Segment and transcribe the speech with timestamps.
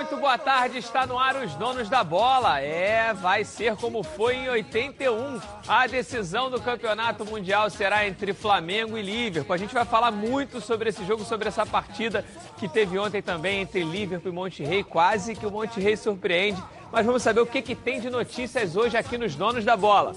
[0.00, 0.78] muito boa tarde.
[0.78, 2.58] Está no ar os donos da bola.
[2.58, 5.38] É, vai ser como foi em 81.
[5.68, 9.52] A decisão do Campeonato Mundial será entre Flamengo e Liverpool.
[9.52, 12.24] A gente vai falar muito sobre esse jogo, sobre essa partida
[12.56, 14.82] que teve ontem também entre Liverpool e Monterrey.
[14.82, 16.62] Quase que o Monterrey surpreende.
[16.90, 20.16] Mas vamos saber o que, que tem de notícias hoje aqui nos donos da bola.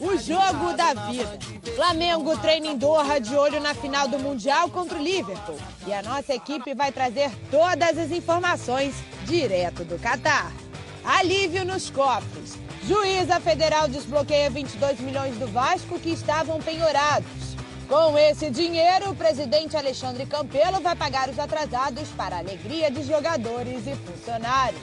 [0.00, 1.38] O jogo da vida.
[1.76, 5.58] Flamengo treina em Doha de olho na final do Mundial contra o Liverpool.
[5.86, 8.94] E a nossa equipe vai trazer todas as informações
[9.24, 10.52] direto do Catar.
[11.04, 12.58] Alívio nos cofres.
[12.86, 17.54] Juíza Federal desbloqueia 22 milhões do Vasco que estavam penhorados.
[17.88, 23.02] Com esse dinheiro, o presidente Alexandre Campelo vai pagar os atrasados para a alegria de
[23.02, 24.82] jogadores e funcionários.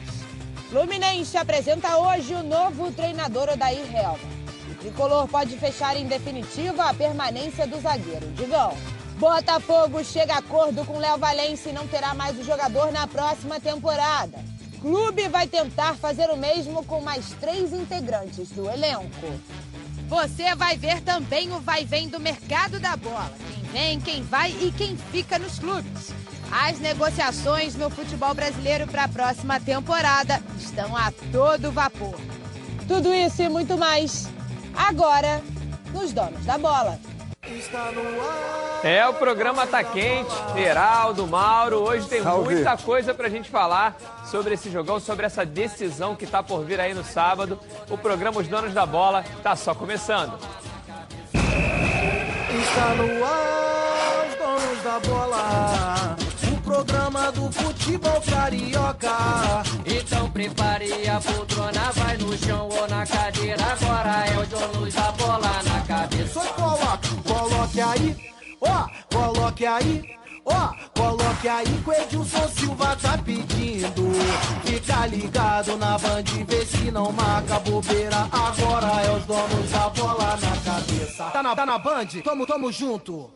[0.69, 4.40] Fluminense apresenta hoje o novo treinador Odair Helma.
[4.81, 8.75] Tricolor pode fechar em definitiva a permanência do zagueiro Digão.
[9.19, 13.59] Botafogo chega a acordo com Léo Valência e não terá mais o jogador na próxima
[13.59, 14.39] temporada.
[14.81, 19.39] Clube vai tentar fazer o mesmo com mais três integrantes do elenco.
[20.07, 23.31] Você vai ver também o vai-vem do mercado da bola.
[23.53, 26.11] Quem vem, quem vai e quem fica nos clubes.
[26.51, 32.19] As negociações no futebol brasileiro para a próxima temporada estão a todo vapor.
[32.87, 34.27] Tudo isso e muito mais
[34.75, 35.41] agora
[35.93, 36.99] nos Donos da Bola.
[38.83, 40.31] É, o programa tá quente.
[40.55, 42.55] Heraldo, Mauro, hoje tem Salve.
[42.55, 46.79] muita coisa pra gente falar sobre esse jogão, sobre essa decisão que tá por vir
[46.79, 47.59] aí no sábado.
[47.89, 50.37] O programa Os Donos da Bola tá só começando.
[51.33, 56.15] Está no ar, os donos da bola
[56.71, 59.11] programa do futebol carioca.
[59.85, 63.61] Então prepare a poltrona, vai no chão ou na cadeira.
[63.61, 66.39] Agora é o dono da bola na cabeça.
[66.39, 68.15] Só coloca, coloque aí,
[68.61, 70.21] ó, coloque aí.
[70.43, 74.11] Ó, oh, coloque aí que o Edilson Silva tá pedindo.
[74.65, 78.27] Fica ligado na band, vê se não marca bobeira.
[78.31, 81.25] Agora é os donos da bola na cabeça.
[81.25, 82.07] Tá na, tá na band?
[82.23, 83.29] Tamo, tamo junto.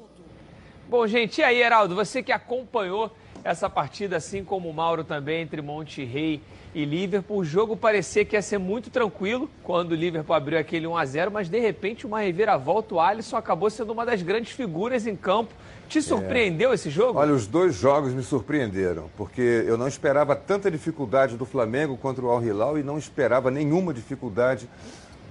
[0.90, 3.12] Bom, gente, e aí, Heraldo, você que acompanhou
[3.45, 6.41] essa partida, assim como o Mauro também, entre Monte Rei
[6.73, 7.38] e Liverpool.
[7.38, 11.06] O jogo parecia que ia ser muito tranquilo quando o Liverpool abriu aquele 1 a
[11.06, 15.16] 0 mas de repente uma reviravolta, o Alisson acabou sendo uma das grandes figuras em
[15.16, 15.53] campo.
[15.88, 16.73] Te surpreendeu é.
[16.73, 17.19] esse jogo?
[17.19, 22.25] Olha, os dois jogos me surpreenderam, porque eu não esperava tanta dificuldade do Flamengo contra
[22.25, 24.67] o Al Hilal e não esperava nenhuma dificuldade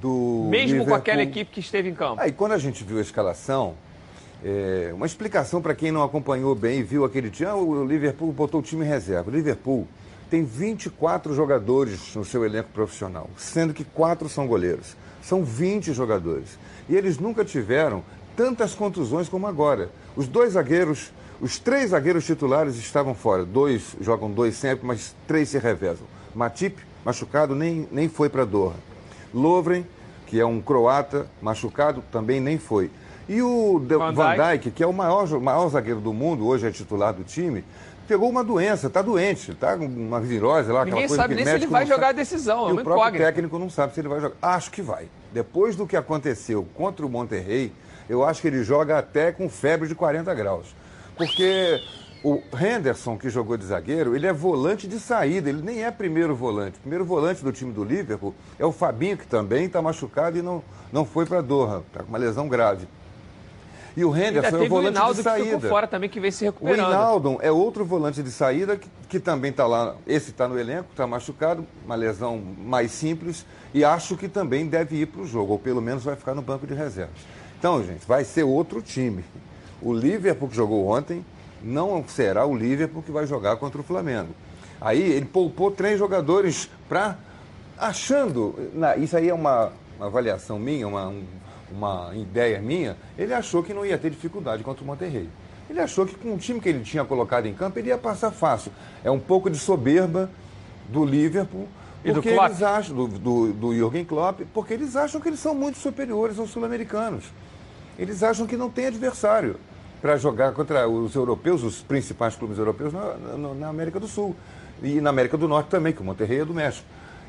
[0.00, 0.86] do Mesmo Liverpool.
[0.86, 2.22] com aquela equipe que esteve em campo.
[2.22, 3.74] Aí quando a gente viu a escalação,
[4.44, 7.48] é, uma explicação para quem não acompanhou bem e viu aquele time.
[7.48, 9.30] Ah, o Liverpool botou o time em reserva.
[9.30, 9.88] O Liverpool
[10.28, 14.96] tem 24 jogadores no seu elenco profissional, sendo que quatro são goleiros.
[15.22, 16.58] São 20 jogadores.
[16.90, 18.04] E eles nunca tiveram
[18.36, 19.88] tantas contusões como agora.
[20.14, 23.46] Os dois zagueiros, os três zagueiros titulares estavam fora.
[23.46, 26.06] Dois jogam dois sempre, mas três se revezam.
[26.34, 28.74] Matip, machucado, nem, nem foi para Doha.
[29.32, 29.86] Lovren,
[30.26, 32.90] que é um croata, machucado, também nem foi.
[33.28, 36.70] E o Van, Van Dijk, que é o maior, maior zagueiro do mundo, hoje é
[36.70, 37.64] titular do time,
[38.06, 41.44] pegou uma doença, está doente, está com uma virose lá, Ninguém aquela coisa sabe que
[41.44, 42.20] nem se ele vai jogar sabe.
[42.20, 43.24] a decisão, é e o próprio incógnito.
[43.24, 44.36] técnico não sabe se ele vai jogar.
[44.42, 45.08] Acho que vai.
[45.32, 47.72] Depois do que aconteceu contra o Monterrey,
[48.08, 50.74] eu acho que ele joga até com febre de 40 graus.
[51.16, 51.80] Porque
[52.22, 56.34] o Henderson, que jogou de zagueiro, ele é volante de saída, ele nem é primeiro
[56.34, 56.78] volante.
[56.78, 60.42] O primeiro volante do time do Liverpool é o Fabinho, que também está machucado e
[60.42, 60.62] não,
[60.92, 62.86] não foi para Doha, está com uma lesão grave.
[63.96, 65.44] E o Henderson é o volante o de saída.
[65.44, 66.86] Que ficou fora também que vem se recuperando.
[66.86, 69.94] O Hinaldo é outro volante de saída que, que também está lá.
[70.06, 74.96] Esse está no elenco, está machucado, uma lesão mais simples e acho que também deve
[74.96, 77.16] ir para o jogo, ou pelo menos vai ficar no banco de reservas.
[77.58, 79.24] Então, gente, vai ser outro time.
[79.80, 81.24] O Liverpool que jogou ontem
[81.62, 84.28] não será o Liverpool que vai jogar contra o Flamengo.
[84.80, 87.16] Aí ele poupou três jogadores para
[87.78, 88.54] achando,
[88.98, 91.24] isso aí é uma, uma avaliação minha, uma, um,
[91.74, 95.28] uma ideia minha, ele achou que não ia ter dificuldade contra o Monterrey.
[95.68, 98.30] Ele achou que com o time que ele tinha colocado em campo, ele ia passar
[98.30, 98.70] fácil.
[99.02, 100.30] É um pouco de soberba
[100.88, 101.66] do Liverpool,
[102.04, 105.54] e do eles acham, do, do, do Jürgen Klopp, porque eles acham que eles são
[105.54, 107.24] muito superiores aos sul-americanos.
[107.98, 109.56] Eles acham que não tem adversário
[110.02, 114.36] para jogar contra os europeus, os principais clubes europeus na, na, na, América do Sul.
[114.82, 116.86] E na América do Norte também, que o Monterrey é do México.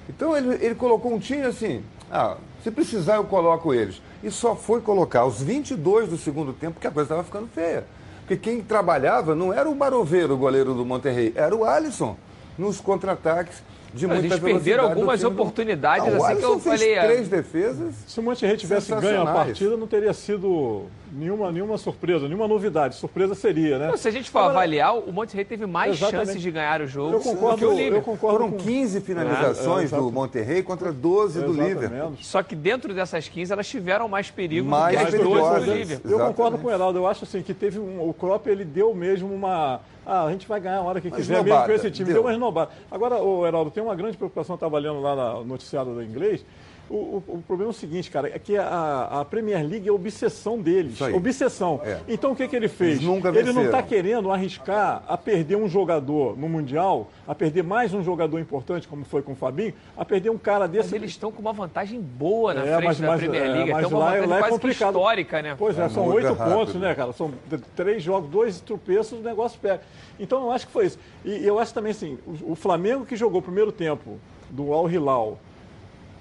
[0.09, 1.81] Então ele, ele colocou um time assim,
[2.11, 6.79] ah, se precisar eu coloco eles e só foi colocar os 22 do segundo tempo
[6.79, 7.85] que a coisa estava ficando feia.
[8.21, 12.17] Porque quem trabalhava não era o Baroveiro, o goleiro do Monterrey, era o Alisson
[12.57, 13.61] nos contra-ataques
[13.95, 16.23] de muita Eles perderam algumas oportunidades, do...
[16.23, 16.99] assim que eu falei.
[16.99, 17.95] três defesas.
[18.05, 22.95] Se o Monterrey tivesse ganho a partida, não teria sido nenhuma, nenhuma surpresa, nenhuma novidade.
[22.95, 23.87] Surpresa seria, né?
[23.87, 26.27] Não, se a gente for Agora, avaliar, o Monterrey teve mais exatamente.
[26.27, 27.97] chances de ganhar o jogo eu concordo, que o Liverpool.
[27.97, 28.57] Eu concordo Foram com...
[28.57, 32.13] 15 finalizações é, é, do Monterrey contra 12 do Liverpool.
[32.21, 35.73] Só que dentro dessas 15 elas tiveram mais perigo mais do que as 12 do
[35.73, 36.11] Liverpool.
[36.11, 36.99] Eu concordo com o Heraldo.
[36.99, 40.47] Eu acho assim que teve um, o Klopp ele deu mesmo uma ah, a gente
[40.47, 42.05] vai ganhar a hora que quiser, mesmo com esse time.
[42.05, 42.71] Deu, deu uma renovada.
[42.91, 46.45] Agora, o Heraldo, tem uma grande preocupação, estava lendo lá no noticiário do inglês,
[46.89, 49.91] o, o, o, problema é o seguinte, cara, é que a, a Premier League é
[49.91, 50.99] obsessão deles.
[51.01, 51.81] Obsessão.
[51.83, 51.99] É.
[52.07, 52.99] Então o que, que ele fez?
[52.99, 58.03] ele não está querendo arriscar a perder um jogador no Mundial, a perder mais um
[58.03, 60.89] jogador importante, como foi com o Fabinho, a perder um cara desse.
[60.89, 63.69] Mas eles estão com uma vantagem boa na é, frente mas, da mas, Premier League.
[63.69, 64.95] É, mas uma lá, lá é complicado.
[64.95, 65.55] histórica, né?
[65.57, 67.11] Pois é, são oito pontos, né, cara?
[67.13, 67.31] São
[67.75, 69.81] três jogos, dois tropeços, o negócio pega.
[70.19, 70.99] Então eu acho que foi isso.
[71.23, 74.89] E eu acho também assim, o, o Flamengo que jogou o primeiro tempo do Al
[74.89, 75.39] Hilal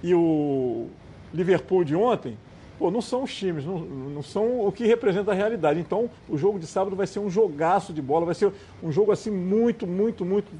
[0.04, 0.86] e o
[1.32, 2.36] Liverpool de ontem,
[2.78, 5.80] pô, não são os times, não, não são o que representa a realidade.
[5.80, 8.52] Então, o jogo de sábado vai ser um jogaço de bola, vai ser
[8.82, 10.52] um jogo assim muito, muito, muito.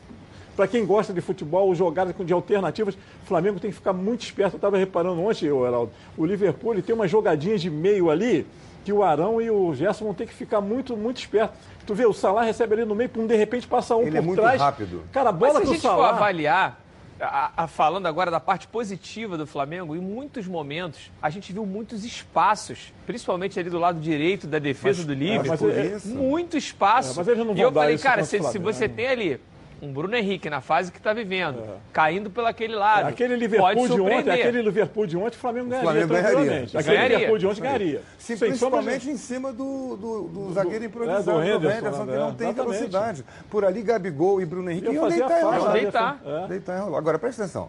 [0.56, 4.54] Para quem gosta de futebol, jogadas de alternativas, o Flamengo tem que ficar muito esperto.
[4.54, 8.46] Eu estava reparando ontem, Heraldo, o Liverpool ele tem umas jogadinhas de meio ali
[8.82, 11.58] que o Arão e o Gerson vão ter que ficar muito, muito espertos.
[11.86, 14.20] Tu vê, o Salah recebe ali no meio, de repente passa um ele por é
[14.22, 14.60] muito trás.
[14.60, 15.02] rápido.
[15.12, 15.96] Cara, a bola Mas se a gente Salah...
[15.96, 16.83] for avaliar,
[17.24, 21.64] a, a, falando agora da parte positiva do Flamengo, em muitos momentos a gente viu
[21.66, 25.70] muitos espaços, principalmente ali do lado direito da defesa mas, do Liverpool.
[25.70, 27.12] É, é, muito espaço.
[27.12, 29.40] É, mas eles não vão e eu falei, cara, se, se você tem ali
[29.84, 31.76] um Bruno Henrique na fase que está vivendo, é.
[31.92, 33.08] caindo pelo aquele lado.
[33.08, 35.88] Aquele Liverpool de ontem, aquele Liverpool de ontem, o Flamengo ganharia.
[35.88, 36.62] O Flamengo ganharia.
[36.62, 37.16] Aquele ganharia.
[37.16, 38.02] Liverpool de ontem ganharia.
[38.18, 42.34] Sim, principalmente em cima do, do, do zagueiro improvisado, é, do Henderson, Henderson que não
[42.34, 42.76] tem exatamente.
[42.76, 43.24] velocidade.
[43.50, 45.72] Por ali, Gabigol e Bruno Henrique iam deitar enrolar.
[45.72, 46.20] Deitar.
[46.24, 46.46] É.
[46.48, 46.98] deitar enrolar.
[46.98, 47.68] Agora, presta atenção.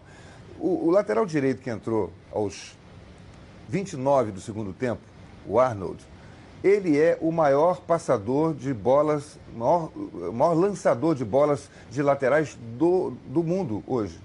[0.58, 2.76] O, o lateral direito que entrou aos
[3.68, 5.02] 29 do segundo tempo,
[5.46, 6.02] o Arnold,
[6.62, 9.90] ele é o maior passador de bolas, maior,
[10.32, 14.18] maior lançador de bolas de laterais do, do mundo hoje.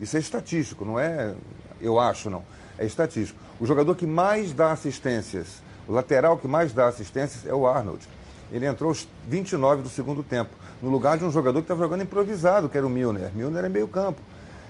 [0.00, 1.34] Isso é estatístico, não é
[1.80, 2.42] eu acho, não.
[2.78, 3.38] É estatístico.
[3.60, 8.06] O jogador que mais dá assistências, o lateral que mais dá assistências é o Arnold.
[8.50, 10.50] Ele entrou aos 29 do segundo tempo,
[10.82, 13.30] no lugar de um jogador que estava jogando improvisado, que era o Milner.
[13.34, 14.20] Milner é meio campo.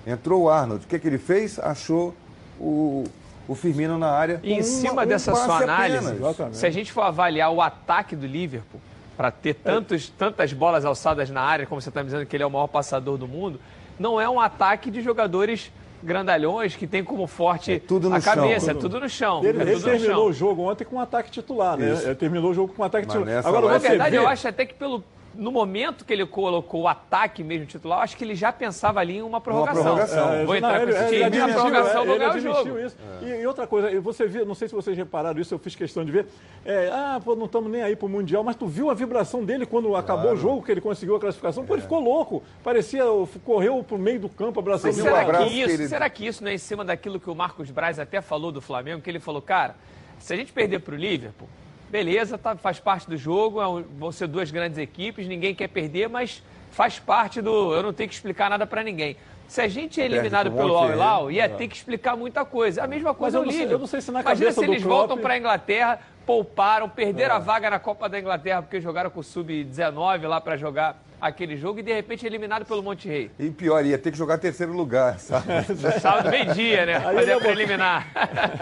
[0.07, 0.85] Entrou o Arnold.
[0.85, 1.59] O que, que ele fez?
[1.59, 2.15] Achou
[2.61, 3.05] o,
[3.49, 4.41] o Firmino na área.
[4.43, 6.15] E em cima uma, dessa um sua análise,
[6.53, 8.81] se a gente for avaliar o ataque do Liverpool,
[9.17, 12.43] para ter tantos, tantas bolas alçadas na área, como você está me dizendo que ele
[12.43, 13.59] é o maior passador do mundo,
[13.99, 15.73] não é um ataque de jogadores
[16.03, 18.77] grandalhões que tem como forte é tudo a cabeça, chão.
[18.77, 19.45] é tudo no chão.
[19.45, 21.99] Ele, é ele terminou o jogo ontem com um ataque titular, né?
[22.05, 23.47] Ele terminou o jogo com um ataque Mas titular.
[23.47, 24.19] Agora, na verdade, vê...
[24.19, 25.03] eu acho até que pelo,
[25.37, 29.19] no momento que ele colocou o ataque mesmo titular, acho que ele já pensava ali
[29.19, 29.83] em uma prorrogação.
[29.83, 30.33] Uma prorrogação.
[30.33, 32.79] É, vou entrar não, com esse time, ele, a prorrogação é, vou ganhar o jogo.
[32.79, 32.97] Isso.
[33.23, 33.25] É.
[33.25, 36.05] E, e, outra coisa, você viu, não sei se vocês repararam isso, eu fiz questão
[36.05, 36.27] de ver.
[36.65, 39.67] É, ah, pô, não estamos nem aí pro Mundial, mas tu viu a vibração dele
[39.67, 40.05] quando claro.
[40.05, 41.65] acabou o jogo, que ele conseguiu a classificação?
[41.65, 42.43] Pô, ele ficou louco.
[42.63, 43.05] Parecia,
[43.45, 46.55] correu pro meio do campo, abraçando o será, que isso, será que isso não é
[46.55, 49.77] em cima daquilo que o Marcos Braz até falou do Flamengo, que ele falou, cara,
[50.19, 51.49] se a gente perder pro Liverpool,
[51.91, 56.09] beleza, tá, faz parte do jogo, é vão ser duas grandes equipes, ninguém quer perder,
[56.09, 57.75] mas faz parte do.
[57.75, 59.17] Eu não tenho que explicar nada para ninguém.
[59.49, 61.49] Se a gente é eliminado pelo Al Hilal, ia é.
[61.49, 62.83] ter que explicar muita coisa.
[62.83, 65.17] A mesma coisa eu, não sei, eu não sei se na Imagina se eles voltam
[65.17, 67.37] para a Inglaterra, pouparam, perderam é.
[67.37, 71.57] a vaga na Copa da Inglaterra porque jogaram com o Sub-19 lá para jogar aquele
[71.57, 73.31] jogo e de repente eliminado pelo Monte Rei.
[73.39, 75.47] E pior, ia ter que jogar terceiro lugar, sabe?
[76.01, 76.97] Sábado meio-dia, né?
[76.97, 78.07] Aí Fazer eliminar.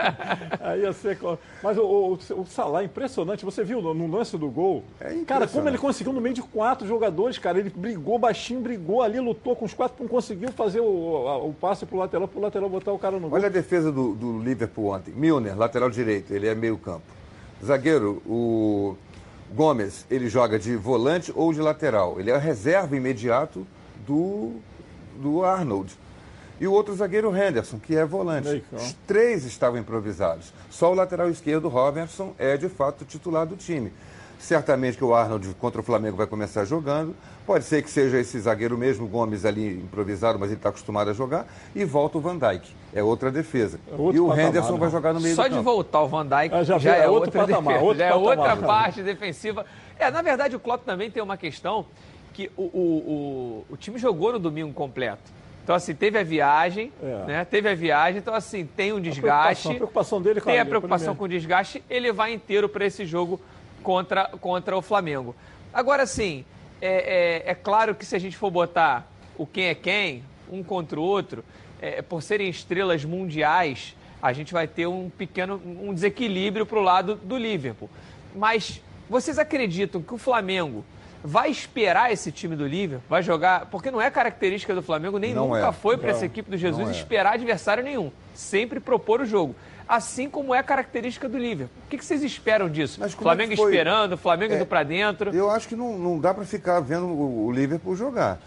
[0.61, 1.19] Aí ia ser.
[1.63, 3.45] Mas o, o, o Salah é impressionante.
[3.45, 4.85] Você viu no, no lance do gol?
[5.01, 7.59] É cara, como ele conseguiu no meio de quatro jogadores, cara.
[7.59, 11.55] Ele brigou baixinho, brigou ali, lutou com os quatro, não conseguiu fazer o, o, o
[11.55, 13.39] passe pro lateral, pro lateral botar o cara no gol.
[13.39, 15.13] Olha a defesa do, do Liverpool ontem.
[15.15, 17.03] Milner, lateral direito, ele é meio campo.
[17.65, 18.97] Zagueiro, o
[19.55, 22.19] Gomes, ele joga de volante ou de lateral.
[22.19, 23.65] Ele é a reserva imediato
[24.05, 24.57] do,
[25.17, 25.97] do Arnold.
[26.61, 28.65] E o outro zagueiro, Henderson, que é volante.
[28.73, 30.53] Os três estavam improvisados.
[30.71, 33.93] Só o lateral esquerdo, Robertson, é de fato titular do time.
[34.39, 37.15] Certamente que o Arnold contra o Flamengo vai começar jogando.
[37.47, 41.13] Pode ser que seja esse zagueiro mesmo, Gomes, ali improvisado, mas ele está acostumado a
[41.13, 41.47] jogar.
[41.75, 42.67] E volta o Van Dijk.
[42.95, 43.79] É outra defesa.
[43.87, 44.79] É e o patamar, Henderson não.
[44.79, 47.31] vai jogar no meio Só de voltar o Van Dijk é, já, já é, outra
[47.31, 49.67] patamar, defesa, já é outra parte defensiva.
[49.99, 51.85] É, na verdade, o Klopp também tem uma questão
[52.33, 55.33] que o, o, o, o time jogou no domingo completo.
[55.63, 57.25] Então, assim, teve a viagem, é.
[57.27, 57.45] né?
[57.45, 59.69] Teve a viagem, então, assim, tem um desgaste.
[59.69, 62.85] A preocupação, a preocupação dele, Tem a preocupação com o desgaste, ele vai inteiro para
[62.85, 63.41] esse jogo
[63.83, 65.35] contra, contra o Flamengo.
[65.73, 66.45] Agora, assim,
[66.87, 70.63] é, é, é, claro que se a gente for botar o quem é quem, um
[70.63, 71.43] contra o outro,
[71.81, 76.83] é, por serem estrelas mundiais, a gente vai ter um pequeno um desequilíbrio para o
[76.83, 77.89] lado do Liverpool.
[78.35, 80.85] Mas vocês acreditam que o Flamengo
[81.23, 83.07] vai esperar esse time do Liverpool?
[83.09, 83.67] Vai jogar.
[83.67, 85.73] Porque não é característica do Flamengo, nem Não nunca é.
[85.73, 86.93] foi para essa equipe do Jesus é.
[86.93, 88.13] esperar adversário nenhum.
[88.35, 89.57] Sempre propor o jogo.
[89.87, 91.77] Assim como é característica do Liverpool.
[91.87, 93.03] O que que vocês esperam disso?
[93.05, 93.71] É Flamengo foi?
[93.71, 95.35] esperando, Flamengo É, indo para dentro.
[95.35, 98.41] Eu acho que não, não dá para ficar vendo o, o Liverpool jogar.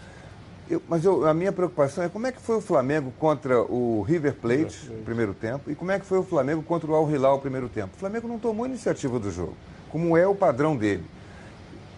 [0.68, 4.02] Eu- mas eu- a minha preocupação é como é que foi o Flamengo contra o
[4.02, 7.08] River Plate no primeiro tempo e como é que foi o Flamengo contra o Al
[7.10, 7.90] Hilal no primeiro tempo.
[7.96, 9.54] O Flamengo não tomou iniciativa do jogo,
[9.90, 11.04] como é o padrão dele.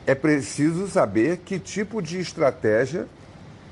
[0.06, 3.06] É preciso saber que tipo de estratégia,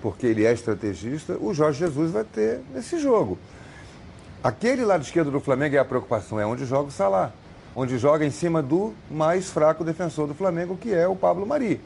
[0.03, 3.39] porque ele é estrategista, o Jorge Jesus vai ter nesse jogo.
[4.43, 7.33] Aquele lado esquerdo do Flamengo é a preocupação, é onde joga o Salah.
[7.75, 11.81] Onde joga em cima do mais fraco defensor do Flamengo, que é o Pablo Mari.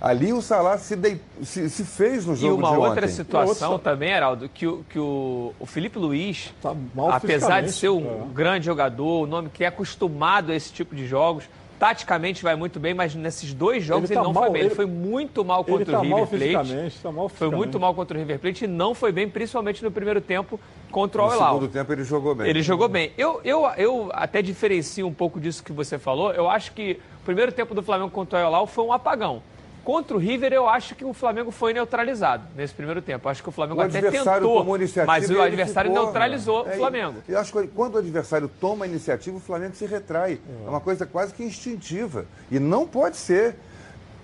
[0.00, 3.08] Ali o Salah se, dei- se- se fez no E jogo uma de outra ontem.
[3.14, 7.70] situação Outra- também, Heraldo, que, o- que o, o Felipe Luiz, Tá mal apesar de
[7.72, 8.34] ser um é.
[8.34, 11.44] grande jogador, um nome que é acostumado a esse tipo de jogos,
[11.80, 14.60] taticamente vai muito bem, mas nesses dois jogos Ele ele, tá não mal, foi bem.
[14.60, 16.58] Ele, ele- foi muito mal Ele contra tá o mal River Plate.
[16.68, 19.82] fisicamente, tá mal Foi muito mal contra o River Plate e não foi bem, principalmente
[19.82, 20.60] no primeiro tempo
[20.90, 21.54] contra o No Al-Hilal.
[21.54, 22.48] segundo tempo ele jogou bem.
[22.50, 23.12] Ele jogou bem.
[23.16, 26.32] Eu, eu, eu até diferencio um pouco disso que você falou.
[26.32, 29.42] Eu acho que o primeiro tempo do Flamengo contra o Al-Hilal foi um apagão.
[29.90, 33.28] Contra o River, eu acho que o Flamengo foi neutralizado nesse primeiro tempo.
[33.28, 34.64] Acho que o Flamengo O até adversário tentou,
[35.04, 36.74] mas o adversário ficou, neutralizou né?
[36.74, 37.22] o Flamengo.
[37.28, 40.38] É, Eu acho que quando o adversário toma a iniciativa, o Flamengo se retrai.
[40.64, 42.24] É uma coisa quase que instintiva.
[42.52, 43.56] E não pode ser.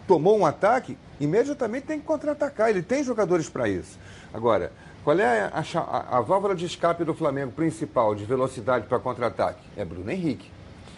[0.07, 2.71] Tomou um ataque, imediatamente tem que contra-atacar.
[2.71, 3.99] Ele tem jogadores para isso.
[4.33, 4.71] Agora,
[5.03, 9.63] qual é a, a- a válvula de escape do Flamengo principal de velocidade para contra-ataque?
[9.77, 10.49] É Bruno Henrique.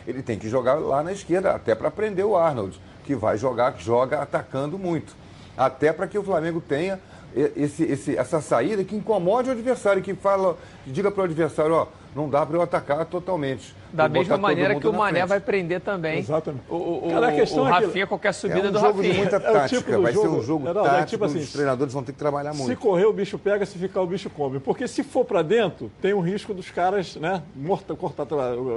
[0.07, 3.75] Ele tem que jogar lá na esquerda, até para prender o Arnold, que vai jogar,
[3.79, 5.17] joga atacando muito.
[5.57, 7.01] Até para que o Flamengo tenha
[7.57, 11.73] esse, esse- essa saída que incomode o adversário, que fala, que diga para o adversário,
[11.73, 13.75] ó, não dá para eu atacar totalmente.
[13.93, 16.63] Da mesma maneira que o Mané vai prender também Exatamente.
[16.69, 18.79] o, o, Cara, a o- questão o é que- Rafinha, qualquer É subida um do
[18.81, 19.15] jogo de Rafinha.
[19.31, 21.39] muita É o tática, tipo vai ser jogo- um jogo Geraldo, é tático, tipo assim,
[21.39, 22.79] os treinadores vão ter que trabalhar Se muito.
[22.79, 24.59] correr, o bicho pega, se ficar, o bicho come.
[24.61, 28.27] Porque se for pra dentro, tem o risco dos caras, né, morta, cortar,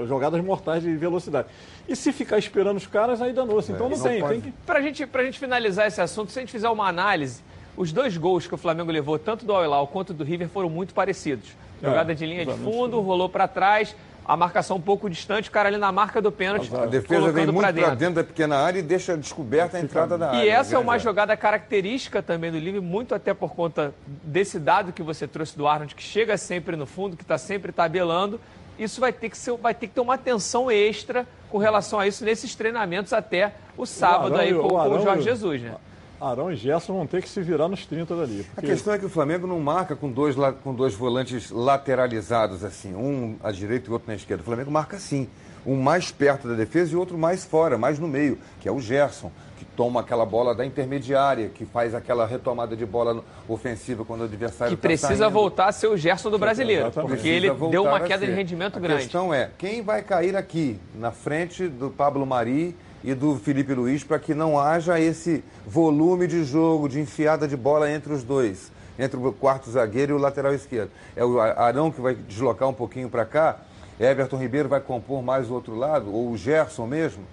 [0.07, 1.47] jogadas mortais de velocidade.
[1.89, 3.71] E se ficar esperando os caras, aí danou-se.
[3.71, 4.33] Então não, não tem, pode.
[4.33, 4.51] tem que...
[4.65, 7.41] Pra gente, pra gente finalizar esse assunto, se a gente fizer uma análise,
[7.75, 10.93] os dois gols que o Flamengo levou, tanto do Al-Hilal quanto do River, foram muito
[10.93, 11.49] parecidos.
[11.81, 15.51] Jogada É, de linha de fundo, rolou pra trás, a marcação um pouco distante, o
[15.51, 17.95] cara ali na marca do pênalti, A defesa vem colocando muito pra para dentro.
[17.95, 20.45] dentro da pequena área e deixa descoberta a entrada da área.
[20.45, 21.03] E essa é grande uma área.
[21.03, 25.67] jogada característica também do Liverpool, muito até por conta desse dado que você trouxe do
[25.67, 28.39] Arnold, que chega sempre no fundo, que está sempre tabelando.
[28.79, 32.07] Isso vai ter, que ser, vai ter que ter uma atenção extra com relação a
[32.07, 35.61] isso nesses treinamentos até o sábado Arão aí com, o com o Arão Jorge Jesus,
[35.61, 35.75] né?
[36.21, 38.41] Arão e Gerson vão ter que se virar nos 30 dali.
[38.51, 42.63] A porque- questão é que o Flamengo não marca com dois, com dois volantes lateralizados,
[42.63, 44.41] assim, um à direita e outro na esquerda.
[44.41, 45.27] O Flamengo marca sim.
[45.65, 48.79] Um mais perto da defesa e outro mais fora, mais no meio, que é o
[48.79, 54.21] Gerson, que toma aquela bola da intermediária, que faz aquela retomada de bola ofensiva quando
[54.21, 55.29] o adversário Que tá precisa saindo.
[55.31, 57.11] voltar a ser o Gerson do brasileiro, exatamente.
[57.13, 59.03] porque ele deu uma a queda de rendimento a grande.
[59.03, 64.03] questão é, quem vai cair aqui na frente do Pablo Mari e do Felipe Luiz
[64.03, 68.71] para que não haja esse volume de jogo, de enfiada de bola entre os dois,
[68.97, 70.91] entre o quarto zagueiro e o lateral esquerdo.
[71.15, 73.59] É o Arão que vai deslocar um pouquinho para cá,
[73.99, 77.23] Everton Ribeiro vai compor mais o outro lado, ou o Gerson mesmo.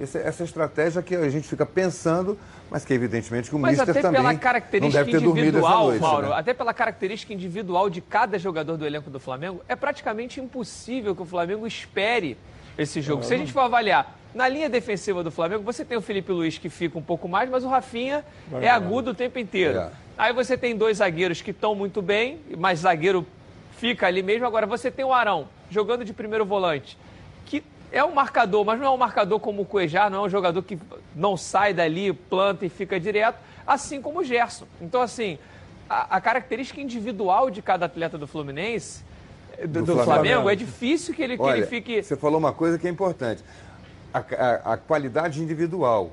[0.00, 2.38] Essa, essa estratégia que a gente fica pensando,
[2.70, 5.86] mas que evidentemente que o Mas Mister também pela não deve ter dormido essa individual,
[5.88, 6.00] noite.
[6.00, 6.34] Mauro, né?
[6.34, 11.22] até pela característica individual de cada jogador do elenco do Flamengo, é praticamente impossível que
[11.22, 12.38] o Flamengo espere
[12.76, 13.22] esse jogo.
[13.22, 16.56] Se a gente for avaliar, na linha defensiva do Flamengo, você tem o Felipe Luiz
[16.58, 18.24] que fica um pouco mais, mas o Rafinha
[18.60, 19.78] é agudo o tempo inteiro.
[19.78, 19.90] É.
[20.16, 23.26] Aí você tem dois zagueiros que estão muito bem, mas zagueiro
[23.76, 24.46] fica ali mesmo.
[24.46, 26.96] Agora você tem o Arão jogando de primeiro volante,
[27.44, 30.30] que é um marcador, mas não é um marcador como o Cuejar, não é um
[30.30, 30.78] jogador que
[31.14, 34.66] não sai dali, planta e fica direto, assim como o Gerson.
[34.80, 35.38] Então, assim,
[35.88, 39.04] a, a característica individual de cada atleta do Fluminense,
[39.66, 40.50] do, Do Flamengo, Flamengo.
[40.50, 42.02] é difícil que ele, que Olha, ele fique.
[42.02, 43.42] Você falou uma coisa que é importante.
[44.12, 46.10] A, a- a qualidade individual.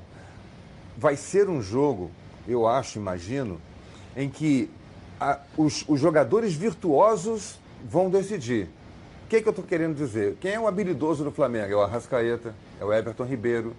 [0.96, 2.10] Vai ser um jogo,
[2.46, 3.60] eu acho, imagino,
[4.16, 4.70] em que
[5.20, 8.68] a- os, os jogadores virtuosos vão decidir.
[9.24, 10.36] O que, que eu estou querendo dizer?
[10.40, 11.72] Quem é o habilidoso do Flamengo?
[11.72, 13.74] É o Arrascaeta, é o Everton Ribeiro.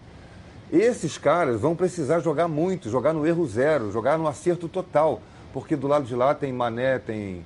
[0.71, 5.21] Esses caras vão precisar jogar muito, jogar no erro zero, jogar no acerto total.
[5.53, 7.45] Porque do lado de lá tem Mané, tem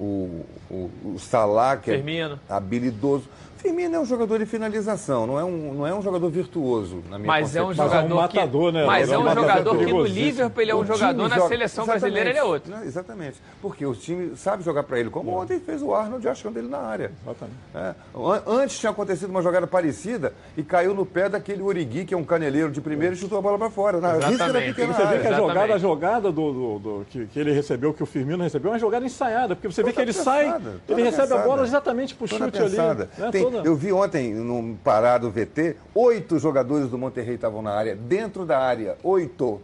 [0.00, 2.40] o, o, o Salah, que Firmino.
[2.48, 3.28] é habilidoso.
[3.60, 7.18] Firmino é um jogador de finalização, não é um, não é um jogador virtuoso, na
[7.18, 7.86] minha Mas é um concepção.
[7.88, 8.86] jogador Mas é um matador, que, né?
[8.86, 10.04] Mas É é um um matador jogador que no.
[10.04, 12.00] Liverpool ele é um jogador, na joga- seleção Exatamente.
[12.00, 12.70] brasileira ele é outro.
[12.70, 13.36] Não, exatamente.
[13.60, 16.78] Porque o time sabe jogar para ele, como ontem fez o Arnold achando ele na
[16.78, 17.12] área.
[17.22, 17.58] Exatamente.
[17.74, 17.94] É.
[18.14, 22.16] An- Antes tinha acontecido uma jogada parecida e caiu no pé daquele Origui, que é
[22.16, 24.00] um caneleiro de primeira, e chutou a bola para fora.
[24.00, 24.72] Na da Exatamente.
[24.72, 25.36] Você vê que a Exatamente.
[25.36, 28.74] jogada, a jogada do, do- do- que, que ele recebeu, que o Firmino recebeu, é
[28.74, 31.26] uma jogada ensaiada, porque você vê Toda que ele pensada, sai, toda ele recebe a
[31.28, 31.48] pensada.
[31.48, 33.08] bola exatamente pro Toda chute pensada.
[33.12, 33.22] ali.
[33.26, 37.72] né, Tem- toda- Eu vi ontem, num parado VT, oito jogadores do Monterrey estavam na
[37.72, 39.60] área, dentro da área, oito.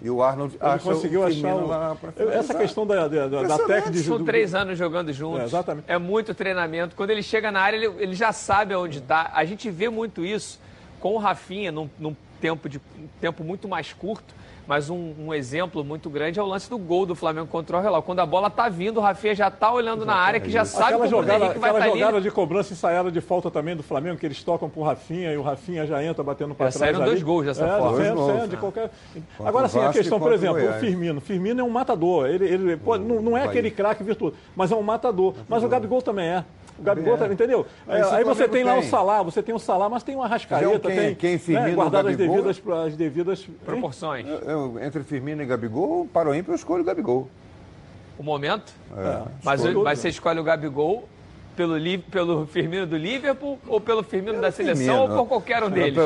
[0.00, 1.96] E o Arnold Ele acha conseguiu o achar o- lá
[2.32, 5.40] Essa questão da, da, da, técnica de São do- três anos jogando juntos.
[5.40, 5.84] É, exatamente.
[5.88, 6.94] É muito treinamento.
[6.94, 9.32] Quando ele chega na área, ele, ele já sabe aonde está.
[9.34, 10.60] A gente vê muito isso
[11.00, 14.32] com o Rafinha num, num tempo, de, um tempo muito mais curto.
[14.68, 17.80] Mas um, um exemplo muito grande é o lance do gol do Flamengo contra o
[17.80, 18.02] Real.
[18.02, 20.92] Quando a bola tá vindo, o Rafinha já tá olhando na área, que já sabe
[20.92, 22.00] Aquela que o Bruno jogada, Henrique vai aquela estar ali.
[22.00, 25.38] jogada de cobrança ensaiada de falta também do Flamengo, que eles tocam pro Rafinha e
[25.38, 26.80] o Rafinha já entra batendo para Já trás.
[26.80, 27.12] saíram ali.
[27.12, 27.96] dois gols dessa é, forma.
[27.96, 28.60] Dois gols, de né?
[28.60, 28.90] qualquer...
[29.38, 30.72] Contra Agora sim, a questão, por exemplo, o.
[30.74, 31.20] Firmino.
[31.22, 32.28] Firmino é um matador.
[32.28, 35.34] Ele, ele pô, não, não é aquele craque virtuoso, mas é um matador.
[35.48, 36.44] Mas o Gabigol também é.
[36.78, 37.16] O Gabigol, é.
[37.16, 37.66] tá- entendeu?
[37.88, 38.88] É, aí você Flamengo tem lá o tem.
[38.90, 41.74] Salah, você tem o Salah, mas tem o Arrascaeta, Já quem- tem quem né, Firmino,
[41.74, 44.26] guardado as devidas, as devidas Proporções.
[44.46, 47.28] Eu- entre Firmino e Gabigol, para o ímpio, eu escolho o Gabigol.
[48.18, 48.72] O momento.
[48.96, 49.22] É.
[49.44, 51.08] Mas, mas você escolhe o Gabigol
[51.58, 51.74] pelo,
[52.10, 55.10] pelo Firmino do Liverpool ou pelo Firmino da seleção Firmino.
[55.12, 55.98] ou por qualquer um É, deles?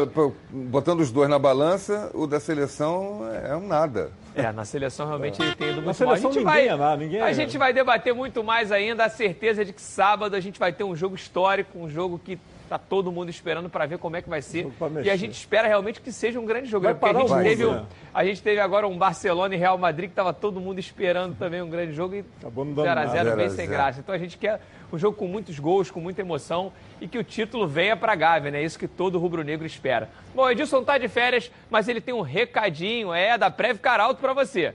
[0.51, 4.11] Botando os dois na balança, o da seleção é um nada.
[4.35, 6.15] É, na seleção realmente ele tem ido muito Na seleção mal.
[6.15, 9.05] A gente ninguém vai, é nada, ninguém A é- gente vai debater muito mais ainda,
[9.05, 12.39] a certeza de que sábado a gente vai ter um jogo histórico, um jogo que
[12.67, 14.67] tá todo mundo esperando para ver como é que vai ser.
[15.05, 16.99] E a gente espera realmente que seja um grande jogo, Vai né?
[16.99, 17.85] porque a gente, mundo, teve, um- né?
[18.15, 21.61] a gente teve agora um Barcelona e Real Madrid que tava todo mundo esperando também
[21.61, 23.37] um grande jogo e Acabou não dando 0 a 0 nada.
[23.37, 23.71] bem 0 a sem 0.
[23.71, 24.01] graça.
[24.01, 24.59] Então a gente quer
[24.97, 28.51] um jogo com muitos gols, com muita emoção e que o título venha para Gávea,
[28.51, 28.61] né?
[28.61, 30.11] É isso que todo rubro-negro espera.
[30.35, 34.33] Bom, Edilson tá de férias, mas ele tem um recadinho, é da Prev Caralto para
[34.33, 34.75] você.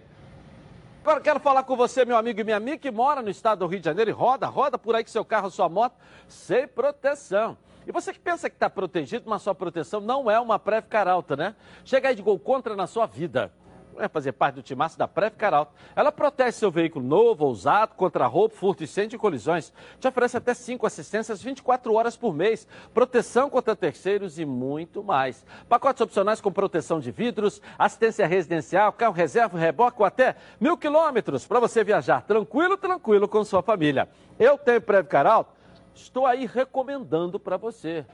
[1.01, 3.67] Agora quero falar com você, meu amigo e minha amiga, que mora no estado do
[3.67, 5.95] Rio de Janeiro e roda, roda por aí com seu carro, sua moto,
[6.27, 7.57] sem proteção.
[7.87, 11.37] E você que pensa que está protegido, mas sua proteção não é uma Previcar Alta,
[11.37, 11.55] né?
[11.85, 13.49] Chega aí de gol contra na sua vida.
[13.99, 15.71] É fazer parte do timaço da Previcar Alta.
[15.95, 19.73] Ela protege seu veículo novo ou usado contra roubo, furto, incêndio e colisões.
[19.99, 25.45] Te oferece até 5 assistências 24 horas por mês, proteção contra terceiros e muito mais.
[25.67, 31.45] Pacotes opcionais com proteção de vidros, assistência residencial, carro reserva, reboque ou até mil quilômetros
[31.45, 34.07] para você viajar tranquilo, tranquilo com sua família.
[34.39, 35.51] Eu tenho Previcar Alta,
[35.95, 38.05] estou aí recomendando para você.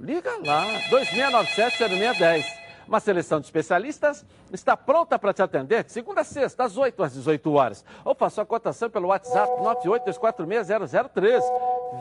[0.00, 2.63] Liga lá, 2697-0610.
[2.86, 7.02] Uma seleção de especialistas está pronta para te atender de segunda a sexta, das 8
[7.02, 7.84] às 18 horas.
[8.04, 11.42] Ou faça a cotação pelo WhatsApp 982460013.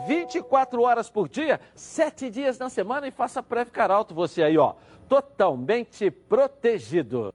[0.08, 4.74] 24 horas por dia, 7 dias na semana e faça Previcar Alto você aí, ó.
[5.08, 7.34] Totalmente protegido.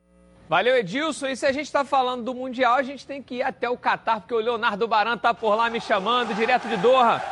[0.49, 1.27] Valeu, Edilson.
[1.29, 3.77] E se a gente está falando do Mundial, a gente tem que ir até o
[3.77, 7.23] Catar, porque o Leonardo Baran tá por lá me chamando, direto de Doha.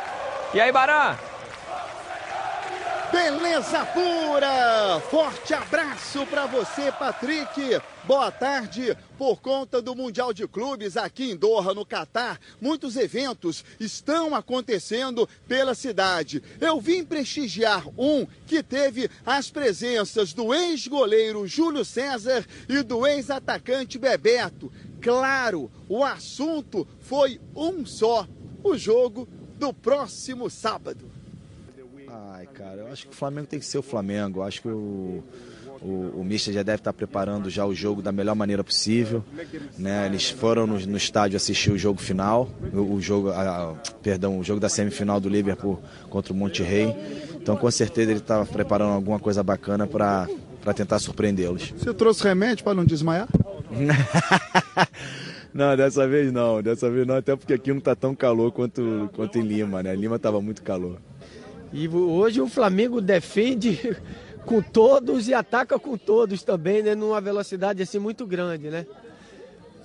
[0.53, 1.17] E aí, Baran?
[3.11, 4.99] Beleza pura!
[5.09, 7.79] Forte abraço para você, Patrick.
[8.03, 8.97] Boa tarde.
[9.17, 15.27] Por conta do Mundial de Clubes aqui em Doha, no Catar, muitos eventos estão acontecendo
[15.47, 16.43] pela cidade.
[16.59, 23.97] Eu vim prestigiar um que teve as presenças do ex-goleiro Júlio César e do ex-atacante
[23.97, 24.71] Bebeto.
[25.01, 28.27] Claro, o assunto foi um só:
[28.61, 31.16] o jogo do próximo sábado.
[32.09, 34.39] Ai, cara, eu acho que o Flamengo tem que ser o Flamengo.
[34.39, 35.23] Eu acho que o,
[35.81, 39.23] o, o Mister já deve estar preparando já o jogo da melhor maneira possível.
[39.77, 40.05] Né?
[40.05, 44.43] Eles foram no, no estádio assistir o jogo final, o, o jogo, a- perdão, o
[44.43, 46.95] jogo da semifinal do Liverpool contra o Monterrey.
[47.35, 50.27] Então, com certeza, ele estava preparando alguma coisa bacana para
[50.75, 51.71] tentar surpreendê-los.
[51.77, 53.27] Você trouxe remédio para não desmaiar?
[55.53, 59.09] Não, dessa vez não, dessa vez não, até porque aqui não tá tão calor quanto,
[59.15, 59.95] quanto em Lima, né?
[59.95, 60.99] Lima tava muito calor.
[61.73, 63.77] E hoje o Flamengo defende
[64.45, 66.95] com todos e ataca com todos também, né?
[66.95, 68.85] Numa velocidade assim muito grande, né?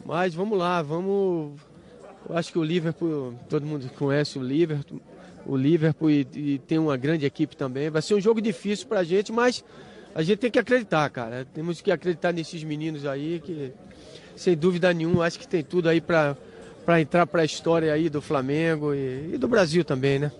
[0.05, 1.53] Mas vamos lá, vamos.
[2.29, 5.01] Eu acho que o Liverpool, todo mundo conhece o Liverpool,
[5.45, 7.91] o Liverpool e, e tem uma grande equipe também.
[7.91, 9.65] Vai ser um jogo difícil pra gente, mas
[10.15, 11.45] a gente tem que acreditar, cara.
[11.53, 13.73] Temos que acreditar nesses meninos aí que,
[14.37, 16.37] sem dúvida nenhuma, acho que tem tudo aí pra,
[16.87, 20.31] pra entrar pra história aí do Flamengo e- e do Brasil também, né?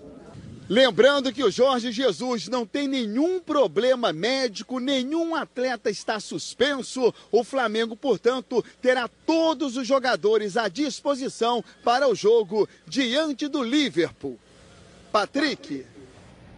[0.69, 7.13] Lembrando que o Jorge Jesus não tem nenhum problema médico, nenhum atleta está suspenso.
[7.31, 14.39] O Flamengo, portanto, terá todos os jogadores à disposição para o jogo diante do Liverpool.
[15.11, 15.85] Patrick.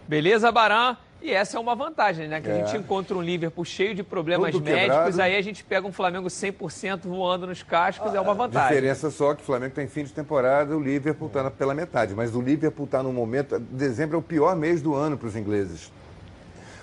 [0.08, 0.98] Beleza, Baran?
[1.22, 2.40] E essa é uma vantagem, né?
[2.40, 2.62] Que É.
[2.62, 5.22] a gente encontra um Liverpool cheio de problemas Tudo médicos, quebrado.
[5.24, 8.68] aí a gente pega um Flamengo 100% voando nos cascos, é uma vantagem.
[8.70, 12.14] Diferença só que o Flamengo tem fim de temporada, o Liverpool está pela metade.
[12.14, 13.58] Mas o Liverpool está no momento.
[13.60, 15.92] Dezembro é o pior mês do ano para os ingleses.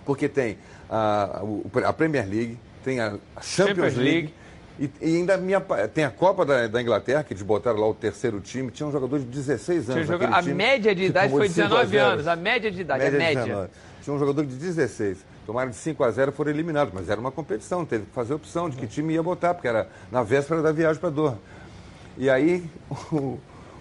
[0.04, 0.58] Porque tem
[0.90, 1.42] a,
[1.84, 4.34] a Premier League, tem a Champions, Champions League.
[4.80, 5.60] E, e ainda minha,
[5.94, 8.72] tem a Copa da, da Inglaterra, que eles botaram lá o terceiro time.
[8.72, 10.08] Tinha um jogador de 16 Tinha anos.
[10.08, 12.04] joga- A time, média de idade foi de 5 a 19 0.
[12.06, 12.26] anos.
[12.26, 13.42] A média de idade, Média a média.
[13.44, 13.70] 19.
[14.02, 15.18] Tinha um jogador de 16.
[15.46, 18.70] Tomaram de 5 a 0 foram eliminados, mas era uma competição, teve que fazer opção
[18.70, 21.38] de que time ia botar, porque era na véspera da viagem para Doha.
[22.16, 22.64] E aí
[23.10, 23.38] o,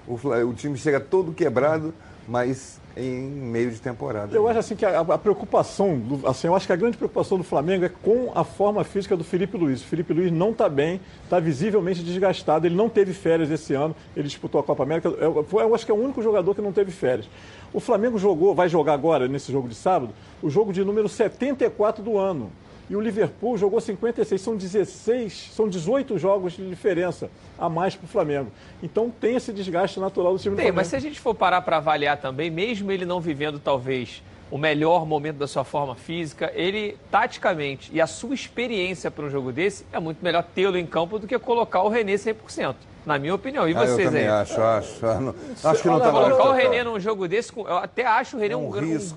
[0.08, 1.94] o, o time chega todo quebrado,
[2.28, 4.36] mas em meio de temporada.
[4.36, 7.38] Eu acho assim que a, a preocupação, do- assim, eu acho que a grande preocupação
[7.38, 9.82] do Flamengo é com a forma física do Felipe Luiz.
[9.82, 12.66] O Felipe Luiz não está bem, está visivelmente desgastado.
[12.68, 13.96] Ele não teve férias esse ano.
[14.16, 15.08] Ele disputou a Copa América.
[15.10, 17.28] Eu, foi- eu acho que é o único jogador que não teve férias.
[17.74, 22.04] O Flamengo jogou, vai jogar agora nesse jogo de sábado, o jogo de número 74
[22.04, 22.52] do ano.
[22.92, 28.04] E o Liverpool jogou 56, são 16, são 18 jogos de diferença a mais para
[28.04, 28.52] o Flamengo.
[28.84, 30.76] Então tem esse desgaste natural do time do Tem, Flamengo.
[30.76, 34.22] mas se a gente for parar para avaliar também, mesmo ele não vivendo talvez
[34.52, 39.30] o melhor momento da sua forma física, ele taticamente e a sua experiência para um
[39.30, 43.18] jogo desse é muito melhor tê-lo em campo do que colocar o René 100%, na
[43.18, 43.68] minha opinião.
[43.68, 44.28] E Ah, eu vocês também aí?
[44.28, 45.06] acho, acho.
[45.22, 48.40] Não- Acho que não está Colocar o René num jogo desse, eu até acho o
[48.42, 48.72] René É um, um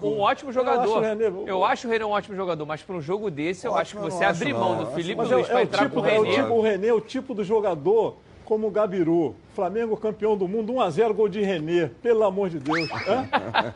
[0.05, 1.01] um- um ótimo jogador.
[1.01, 3.81] René- Eu acho o René um ótimo jogador, mas para um jogo desse, eu Ótimo
[4.05, 4.61] acho que você abrir não.
[4.61, 6.35] mão do Felipe é, Luiz é para o entrar tipo, com o é o René.
[6.43, 9.35] tipo, o René é o tipo do jogador como o Gabiru.
[9.55, 11.91] Flamengo campeão do mundo, 1x0 gol de René.
[12.03, 12.89] Pelo amor de Deus.
[13.07, 13.25] Hã?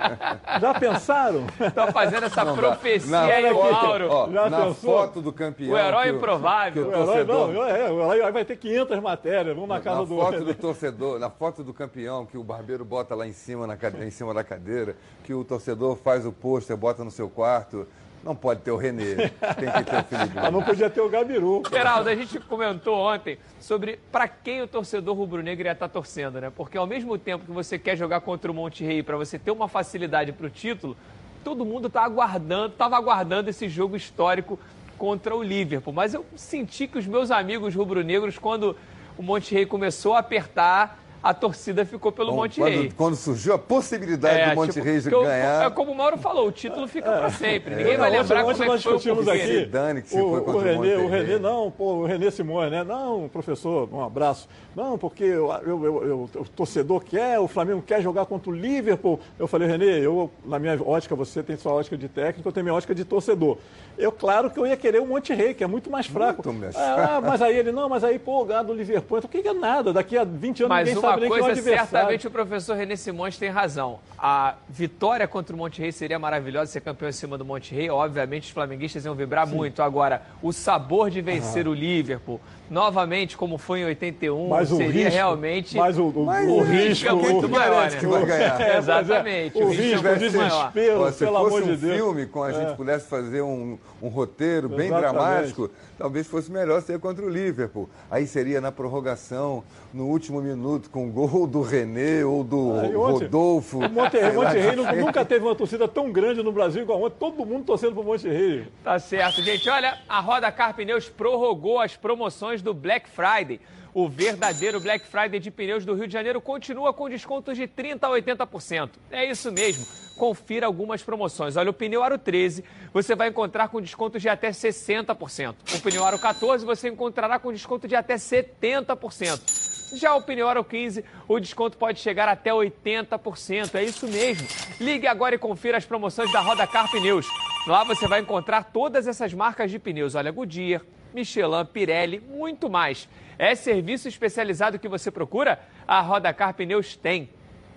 [0.61, 1.47] Já pensaram?
[1.75, 4.09] Tá fazendo essa profecia Na, aí, Mauro.
[4.11, 4.75] ó, Já na pensou?
[4.99, 5.73] foto do campeão.
[5.75, 6.85] O herói improvável.
[6.85, 9.55] que O herói, torcedor- não, é, o herói vai ter 500 matérias.
[9.55, 12.85] Vamos na casa na do foto do torcedor, na foto do campeão que o barbeiro
[12.85, 16.33] bota lá em cima, na cadeira, em cima da cadeira, que o torcedor faz o
[16.33, 17.87] pôster, bota no seu quarto.
[18.29, 20.35] Não pode ter o Renê, tem que ter o Felipe.
[20.35, 21.63] Mas não podia ter o Gabiru.
[21.71, 26.53] Geraldo, a gente comentou ontem sobre para quem o torcedor rubro-negro ia estar torcendo, né?
[26.55, 29.51] Porque ao mesmo tempo que você quer jogar contra o Monte Rei para você ter
[29.51, 30.95] uma facilidade para o título,
[31.43, 34.61] todo mundo tá aguardando, estava aguardando esse jogo histórico
[34.99, 35.95] contra o Liverpool.
[35.95, 38.77] Mas eu senti que os meus amigos rubro-negros, quando
[39.17, 42.77] o Monte Rei começou a apertar, a torcida ficou pelo Bom, Monte Rei.
[42.89, 45.67] quando, quando surgiu a possibilidade do Monte tipo, Reis de o- ganhar.
[45.67, 47.75] É como o Mauro falou, o título fica para sempre.
[47.75, 49.47] Ninguém Não, vai lembrar como é nós que foi o discutimos aqui.
[49.47, 51.25] Zidane que se o, foi o contra o Renê, o Monterrey.
[51.27, 52.85] Renê, não, pô, o Renê Simões, né?
[52.85, 54.49] Não, professor, um abraço.
[54.77, 56.05] Não, porque eu, eu- eu-
[56.35, 59.19] eu- o torcedor quer, o Flamengo quer jogar contra o Liverpool.
[59.39, 62.65] Eu falei, Renê, eu, na minha ótica, você tem sua ótica de técnico, eu tenho
[62.65, 63.59] minha ótica de torcedor.
[63.97, 66.49] Eu, claro que eu ia querer o Monte Rei, que é muito mais fraco.
[66.49, 69.43] Muito Ah, mas aí ele, não, mas aí, pô, ganhar do Liverpool, então o que
[69.43, 69.93] que é nada?
[69.93, 71.91] Daqui a 20 anos Mas ninguém uma sabe quem é coisa, adversário.
[71.91, 74.01] certamente o professor René Simões tem razão.
[74.19, 77.89] A vitória contra o Monte Rei seria maravilhosa, ser campeão em cima do Monte Rei.
[77.89, 79.83] Obviamente, os flamenguistas iam vibrar muito.
[79.83, 84.93] Agora, o sabor de vencer o Liverpool, novamente, como foi em 81, Mas o seria
[85.05, 85.77] risco, realmente.
[85.77, 87.97] mas o, o, Mas o o risco, é muito o- maior, né?
[87.99, 88.61] que vai ganhar.
[88.69, 89.67] É, Exatamente, pois é.
[89.67, 90.67] o O risco risco, é o muito maior.
[90.69, 90.73] se
[91.19, 92.75] pelo fosse amor um de filme com a gente É.
[92.75, 95.13] pudesse fazer um, um roteiro bem Exatamente.
[95.15, 97.89] dramático, talvez fosse melhor ser contra o Liverpool.
[98.11, 103.79] Aí seria na prorrogação, no último minuto, com gol do René ou do ontem, Rodolfo.
[103.79, 107.17] O Monterrey, Monterrey nu- nunca teve uma torcida tão grande no Brasil igual ontem.
[107.19, 108.67] Todo mundo torcendo pro Monterrey.
[108.85, 109.69] Tá certo, gente.
[109.69, 113.61] Olha, a Roda Car Pneus prorrogou as promoções do Black Friday.
[113.95, 117.99] O verdadeiro Black Friday de pneus do Rio de Janeiro continua com descontos de 30%
[118.03, 118.91] a 80%.
[119.11, 119.87] É isso mesmo.
[120.17, 121.57] Confira algumas promoções.
[121.57, 125.55] Olha, o pneu Aro 13 você vai encontrar com descontos de até 60%.
[125.75, 129.97] O pneu Aro 14 você encontrará com desconto de até 70%.
[129.97, 133.75] Já o pneu Aro 15, o desconto pode chegar até 80%.
[133.75, 134.47] É isso mesmo.
[134.79, 137.27] Ligue agora e confira as promoções da Roda Car Pneus.
[137.67, 140.15] Lá você vai encontrar todas essas marcas de pneus.
[140.15, 140.83] Olha, Goodyear,
[141.15, 143.09] Michelin, Pirelli, muito mais.
[143.39, 145.61] É serviço especializado que você procura?
[145.87, 147.31] A Roda Car Pneus tem.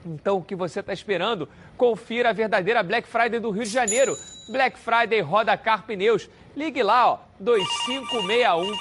[0.05, 1.47] Então, o que você está esperando?
[1.77, 4.13] Confira a verdadeira Black Friday do Rio de Janeiro.
[4.51, 6.29] Black Friday Roda Car Pneus.
[6.55, 8.75] Ligue lá, ó, 2561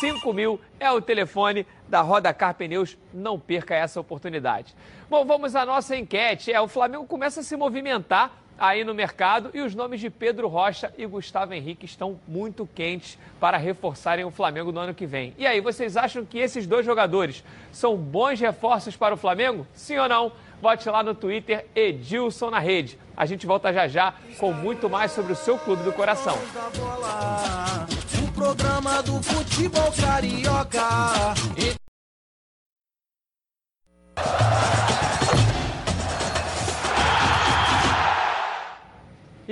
[0.00, 2.96] 5000 é o telefone da Roda Car Pneus.
[3.12, 4.74] Não perca essa oportunidade.
[5.08, 6.52] Bom, vamos à nossa enquete.
[6.52, 10.48] É, o Flamengo começa a se movimentar aí no mercado e os nomes de Pedro
[10.48, 15.34] Rocha e Gustavo Henrique estão muito quentes para reforçarem o Flamengo no ano que vem.
[15.36, 19.66] E aí, vocês acham que esses dois jogadores são bons reforços para o Flamengo?
[19.74, 20.32] Sim ou não?
[20.60, 22.96] Vote lá no Twitter Edilson na rede.
[23.16, 26.38] A gente volta já já com muito mais sobre o seu clube do coração.
[28.22, 31.81] o programa do futebol carioca.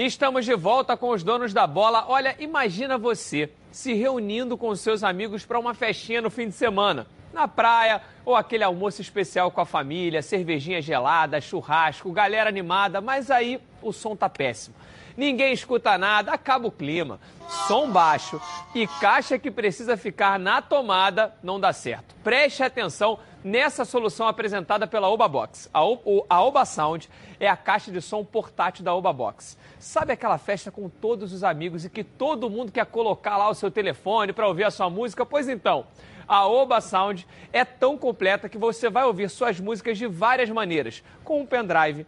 [0.01, 2.07] E estamos de volta com os donos da bola.
[2.09, 7.07] Olha, imagina você se reunindo com seus amigos para uma festinha no fim de semana.
[7.35, 13.31] Na praia, ou aquele almoço especial com a família, cervejinha gelada, churrasco, galera animada, mas
[13.31, 14.75] aí o som tá péssimo.
[15.21, 17.21] Ninguém escuta nada, acaba o clima.
[17.69, 18.41] Som baixo
[18.75, 22.15] e caixa que precisa ficar na tomada não dá certo.
[22.25, 25.69] Preste atenção nessa solução apresentada pela Oba Box.
[25.75, 27.07] A, o, a Oba Sound
[27.39, 29.59] é a caixa de som portátil da Oba Box.
[29.79, 33.55] Sabe aquela festa com todos os amigos e que todo mundo quer colocar lá o
[33.55, 35.27] seu telefone para ouvir a sua música?
[35.27, 35.85] Pois então,
[36.27, 41.05] a Oba Sound é tão completa que você vai ouvir suas músicas de várias maneiras,
[41.23, 42.07] com um pendrive,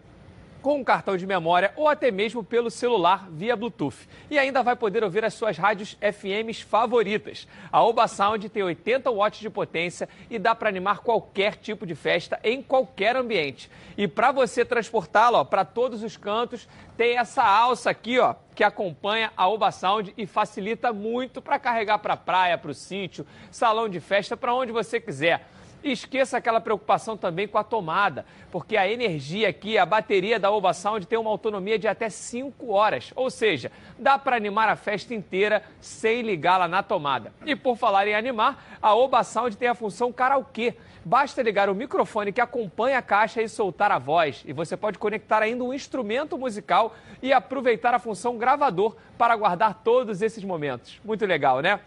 [0.62, 4.08] com um cartão de memória ou até mesmo pelo celular via Bluetooth.
[4.30, 7.48] E ainda vai poder ouvir as suas rádios FMs favoritas.
[7.70, 11.94] A Oba Sound tem 80 watts de potência e dá para animar qualquer tipo de
[11.94, 13.68] festa em qualquer ambiente.
[13.98, 19.32] E para você transportá-lo para todos os cantos, tem essa alça aqui, ó, que acompanha
[19.36, 23.98] a Oba Sound e facilita muito para carregar para praia, para o sítio, salão de
[23.98, 25.48] festa, para onde você quiser.
[25.82, 30.50] E esqueça aquela preocupação também com a tomada, porque a energia aqui, a bateria da
[30.50, 34.76] Oba Sound tem uma autonomia de até 5 horas, ou seja, dá para animar a
[34.76, 37.32] festa inteira sem ligá-la na tomada.
[37.44, 40.74] E por falar em animar, a Oba Sound tem a função karaokê.
[41.04, 44.44] Basta ligar o microfone que acompanha a caixa e soltar a voz.
[44.46, 49.82] E você pode conectar ainda um instrumento musical e aproveitar a função gravador para guardar
[49.82, 51.00] todos esses momentos.
[51.04, 51.80] Muito legal, né?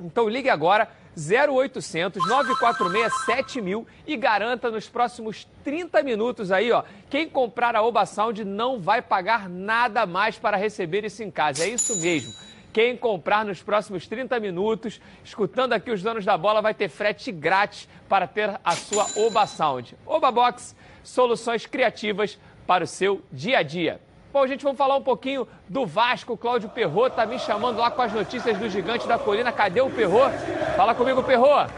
[0.00, 6.84] Então ligue agora 0800 946 7000 e garanta nos próximos 30 minutos aí, ó.
[7.08, 11.64] Quem comprar a Oba Sound não vai pagar nada mais para receber isso em casa.
[11.64, 12.32] É isso mesmo.
[12.72, 17.32] Quem comprar nos próximos 30 minutos, escutando aqui os donos da bola, vai ter frete
[17.32, 19.96] grátis para ter a sua Oba Sound.
[20.06, 24.00] Oba Box, soluções criativas para o seu dia a dia.
[24.32, 26.34] Bom, gente, vamos falar um pouquinho do Vasco.
[26.34, 29.50] O Cláudio Perrot tá me chamando lá com as notícias do Gigante da Colina.
[29.50, 30.32] Cadê o Perrot?
[30.76, 31.68] Fala comigo, Perrot.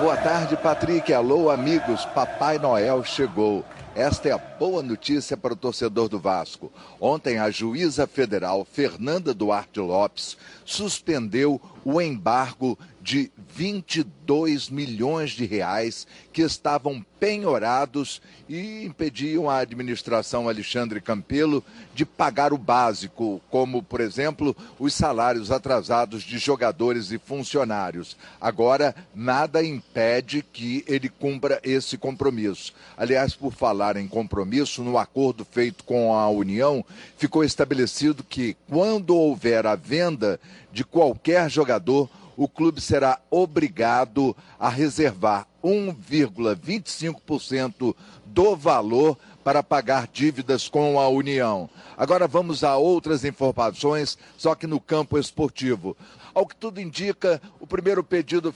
[0.00, 1.12] Boa tarde, Patrick.
[1.12, 2.06] Alô, amigos.
[2.06, 3.62] Papai Noel chegou.
[3.94, 6.72] Esta é a boa notícia para o torcedor do Vasco.
[6.98, 16.06] Ontem, a juíza federal Fernanda Duarte Lopes suspendeu o embargo de 22 milhões de reais
[16.30, 24.02] que estavam penhorados e impediam a administração Alexandre Campelo de pagar o básico, como, por
[24.02, 28.14] exemplo, os salários atrasados de jogadores e funcionários.
[28.38, 32.74] Agora, nada impede que ele cumpra esse compromisso.
[32.94, 36.84] Aliás, por falar em compromisso, no acordo feito com a União,
[37.16, 40.38] ficou estabelecido que, quando houver a venda
[40.70, 50.68] de qualquer jogador, o clube será obrigado a reservar 1,25% do valor para pagar dívidas
[50.68, 51.68] com a União.
[51.96, 55.96] Agora vamos a outras informações, só que no campo esportivo.
[56.32, 58.54] Ao que tudo indica, o primeiro pedido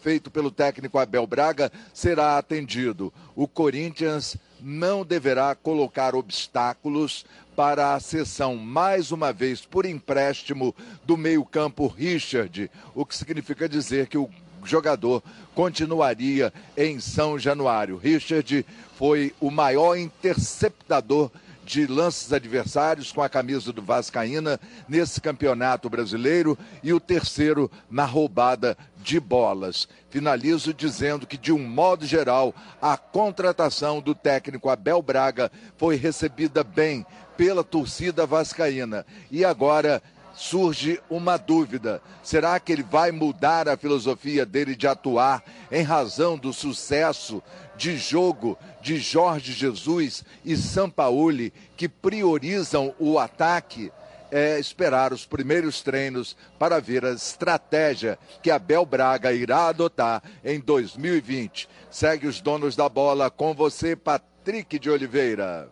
[0.00, 3.12] feito pelo técnico Abel Braga será atendido.
[3.36, 7.24] O Corinthians não deverá colocar obstáculos
[7.56, 14.06] para a cessão, mais uma vez, por empréstimo do meio-campo Richard, o que significa dizer
[14.06, 14.28] que o
[14.64, 15.22] jogador
[15.54, 17.96] continuaria em São Januário.
[17.96, 18.64] Richard
[18.96, 21.30] foi o maior interceptador
[21.64, 28.04] de lances adversários com a camisa do Vascaína nesse campeonato brasileiro e o terceiro na
[28.04, 29.88] roubada de bolas.
[30.10, 36.64] Finalizo dizendo que, de um modo geral, a contratação do técnico Abel Braga foi recebida
[36.64, 37.06] bem
[37.42, 39.04] pela torcida vascaína.
[39.28, 40.00] E agora
[40.32, 46.38] surge uma dúvida: será que ele vai mudar a filosofia dele de atuar em razão
[46.38, 47.42] do sucesso
[47.76, 53.90] de jogo de Jorge Jesus e Sampaoli, que priorizam o ataque?
[54.30, 60.60] É esperar os primeiros treinos para ver a estratégia que Abel Braga irá adotar em
[60.60, 61.68] 2020.
[61.90, 65.68] Segue os donos da bola com você, Patrick de Oliveira.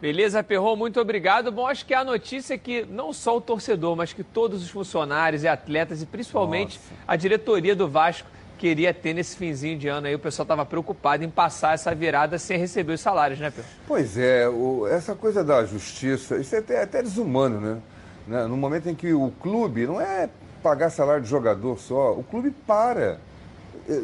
[0.00, 1.50] Beleza, Perrou, muito obrigado.
[1.50, 4.68] Bom, acho que a notícia é que não só o torcedor, mas que todos os
[4.68, 7.02] funcionários e atletas e principalmente Nossa.
[7.08, 8.28] a diretoria do Vasco
[8.58, 10.14] queria ter nesse finzinho de ano aí.
[10.14, 13.70] O pessoal estava preocupado em passar essa virada sem receber os salários, né, Perrou?
[13.86, 17.78] Pois é, o, essa coisa da justiça, isso é até, até desumano, né?
[18.26, 18.46] né?
[18.46, 20.28] No momento em que o clube não é
[20.62, 23.18] pagar salário de jogador só, o clube para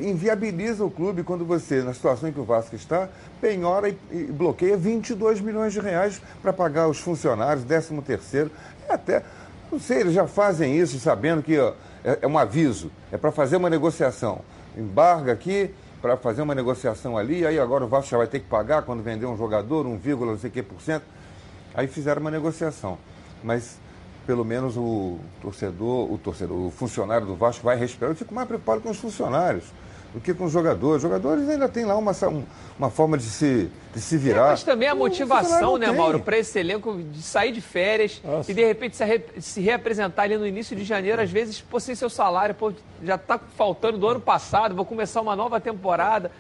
[0.01, 3.09] inviabiliza o clube quando você, na situação em que o Vasco está,
[3.41, 8.51] penhora e, e bloqueia 22 milhões de reais para pagar os funcionários, 13 terceiro,
[8.89, 9.23] até,
[9.71, 11.73] não sei, eles já fazem isso sabendo que ó,
[12.05, 14.41] é, é um aviso, é para fazer uma negociação.
[14.77, 18.49] Embarga aqui para fazer uma negociação ali, aí agora o Vasco já vai ter que
[18.49, 21.05] pagar quando vender um jogador, um vírgula, não sei que por cento.
[21.75, 22.99] Aí fizeram uma negociação.
[23.43, 23.79] Mas
[24.27, 28.11] pelo menos o torcedor, o torcedor, o funcionário do Vasco vai respirar.
[28.11, 29.65] Eu fico mais preocupado com os funcionários
[30.13, 30.97] do que com os jogadores.
[30.97, 32.13] Os jogadores ainda têm lá uma,
[32.79, 34.47] uma forma de se, de se virar.
[34.47, 35.97] É, mas também a motivação, né, tem.
[35.97, 38.51] Mauro, para esse elenco de sair de férias Nossa.
[38.51, 41.81] e de repente se, re, se, reapresentar ali no início de janeiro, às vezes, pô,
[41.81, 46.31] sem seu salário, pô, já está faltando do ano passado, vou começar uma nova temporada.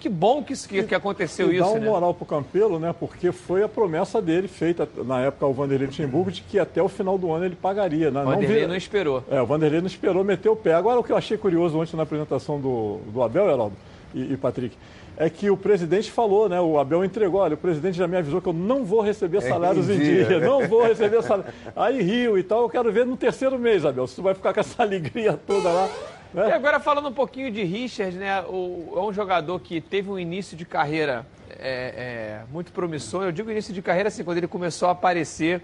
[0.00, 1.86] Que bom que, que, que aconteceu e isso, dá um né?
[1.86, 2.94] moral pro Campelo, né?
[2.98, 6.88] Porque foi a promessa dele, feita na época ao Vanderlei Luxemburgo, de que até o
[6.88, 8.10] final do ano ele pagaria.
[8.10, 8.22] Né?
[8.22, 9.22] O Vanderlei não, não esperou.
[9.30, 10.72] É, o Vanderlei não esperou, meteu o pé.
[10.72, 13.76] Agora, o que eu achei curioso ontem na apresentação do, do Abel, Heraldo
[14.14, 14.74] e, e Patrick,
[15.20, 16.58] é que o presidente falou, né?
[16.58, 19.40] O Abel entregou, olha, o presidente já me avisou que eu não vou receber é
[19.42, 21.52] salários é em dia, dia, não vou receber salário.
[21.76, 24.54] Aí riu e tal, eu quero ver no terceiro mês, Abel, se tu vai ficar
[24.54, 25.90] com essa alegria toda lá.
[26.32, 26.48] Né?
[26.48, 28.40] E agora falando um pouquinho de Richard, né?
[28.42, 33.24] O, é um jogador que teve um início de carreira é, é, muito promissor.
[33.24, 35.62] Eu digo início de carreira assim, quando ele começou a aparecer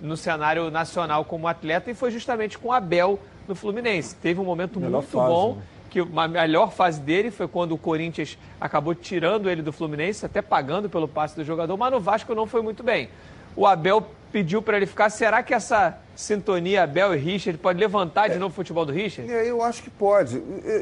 [0.00, 4.14] no cenário nacional como atleta e foi justamente com Abel no Fluminense.
[4.16, 5.54] Teve um momento Melhor muito fase, bom.
[5.54, 5.62] Né?
[5.94, 10.42] que a melhor fase dele foi quando o Corinthians acabou tirando ele do Fluminense, até
[10.42, 13.08] pagando pelo passe do jogador, mas no Vasco não foi muito bem.
[13.54, 15.08] O Abel pediu para ele ficar.
[15.08, 18.92] Será que essa sintonia Abel e Richard pode levantar de é, novo o futebol do
[18.92, 19.30] Richard?
[19.30, 20.38] É, eu acho que pode.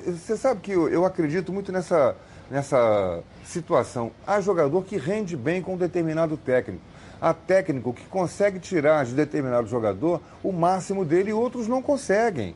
[0.06, 2.16] Você sabe que eu, eu acredito muito nessa,
[2.50, 4.10] nessa situação.
[4.26, 6.82] Há jogador que rende bem com um determinado técnico.
[7.20, 12.54] Há técnico que consegue tirar de determinado jogador o máximo dele e outros não conseguem.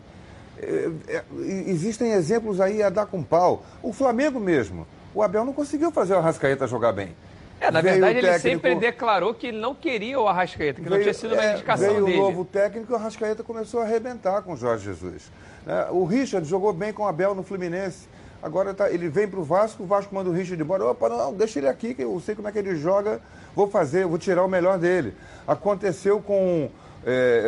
[0.59, 1.25] É, é,
[1.67, 3.65] existem exemplos aí a dar com pau.
[3.83, 4.87] O Flamengo mesmo.
[5.15, 7.15] O Abel não conseguiu fazer o Arrascaeta jogar bem.
[7.61, 11.15] É, na verdade, ele sempre declarou que não queria o Arrascaeta, que veio, não tinha
[11.15, 12.13] sido uma é, indicação veio dele.
[12.13, 15.31] Veio o novo técnico e o Arrascaeta começou a arrebentar com o Jorge Jesus.
[15.67, 18.09] É, o Richard jogou bem com o Abel no Fluminense.
[18.43, 20.85] Agora tá, ele vem para o Vasco, o Vasco manda o Richard embora.
[20.85, 23.21] Opa, não, deixa ele aqui, que eu sei como é que ele joga,
[23.55, 25.15] vou fazer, vou tirar o melhor dele.
[25.49, 26.69] Aconteceu com
[27.05, 27.43] é,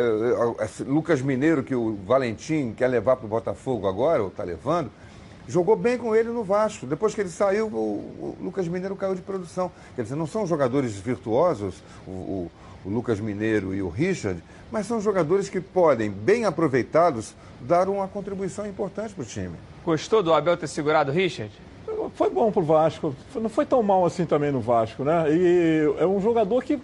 [0.59, 4.43] é, é Lucas Mineiro, que o Valentim quer levar para o Botafogo agora, ou está
[4.43, 4.91] levando
[5.49, 6.85] jogou bem com ele no Vasco.
[6.85, 9.71] Depois que ele saiu, o, o Lucas Mineiro caiu de produção.
[9.95, 12.51] Quer dizer, não são jogadores virtuosos, o, o,
[12.85, 18.07] o Lucas Mineiro e o Richard, mas são jogadores que podem, bem aproveitados, dar uma
[18.07, 19.55] contribuição importante para o time.
[19.83, 21.51] Gostou do Abel ter segurado o Richard?
[22.15, 23.13] Foi bom pro Vasco.
[23.35, 25.25] Não foi tão mal assim também no Vasco, né?
[25.29, 26.79] E é um jogador que,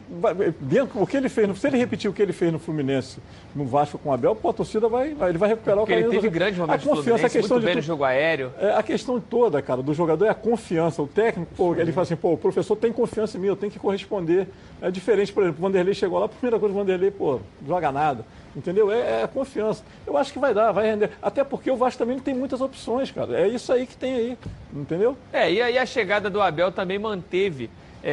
[0.60, 3.20] dentro, o que ele fez, se ele repetir o que ele fez no Fluminense,
[3.56, 6.12] no Vasco com o Abel, pô, a torcida vai, ele vai recuperar Porque o carinho.
[6.12, 8.52] Ele teve grandes momentos a confiança, a questão muito de bem no jogo aéreo.
[8.60, 11.02] É, a questão toda, cara, do jogador é a confiança.
[11.02, 13.72] O técnico, pô, ele fala assim, pô, o professor tem confiança em mim, eu tenho
[13.72, 14.48] que corresponder.
[14.82, 17.92] É diferente, por exemplo, o Vanderlei chegou lá, a primeira coisa, o Vanderlei, pô, joga
[17.92, 18.26] nada.
[18.56, 18.90] Entendeu?
[18.90, 19.84] É, é confiança.
[20.08, 21.12] Eu acho que vai dar, vai render.
[21.22, 23.38] Até porque o Vasco também não tem muitas opções, cara.
[23.38, 24.38] É isso aí que tem aí.
[24.74, 25.05] Entendeu?
[25.34, 27.70] É, e aí a chegada do Abel também manteve.
[28.08, 28.12] É,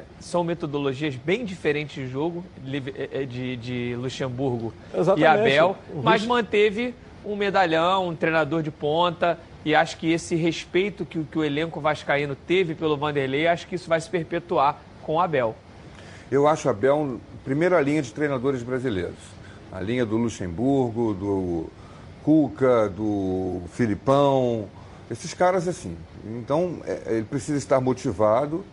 [0.00, 5.24] é, são metodologias bem diferentes de jogo de, é, de, de Luxemburgo Exatamente.
[5.24, 11.04] e Abel, mas manteve um medalhão, um treinador de ponta, e acho que esse respeito
[11.04, 15.16] que, que o elenco vascaíno teve pelo Vanderlei, acho que isso vai se perpetuar com
[15.16, 15.56] o Abel.
[16.30, 19.38] Eu acho Abel primeira linha de treinadores brasileiros
[19.72, 21.66] a linha do Luxemburgo, do
[22.22, 24.66] Cuca, do Filipão,
[25.10, 25.96] esses caras assim.
[26.24, 28.64] Então, é, ele precisa estar motivado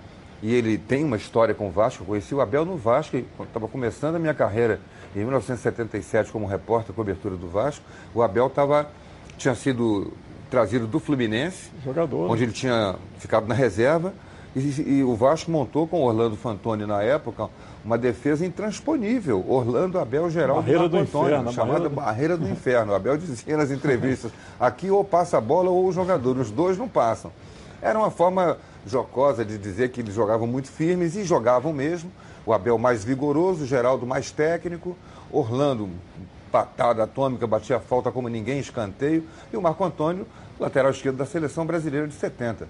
[0.42, 2.04] e ele tem uma história com o Vasco.
[2.04, 4.80] Eu conheci o Abel no Vasco, quando estava começando a minha carreira
[5.16, 7.84] em 1977 como repórter cobertura do Vasco.
[8.14, 8.90] O Abel tava,
[9.38, 10.14] tinha sido
[10.50, 12.30] trazido do Fluminense, Jogador.
[12.30, 14.14] onde ele tinha ficado na reserva.
[14.56, 17.50] E, e o Vasco montou com o Orlando Fantoni na época
[17.86, 19.46] uma defesa intransponível.
[19.48, 21.96] Orlando Abel Geraldo barreira do Antônio, inferno, chamada barreira do...
[21.96, 22.92] barreira do inferno.
[22.92, 26.78] O Abel dizia nas entrevistas, aqui ou passa a bola ou o jogador, os dois
[26.78, 27.32] não passam.
[27.82, 32.12] Era uma forma jocosa de dizer que eles jogavam muito firmes e jogavam mesmo.
[32.44, 34.96] O Abel mais vigoroso, o Geraldo mais técnico,
[35.32, 35.90] Orlando
[36.52, 40.26] patada atômica, batia falta como ninguém, escanteio, e o Marco Antônio,
[40.60, 42.68] lateral esquerdo da seleção brasileira de 70.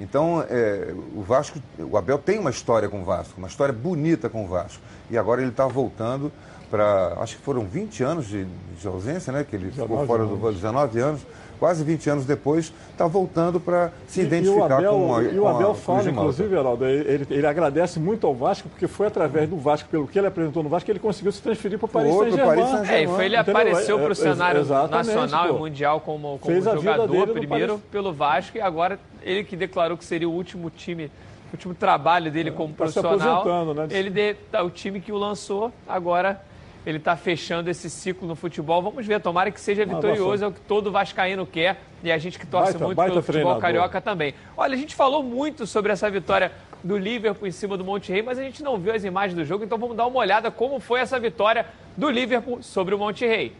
[0.00, 4.28] Então, é, o Vasco, o Abel tem uma história com o Vasco, uma história bonita
[4.28, 4.80] com o Vasco.
[5.10, 6.30] E agora ele está voltando
[6.70, 9.44] para, acho que foram 20 anos de, de ausência, né?
[9.48, 10.38] Que ele ficou fora anos.
[10.38, 11.26] do 19 anos
[11.58, 15.38] quase 20 anos depois, está voltando para se identificar e, e Abel, com a E
[15.38, 19.56] o Abel fala, inclusive, Geraldo, ele, ele, agradece muito ao Vasco, porque foi através do
[19.56, 22.14] Vasco, pelo que ele apresentou no Vasco, que ele conseguiu se transferir para o Paris
[22.14, 22.66] Saint-Germain.
[22.66, 23.56] Saint é, foi, ele Entendeu?
[23.56, 25.54] apareceu para o é, cenário nacional pô.
[25.54, 30.28] e mundial como, como jogador primeiro pelo Vasco e agora ele que declarou que seria
[30.28, 31.10] o último time
[31.48, 33.74] o último trabalho dele é, como tá profissional.
[33.74, 33.88] Né?
[33.90, 36.42] Ele de, tá, o time que o lançou agora
[36.86, 38.82] ele está fechando esse ciclo no futebol.
[38.82, 42.38] Vamos ver, tomara que seja vitorioso, é o que todo vascaíno quer e a gente
[42.38, 44.34] que torce baita, muito baita pelo futebol carioca também.
[44.56, 46.52] Olha, a gente falou muito sobre essa vitória
[46.82, 49.64] do Liverpool em cima do Monterrey, mas a gente não viu as imagens do jogo,
[49.64, 51.66] então vamos dar uma olhada como foi essa vitória
[51.96, 53.52] do Liverpool sobre o Monterrey.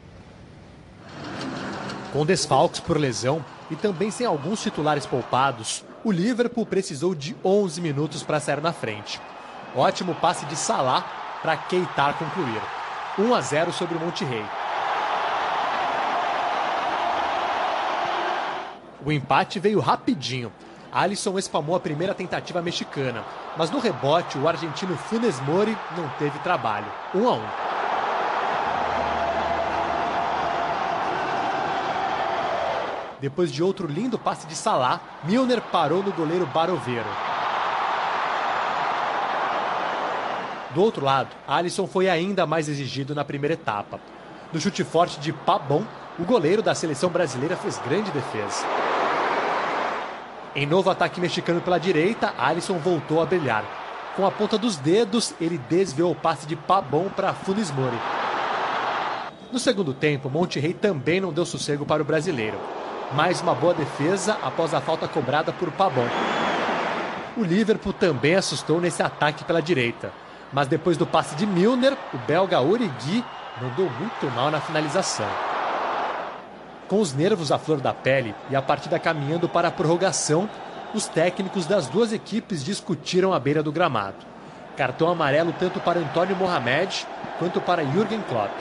[2.12, 7.80] Com desfalques por lesão e também sem alguns titulares poupados, o Liverpool precisou de 11
[7.80, 9.20] minutos para sair na frente.
[9.76, 12.77] Ótimo passe de Salah para Keita concluir.
[13.18, 14.44] 1 a 0 sobre o Monterrey.
[19.04, 20.52] O empate veio rapidinho.
[20.92, 23.24] Alisson espalmou a primeira tentativa mexicana,
[23.56, 26.86] mas no rebote o argentino Funes Mori não teve trabalho.
[27.12, 27.40] 1 a 1.
[33.20, 37.37] Depois de outro lindo passe de Salah, Milner parou no goleiro Baroveiro.
[40.74, 43.98] Do outro lado, Alisson foi ainda mais exigido na primeira etapa.
[44.52, 45.82] No chute forte de Pabon,
[46.18, 48.66] o goleiro da seleção brasileira fez grande defesa.
[50.54, 53.64] Em novo ataque mexicano pela direita, Alisson voltou a brilhar.
[54.16, 57.98] Com a ponta dos dedos, ele desviou o passe de Pabon para Funes Mori.
[59.50, 62.58] No segundo tempo, Monterrey também não deu sossego para o brasileiro.
[63.14, 66.06] Mais uma boa defesa após a falta cobrada por Pabon.
[67.36, 70.12] O Liverpool também assustou nesse ataque pela direita.
[70.52, 73.24] Mas depois do passe de Milner, o belga Origi
[73.60, 75.28] mandou muito mal na finalização.
[76.88, 80.48] Com os nervos à flor da pele e a partida caminhando para a prorrogação,
[80.94, 84.16] os técnicos das duas equipes discutiram à beira do gramado.
[84.74, 87.06] Cartão amarelo tanto para Antônio Mohamed
[87.38, 88.52] quanto para Jürgen Klopp.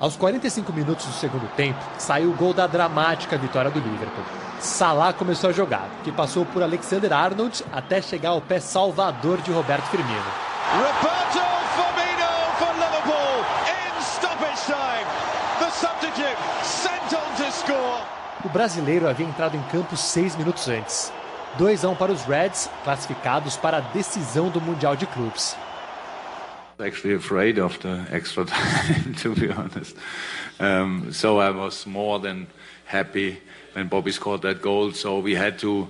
[0.00, 4.45] Aos 45 minutos do segundo tempo, saiu o gol da dramática vitória do Liverpool.
[4.60, 9.52] Salah começou a jogar, que passou por Alexander Arnold até chegar ao pé salvador de
[9.52, 10.24] Roberto Firmino.
[10.72, 11.40] Roberto
[11.76, 15.06] Firmino for Liverpool in stoppage time.
[15.58, 18.02] The substitute sent on to score.
[18.44, 21.12] O brasileiro havia entrado em campo seis minutos antes.
[21.58, 25.56] 2 a 1 para os Reds, classificados para a decisão do Mundial de Clubes.
[26.78, 29.96] Actually afraid of the extra time, to be honest.
[30.60, 32.48] Um, so I was more than
[32.84, 33.38] happy
[33.72, 34.92] when Bobby scored that goal.
[34.92, 35.88] So we had to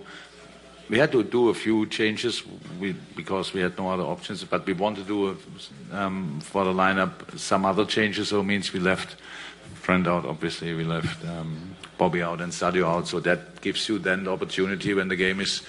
[0.89, 2.45] we had to do a few changes
[2.79, 4.45] we, because we had no other options.
[4.45, 5.39] But we wanted to do
[5.93, 8.29] um, for the lineup some other changes.
[8.29, 9.17] So it means we left
[9.87, 10.25] friend out.
[10.27, 13.07] Obviously, we left um, Bobby out and Sadio out.
[13.07, 15.63] So that gives you then the opportunity when the game is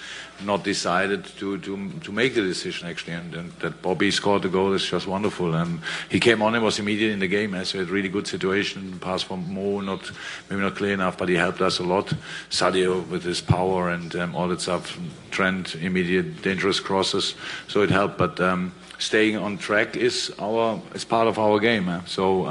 [0.44, 3.14] not decided to to, to make the decision actually.
[3.14, 5.54] And, and that Bobby scored the goal is just wonderful.
[5.54, 7.54] And he came on and was immediate in the game.
[7.54, 7.62] Eh?
[7.64, 8.98] So had really good situation.
[8.98, 10.10] Pass from Mo, not
[10.50, 12.12] maybe not clear enough, but he helped us a lot.
[12.50, 14.98] Sadio with his power and um, all that stuff.
[15.30, 17.36] Trent immediate dangerous crosses.
[17.68, 18.18] So it helped.
[18.18, 21.88] But um, staying on track is our is part of our game.
[21.88, 22.00] Eh?
[22.06, 22.46] So.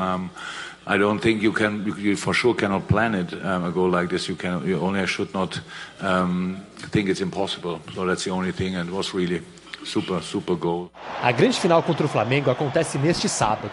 [0.89, 3.89] I don't think you can, you, you for sure cannot plan it, um, a goal
[3.89, 4.29] like this.
[4.29, 5.59] You can, you only should not
[5.99, 7.81] um, think it's impossible.
[7.93, 9.41] So that's the only thing, and it was really
[9.83, 10.89] super, super goal.
[11.21, 13.69] A grande final contra o Flamengo acontece neste sábado.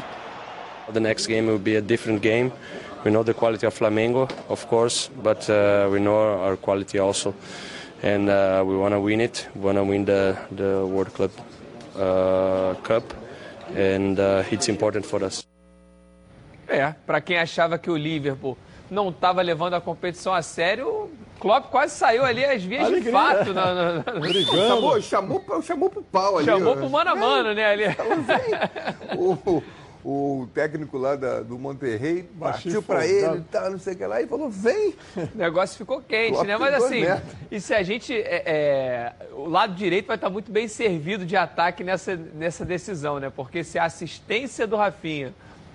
[0.93, 2.51] The next game will be a different game.
[3.05, 7.33] We know the quality of Flamengo, of course, but uh, we know our quality also,
[8.03, 9.47] and uh, we want to win it.
[9.55, 11.31] We want to win the the World Club
[11.97, 13.05] uh, Cup,
[13.77, 15.45] and uh, it's important for us.
[16.75, 18.57] É, para quem achava que o Liverpool
[18.91, 21.11] não estava levando a competição a sério, o
[21.41, 23.05] Klopp quase saiu ali às vias Alegria.
[23.05, 23.53] de fato.
[23.55, 24.33] Na, na, na...
[24.69, 26.47] Chamou, chamou, chamou pro pau ali.
[26.47, 26.77] Chamou ó.
[26.77, 27.85] pro mano a mano, né, ali.
[29.17, 29.63] o,
[30.05, 33.35] o técnico lá da- do Monterrey partiu pra folgado.
[33.37, 34.95] ele e tal, não sei o que lá, e falou: vem.
[35.17, 36.57] O negócio ficou quente, Klopp né?
[36.59, 37.23] Mas assim, metros.
[37.51, 38.15] e se a gente.
[38.15, 43.19] é, é, o lado direito vai estar muito bem servido de ataque nessa, nessa decisão,
[43.19, 43.33] né?
[43.35, 45.33] Porque se a assistência do Rafinha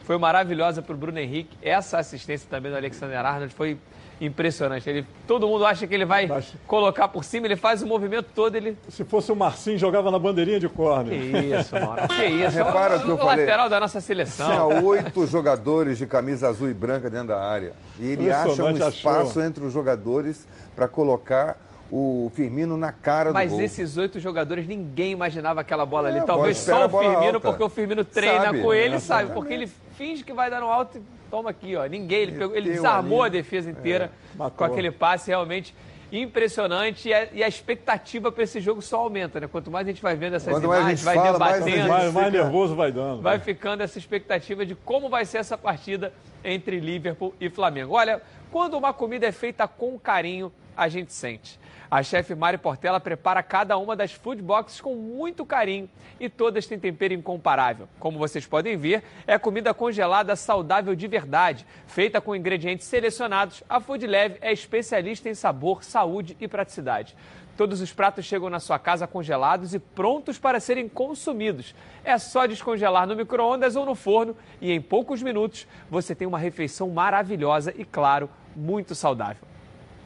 [0.09, 3.77] foi maravilhosa para o Bruno Henrique, essa assistência também do Alexander Arnold foi
[4.19, 4.89] impressionante.
[4.89, 6.27] Ele, todo mundo acha que ele vai
[6.65, 8.75] colocar por cima, ele faz o movimento todo, ele.
[8.87, 11.13] Se fosse o Marcinho, jogava na bandeirinha de córner.
[11.13, 12.01] Que isso, Mauro.
[12.09, 12.57] Que isso.
[12.57, 13.45] Repara o, o que eu o falei.
[13.45, 14.47] lateral da nossa seleção.
[14.49, 17.73] Tinha oito jogadores de camisa azul e branca dentro da área.
[17.99, 18.89] E ele acha um Impressionante, achou.
[18.89, 21.55] espaço entre os jogadores para colocar
[21.91, 23.65] o Firmino na cara Mas do gol.
[23.65, 26.19] esses oito jogadores, ninguém imaginava aquela bola ali.
[26.19, 27.39] É, Talvez bola espera só o Firmino, alta.
[27.39, 29.33] porque o Firmino treina Sabe, com ele, é, sabe?
[29.33, 29.67] Porque ele
[29.97, 31.85] finge que vai dar no alto e toma aqui, ó.
[31.85, 33.37] Ninguém, ele, pegou, ele desarmou ali.
[33.37, 35.73] a defesa inteira É, com aquele passe realmente
[36.11, 37.09] impressionante.
[37.09, 39.47] E a, e a expectativa para esse jogo só aumenta, né?
[39.47, 41.77] Quanto mais a gente vai vendo essas a imagens, gente vai fala, mais a debatendo.
[41.77, 43.21] gente Mais- mais nervoso vai dando.
[43.21, 46.13] Vai ficando essa expectativa de como vai ser essa partida
[46.43, 47.93] entre Liverpool e Flamengo.
[47.95, 48.21] Olha,
[48.51, 51.59] quando uma comida é feita com carinho, a gente sente.
[51.91, 56.67] A chefe Mari Portela prepara cada uma das food boxes com muito carinho e todas
[56.67, 57.89] têm tempero incomparável.
[57.99, 63.63] Como vocês podem ver, é comida congelada saudável de verdade, feita com ingredientes selecionados.
[63.67, 67.15] A Food Leve é especialista em sabor, saúde e praticidade.
[67.57, 71.73] Todos os pratos chegam na sua casa congelados e prontos para serem consumidos.
[72.03, 76.37] É só descongelar no micro-ondas ou no forno e em poucos minutos você tem uma
[76.37, 79.49] refeição maravilhosa e, claro, muito saudável.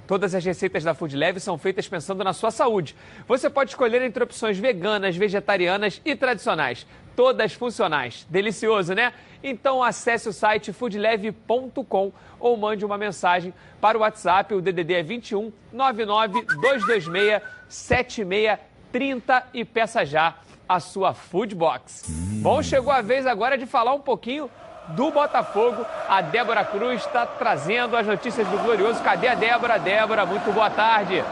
[0.05, 2.95] Todas as receitas da Food Leve são feitas pensando na sua saúde.
[3.27, 6.85] Você pode escolher entre opções veganas, vegetarianas e tradicionais.
[7.15, 8.25] Todas funcionais.
[8.29, 9.13] Delicioso, né?
[9.43, 14.53] Então acesse o site foodleve.com ou mande uma mensagem para o WhatsApp.
[14.53, 20.35] O DDD é 21 99 226 7630 e peça já
[20.67, 22.03] a sua Food Box.
[22.41, 24.49] Bom, chegou a vez agora de falar um pouquinho
[24.89, 25.85] do Botafogo.
[26.07, 29.01] A Débora Cruz está trazendo as notícias do Glorioso.
[29.01, 29.79] Cadê a Débora?
[29.79, 31.23] Débora, muito boa tarde.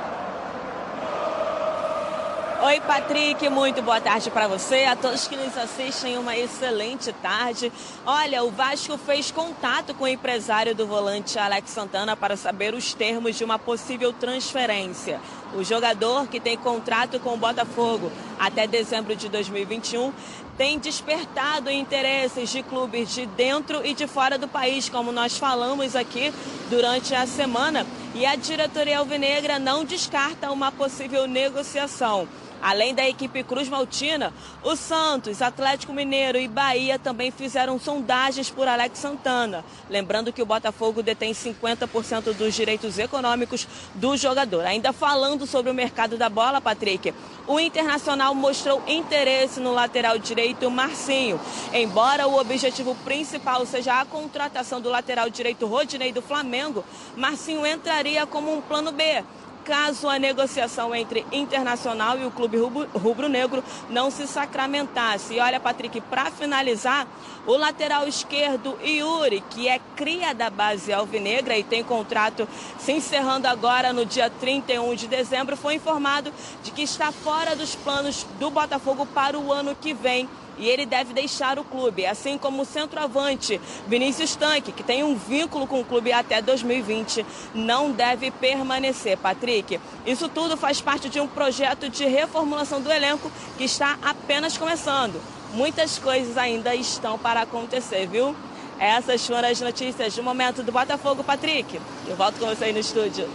[2.64, 7.74] Oi, Patrick, muito boa tarde para você, a todos que nos assistem, uma excelente tarde.
[8.06, 12.93] Olha, o Vasco fez contato com o empresário do volante Alex Santana para saber os
[12.93, 15.20] termos de uma possível transferência.
[15.56, 20.14] O jogador, que tem contrato com o Botafogo até dezembro de 2021,
[20.58, 25.95] tem despertado interesses de clubes de dentro e de fora do país, como nós falamos
[25.95, 26.34] aqui
[26.70, 27.86] durante a semana.
[28.14, 32.28] E a diretoria alvinegra não descarta uma possível negociação.
[32.62, 34.32] Além da equipe Cruz Maltina,
[34.64, 39.66] o Santos, Atlético Mineiro e Bahia também fizeram sondagens por Alex Santana.
[39.89, 44.66] Lembrando que o Botafogo detém 50% dos direitos econômicos do jogador.
[44.66, 47.14] Ainda falando sobre o mercado da bola, Patrick,
[47.47, 51.39] o Internacional mostrou interesse no lateral direito Marcinho.
[51.74, 56.86] Embora o objetivo principal seja a contratação do lateral direito Rodinei do Flamengo,
[57.18, 59.24] Marcinho entraria como um plano B
[59.64, 65.36] caso a negociação entre Internacional e o Clube Rubro-Negro não se sacramentasse.
[65.36, 67.07] E olha, Patrick, para finalizar,
[67.45, 72.47] o lateral esquerdo Yuri, que é cria da base alvinegra e tem contrato
[72.78, 76.32] se encerrando agora no dia 31 de dezembro, foi informado
[76.64, 80.86] de que está fora dos planos do Botafogo para o ano que vem e ele
[80.86, 85.82] deve deixar o clube, assim como o centroavante Vinícius Tanque, que tem um vínculo com
[85.82, 89.18] o clube até 2020, não deve permanecer.
[89.18, 94.58] Patrick, isso tudo faz parte de um projeto de reformulação do elenco que está apenas
[94.58, 95.22] começando.
[95.54, 98.36] Muitas coisas ainda estão para acontecer, viu?
[98.80, 101.80] Essas foram as notícias do momento do Botafogo, Patrick.
[102.08, 103.30] Eu volto com você aí no estúdio.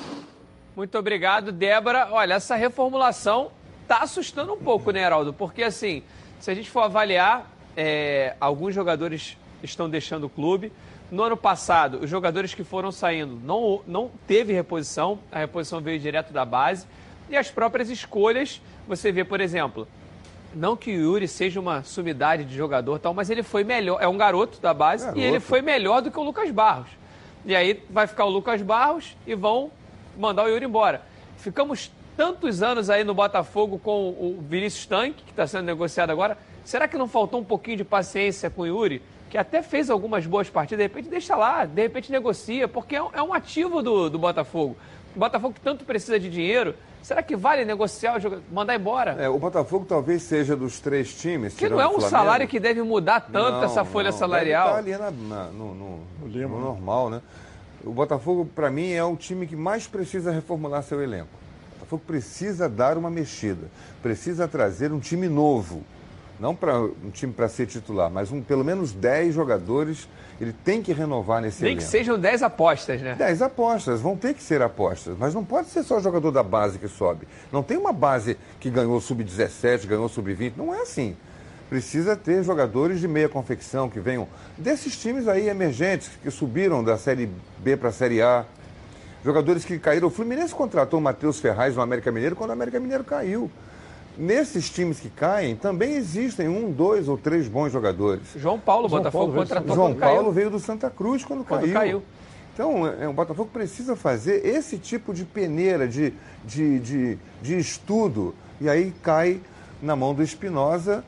[0.74, 2.08] Muito obrigado, Débora.
[2.10, 3.50] Olha, essa reformulação
[3.82, 5.32] está assustando um pouco, né, Heraldo?
[5.32, 6.02] Porque assim,
[6.40, 10.72] se a gente for avaliar, é, alguns jogadores estão deixando o clube.
[11.10, 15.98] No ano passado, os jogadores que foram saindo não, não teve reposição, a reposição veio
[15.98, 16.86] direto da base.
[17.28, 19.86] E as próprias escolhas, você vê, por exemplo,
[20.54, 24.08] não que o Yuri seja uma sumidade de jogador tal, mas ele foi melhor, é
[24.08, 25.20] um garoto da base garoto.
[25.20, 26.88] e ele foi melhor do que o Lucas Barros.
[27.44, 29.70] E aí vai ficar o Lucas Barros e vão
[30.18, 31.02] mandar o Yuri embora.
[31.36, 36.38] Ficamos tantos anos aí no Botafogo com o Vinícius Tanque, que está sendo negociado agora.
[36.64, 39.02] Será que não faltou um pouquinho de paciência com o Yuri?
[39.30, 43.02] Que até fez algumas boas partidas, de repente deixa lá, de repente negocia, porque é
[43.02, 44.76] um é ativo do, do Botafogo.
[45.14, 48.20] O Botafogo que tanto precisa de dinheiro, será que vale negociar,
[48.52, 49.16] mandar embora?
[49.18, 51.54] É, o Botafogo talvez seja dos três times.
[51.54, 54.76] Que não é um salário que deve mudar tanto não, essa folha não, salarial.
[54.76, 57.20] Deve estar ali na, na, no, no, no normal, né?
[57.84, 61.45] O Botafogo, para mim, é o time que mais precisa reformular seu elenco.
[61.86, 63.68] Botafogo precisa dar uma mexida,
[64.02, 65.82] precisa trazer um time novo.
[66.38, 70.06] Não para um time para ser titular, mas um, pelo menos 10 jogadores
[70.38, 71.82] ele tem que renovar nesse Tem elenco.
[71.82, 73.14] que sejam 10 apostas, né?
[73.14, 76.78] 10 apostas, vão ter que ser apostas, mas não pode ser só jogador da base
[76.78, 77.26] que sobe.
[77.50, 81.16] Não tem uma base que ganhou sub-17, ganhou sub-20, não é assim.
[81.70, 84.28] Precisa ter jogadores de meia confecção que venham
[84.58, 88.44] desses times aí emergentes que subiram da Série B para a Série A,
[89.26, 90.06] Jogadores que caíram.
[90.06, 93.50] O Fluminense contratou o Matheus Ferraz no América Mineiro quando o América Mineiro caiu.
[94.16, 98.22] Nesses times que caem, também existem um, dois ou três bons jogadores.
[98.36, 100.32] João Paulo, João Botafogo Paulo contratou João Paulo caiu.
[100.32, 101.74] veio do Santa Cruz quando, quando caiu.
[101.74, 102.02] caiu.
[102.54, 106.14] Então, é, o Botafogo precisa fazer esse tipo de peneira, de,
[106.44, 108.32] de, de, de estudo.
[108.60, 109.40] E aí cai
[109.82, 111.04] na mão do Espinosa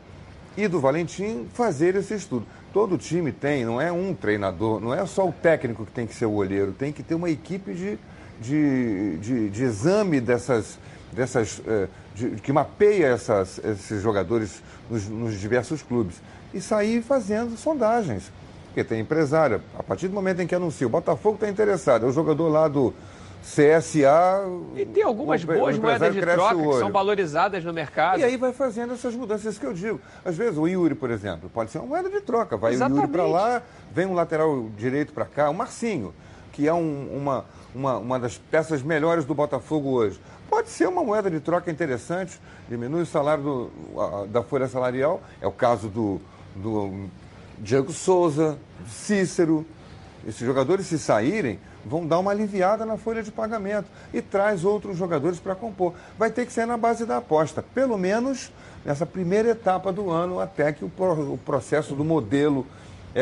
[0.56, 2.44] e do Valentim fazer esse estudo.
[2.78, 6.14] Todo time tem, não é um treinador, não é só o técnico que tem que
[6.14, 7.98] ser o olheiro, tem que ter uma equipe de,
[8.40, 10.78] de, de, de exame dessas,
[11.12, 16.22] dessas eh, de, que mapeia essas, esses jogadores nos, nos diversos clubes
[16.54, 18.30] e sair fazendo sondagens.
[18.66, 22.08] Porque tem empresário, a partir do momento em que anuncia, o Botafogo está interessado, é
[22.08, 22.94] o jogador lá do,
[23.42, 24.44] CSA.
[24.76, 28.18] E tem algumas o- boas o moedas de troca que são valorizadas no mercado.
[28.20, 30.00] E aí vai fazendo essas mudanças isso que eu digo.
[30.24, 32.56] Às vezes o Yuri, por exemplo, pode ser uma moeda de troca.
[32.56, 33.12] Vai o Yuri Exatamente.
[33.12, 33.62] para lá,
[33.92, 36.12] vem um lateral direito para cá, o Marcinho,
[36.52, 40.20] que é um- uma, uma, uma das peças melhores do Botafogo hoje.
[40.50, 45.20] Pode ser uma moeda de troca interessante, diminui o salário do- a- da folha salarial.
[45.40, 46.20] É o caso do,
[46.56, 47.06] do
[47.58, 49.64] Diego Souza, do Cícero.
[50.26, 54.96] Esses jogadores, se saírem, vão dar uma aliviada na folha de pagamento e traz outros
[54.96, 55.94] jogadores para compor.
[56.18, 58.50] Vai ter que ser na base da aposta, pelo menos
[58.84, 62.66] nessa primeira etapa do ano, até que o, pro- o processo do modelo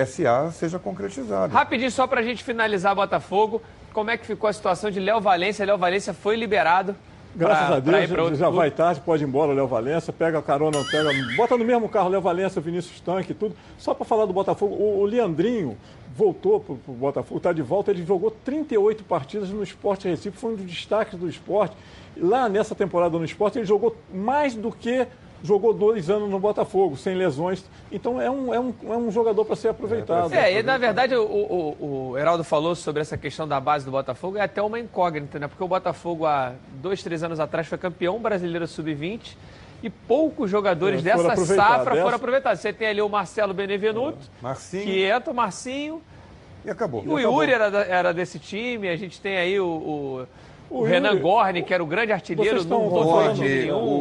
[0.07, 1.53] SA seja concretizado.
[1.53, 5.64] Rapidinho, só pra gente finalizar Botafogo, como é que ficou a situação de Léo Valência?
[5.64, 6.94] Léo Valência foi liberado.
[7.34, 8.57] Graças pra- a Deus, já, já clube.
[8.57, 11.88] vai tarde, pode ir embora o Léo Valença, pega a carona, pega, bota no mesmo
[11.88, 13.55] carro Léo Valença, Vinícius Tanque, tudo.
[13.78, 15.76] Só para falar do Botafogo, o, o Leandrinho
[16.17, 20.53] voltou para o Botafogo, está de volta, ele jogou 38 partidas no Esporte Recife, foi
[20.53, 21.77] um dos destaques do esporte.
[22.17, 25.07] Lá nessa temporada no esporte, ele jogou mais do que
[25.43, 27.62] jogou dois anos no Botafogo, sem lesões.
[27.93, 30.33] Então é um, é um, é um jogador para ser aproveitado.
[30.33, 33.91] É, e na verdade o, o, o Heraldo falou sobre essa questão da base do
[33.91, 35.47] Botafogo, é até uma incógnita, né?
[35.47, 39.37] Porque o Botafogo há dois, três anos atrás foi campeão brasileiro sub-20
[39.83, 42.61] e poucos jogadores É, dessa safra Dessa- foram aproveitados.
[42.61, 44.85] Você tem ali o Marcelo Benevenuto, Marcinho.
[44.85, 46.03] que entra, o Marcinho.
[46.64, 47.05] E acabou.
[47.07, 50.27] O Yuri era, era desse time, a gente tem aí o, o,
[50.68, 52.91] o O Renan Yuri- Gorni, que era o grande artilheiro, estão não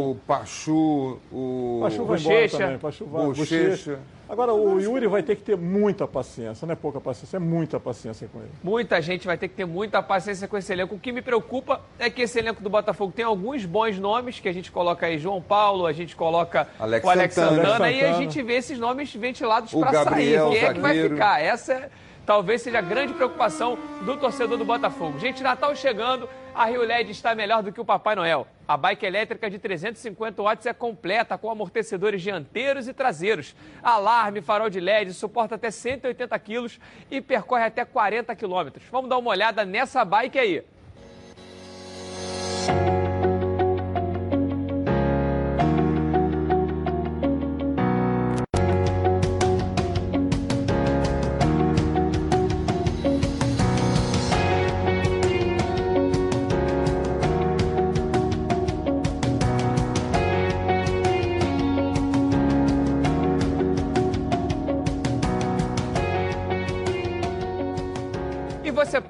[0.10, 2.58] O Pachu, o Pachu vai embora Bochecha.
[2.58, 3.56] também, Pachu vai, Bochecha.
[3.70, 4.00] Bochecha.
[4.28, 7.80] Agora, o Yuri vai ter que ter muita paciência, não é pouca paciência, é muita
[7.80, 8.52] paciência com ele.
[8.64, 10.96] Muita gente vai ter que ter muita paciência com esse elenco.
[10.96, 14.50] O que me preocupa é que esse elenco do Botafogo tem alguns bons nomes, que
[14.50, 17.64] a gente coloca aí João Paulo, a gente coloca Alex o Alex Santana.
[17.64, 20.40] Santana, e a gente vê esses nomes ventilados para sair.
[20.50, 21.42] Quem é que vai ficar?
[21.42, 21.90] Essa é,
[22.26, 25.20] talvez seja a grande preocupação do torcedor do Botafogo.
[25.20, 28.48] Gente, Natal chegando, a Rio LED está melhor do que o Papai Noel.
[28.68, 34.70] A bike elétrica de 350 watts é completa, com amortecedores dianteiros e traseiros, alarme, farol
[34.70, 36.80] de LED, suporta até 180 quilos
[37.12, 38.86] e percorre até 40 quilômetros.
[38.92, 40.64] Vamos dar uma olhada nessa bike aí.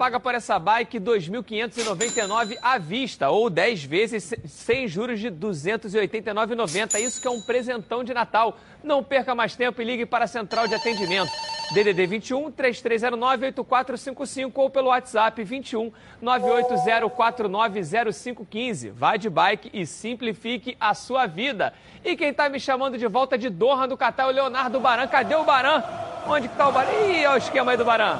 [0.05, 5.29] Paga por essa bike R$ 2.599 à vista, ou 10 vezes se- sem juros de
[5.29, 6.99] R$ 289,90.
[6.99, 8.55] Isso que é um presentão de Natal.
[8.83, 11.31] Não perca mais tempo e ligue para a central de atendimento.
[11.73, 15.91] DDD 21 3309 8455 ou pelo WhatsApp 21
[16.21, 18.91] 980490515.
[18.93, 21.73] Vá de bike e simplifique a sua vida.
[22.03, 25.07] E quem está me chamando de volta de Doha do Catar é o Leonardo Baran.
[25.07, 25.81] Cadê o Baran?
[26.27, 26.91] Onde que tá o Baran?
[26.91, 28.19] Ih, olha o esquema aí do Baran.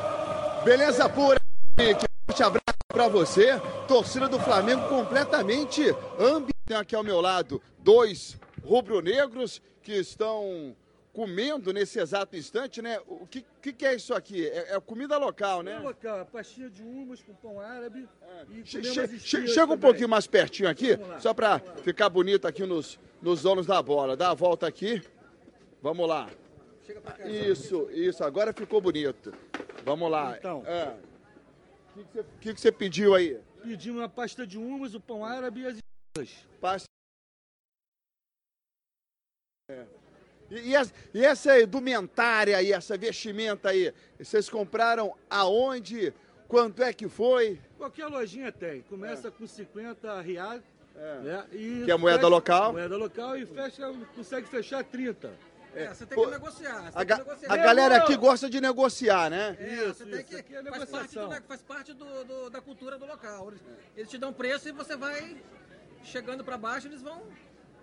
[0.63, 1.44] Beleza pura.
[1.75, 3.59] Forte abraço pra você.
[3.87, 5.81] Torcida do Flamengo completamente
[6.19, 6.55] ambiente.
[6.65, 10.75] Tem aqui ao meu lado dois rubro-negros que estão
[11.13, 12.99] comendo nesse exato instante, né?
[13.07, 14.47] O que, que, que é isso aqui?
[14.47, 15.77] É, é comida local, né?
[15.77, 18.07] local, pastinha de humus com pão árabe
[18.49, 18.81] e Che-
[19.19, 19.77] che- chega um também.
[19.77, 21.19] pouquinho mais pertinho aqui, lá.
[21.19, 24.17] só pra ficar bonito aqui nos, nos donos da bola.
[24.17, 25.03] Dá a volta aqui.
[25.83, 26.27] Vamos lá.
[27.25, 28.23] Isso, isso.
[28.23, 29.31] Agora ficou bonito.
[29.85, 30.35] Vamos lá.
[30.37, 30.63] Então.
[30.65, 30.93] É.
[31.95, 33.39] O que que você- pediu aí?
[33.63, 35.77] Pedimos uma pasta de humus, o pão árabe e as
[36.17, 36.47] esfirras.
[36.61, 36.85] Pasta.
[39.71, 39.85] É.
[40.51, 46.13] E, e essa- e essa indumentária aí, essa vestimenta aí, vocês compraram aonde?
[46.47, 47.59] Quanto é que foi?
[47.77, 48.83] Qualquer lojinha tem.
[48.83, 50.61] Começa com 50 reais.
[51.23, 51.45] Né?
[51.51, 52.71] E Que é a moeda fecha- local?
[52.73, 53.81] Moeda local e fecha,
[54.15, 55.33] consegue fechar 30.
[55.75, 56.91] É, você tem que negociar.
[56.95, 59.57] A, ga- a galera aqui gosta de negociar, né?
[59.59, 60.23] Isso, você tem isso.
[60.25, 63.49] que, Aqui é faz parte, do- faz parte do- do- da cultura do local.
[63.49, 63.61] Eles,
[63.97, 65.35] eles te dão preço e você vai
[66.03, 67.23] chegando para baixo, eles vão,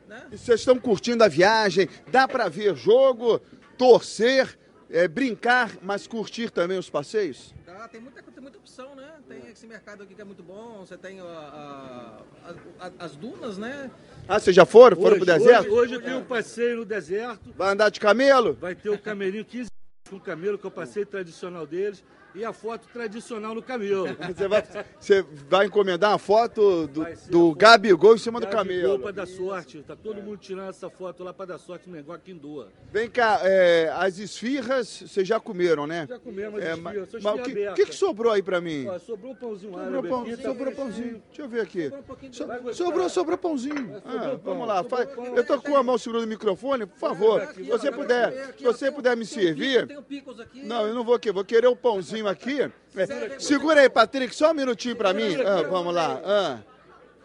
[0.08, 0.26] né?
[0.32, 3.40] E Vocês estão curtindo a viagem, dá pra ver jogo,
[3.76, 7.54] torcer, é, brincar, mas curtir também os passeios?
[7.66, 9.01] Tá, tem, muita, tem muita opção, né?
[9.40, 10.84] Tem esse mercado aqui que é muito bom.
[10.86, 13.90] Você tem a- a- a- as dunas, né?
[14.28, 14.96] Ah, vocês já foram?
[14.96, 15.72] Foram Hoje- pro deserto?
[15.72, 17.52] Hoje, hoje tem um passeio no deserto.
[17.56, 18.54] Vai andar de camelo?
[18.54, 19.70] Vai ter o camelinho 15
[20.06, 22.02] aqui um camelo com o passeio tradicional deles
[22.34, 24.06] e a foto tradicional no camelo.
[24.34, 24.64] Você vai,
[24.98, 28.98] você vai encomendar uma foto do, do Gabigol em cima do camelo.
[28.98, 29.82] para dar sorte.
[29.86, 32.68] Tá todo mundo tirando essa foto lá para dar sorte no negócio aqui em Doa.
[32.90, 36.06] Vem cá, é, as esfirras vocês já comeram, né?
[36.08, 38.86] Já comemos as É, esfirras, o que, que que sobrou aí pra mim?
[38.88, 40.76] Ó, sobrou um pãozinho Sobrou, árabe pão, aqui, tá sobrou fresquinho.
[40.86, 41.22] pãozinho.
[41.28, 41.90] Deixa eu ver aqui.
[42.32, 43.74] Sobrou um So- sobrou, sobrou pãozinho.
[43.76, 44.82] sobrou Ah, pão, vamos lá.
[44.82, 47.42] sobrou faz- eu tô com a mão segurando o microfone, por favor.
[47.42, 49.80] aqui, Se você agora puder, aqui, se você puder me servir.
[49.82, 50.62] aqui.
[50.64, 51.32] Não, eu não vou querer.
[51.34, 52.60] Vou querer o pãozinho aqui.
[52.94, 55.34] É, segura aí, Patrick, só um minutinho pra mim.
[55.36, 56.20] Ah, vamos lá.
[56.24, 56.62] Ah.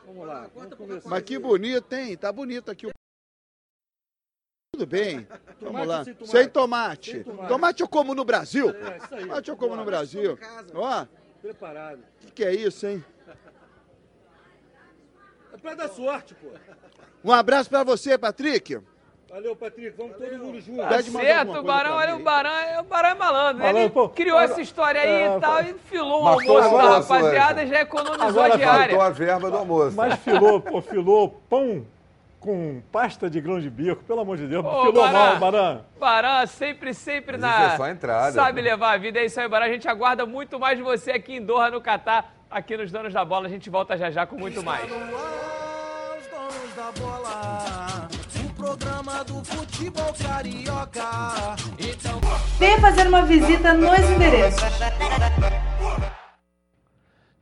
[0.06, 1.04] Vamos lá, vamos.
[1.06, 2.16] Mas que bonito, hein?
[2.18, 2.92] Tá bonito aqui o.
[4.74, 5.28] Tudo bem.
[5.60, 5.98] Vamos Tomate lá.
[6.00, 6.28] ou sem tomate?
[6.32, 7.12] Sem tomate.
[7.12, 7.48] Sem tomate.
[7.50, 8.70] Tomate eu como no Brasil.
[8.70, 9.22] É, isso aí.
[9.22, 9.86] Tomate eu como no Bora.
[9.98, 10.40] Brasil.
[10.74, 11.06] Ó,
[11.42, 12.00] Preparado.
[12.00, 13.04] o que, que é isso, hein?
[15.54, 16.48] É pra dar sorte, pô.
[17.24, 18.80] Um abraço pra você, Patrick.
[19.30, 19.94] Valeu, Patrick.
[19.98, 20.78] Vamos todo mundo junto.
[20.82, 23.58] Tá certo, o Barão, olha, o Barão, é- o Barão é malandro.
[23.60, 26.48] Malandro, Ele pô, criou olha, essa história aí é, e tal, e filou um Mas
[26.48, 29.04] almoço pra almoço rapaziada e já economizou Agora a diária.
[29.04, 29.96] A verba do almoço.
[29.98, 31.86] Mas filou, pô, filou pão
[32.40, 34.64] com pasta de grão de bico, pelo amor de Deus.
[34.66, 35.12] Ô, filou Barã.
[35.12, 35.82] mal, Barã.
[36.00, 37.66] Barã, sempre, sempre Mas na.
[37.66, 38.32] isso é só a entrada.
[38.32, 39.20] Sabe levar a vida.
[39.20, 39.66] É isso aí, Barã.
[39.66, 43.14] A gente aguarda muito mais de você aqui em Doha, no Catar, aqui nos Donos
[43.14, 43.48] da Bola.
[43.48, 44.84] A gente volta já já com muito mais.
[44.86, 44.90] Os
[46.30, 48.17] donos da bola, o
[48.68, 51.56] programa do futebol carioca.
[51.80, 52.20] Então,
[52.60, 54.62] Venha fazer uma visita nos endereços.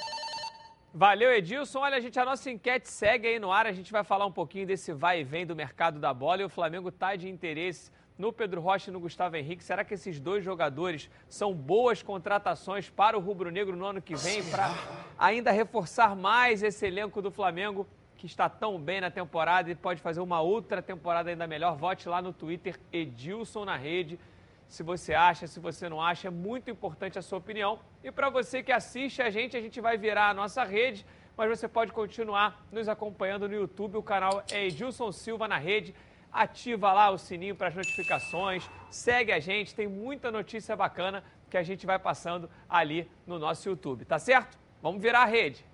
[0.97, 1.81] Valeu, Edilson.
[1.81, 3.67] Olha, gente, a nossa enquete segue aí no ar.
[3.67, 6.41] A gente vai falar um pouquinho desse vai e vem do mercado da bola.
[6.41, 9.63] E o Flamengo está de interesse no Pedro Rocha e no Gustavo Henrique.
[9.63, 14.15] Será que esses dois jogadores são boas contratações para o Rubro Negro no ano que
[14.15, 14.73] vem, para
[15.19, 17.85] ainda reforçar mais esse elenco do Flamengo,
[18.15, 21.77] que está tão bem na temporada e pode fazer uma outra temporada ainda melhor?
[21.77, 24.19] Vote lá no Twitter, Edilson na rede.
[24.68, 27.80] Se você acha, se você não acha, é muito importante a sua opinião.
[28.03, 31.05] E para você que assiste a gente, a gente vai virar a nossa rede,
[31.38, 33.97] mas você pode continuar nos acompanhando no YouTube.
[33.97, 35.95] O canal é Edilson Silva na rede.
[36.32, 41.57] Ativa lá o sininho para as notificações, segue a gente, tem muita notícia bacana que
[41.57, 44.57] a gente vai passando ali no nosso YouTube, tá certo?
[44.82, 45.65] Vamos virar a rede.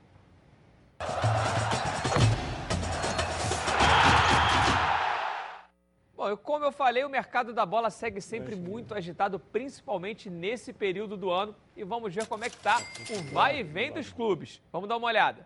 [6.24, 11.18] Bom, como eu falei, o mercado da bola segue sempre muito agitado, principalmente nesse período
[11.18, 11.54] do ano.
[11.76, 14.62] E vamos ver como é que tá o vai e vem dos clubes.
[14.72, 15.46] Vamos dar uma olhada.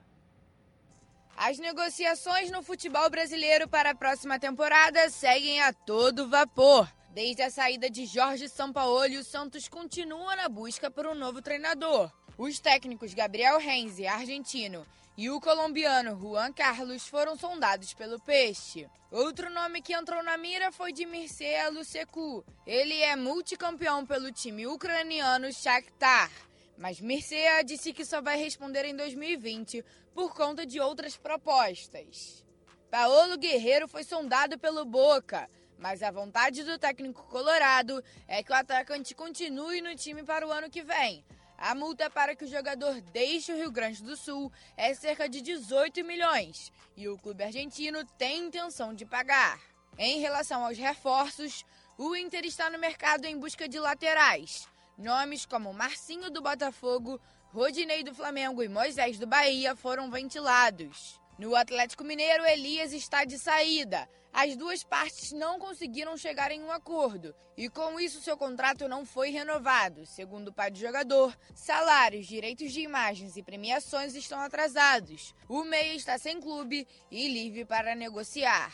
[1.36, 6.88] As negociações no futebol brasileiro para a próxima temporada seguem a todo vapor.
[7.10, 12.12] Desde a saída de Jorge Sampaoli, o Santos continua na busca por um novo treinador.
[12.38, 14.86] Os técnicos Gabriel Renzi, argentino,
[15.18, 18.88] e o colombiano Juan Carlos foram sondados pelo Peixe.
[19.10, 22.46] Outro nome que entrou na mira foi de Mircea Lucecu.
[22.68, 26.32] Ele é multicampeão pelo time ucraniano Shakhtar.
[26.78, 32.46] Mas Mircea disse que só vai responder em 2020 por conta de outras propostas.
[32.92, 35.50] Paolo Guerreiro foi sondado pelo Boca,
[35.80, 40.52] mas a vontade do técnico colorado é que o atacante continue no time para o
[40.52, 41.26] ano que vem.
[41.58, 45.42] A multa para que o jogador deixe o Rio Grande do Sul é cerca de
[45.42, 49.60] 18 milhões e o clube argentino tem intenção de pagar.
[49.98, 51.66] Em relação aos reforços,
[51.98, 54.68] o Inter está no mercado em busca de laterais.
[54.96, 57.20] Nomes como Marcinho do Botafogo,
[57.52, 61.20] Rodinei do Flamengo e Moisés do Bahia foram ventilados.
[61.40, 64.08] No Atlético Mineiro, Elias está de saída.
[64.40, 69.04] As duas partes não conseguiram chegar em um acordo e, com isso, seu contrato não
[69.04, 70.06] foi renovado.
[70.06, 75.34] Segundo o pai do jogador, salários, direitos de imagens e premiações estão atrasados.
[75.50, 78.72] O Meia está sem clube e livre para negociar.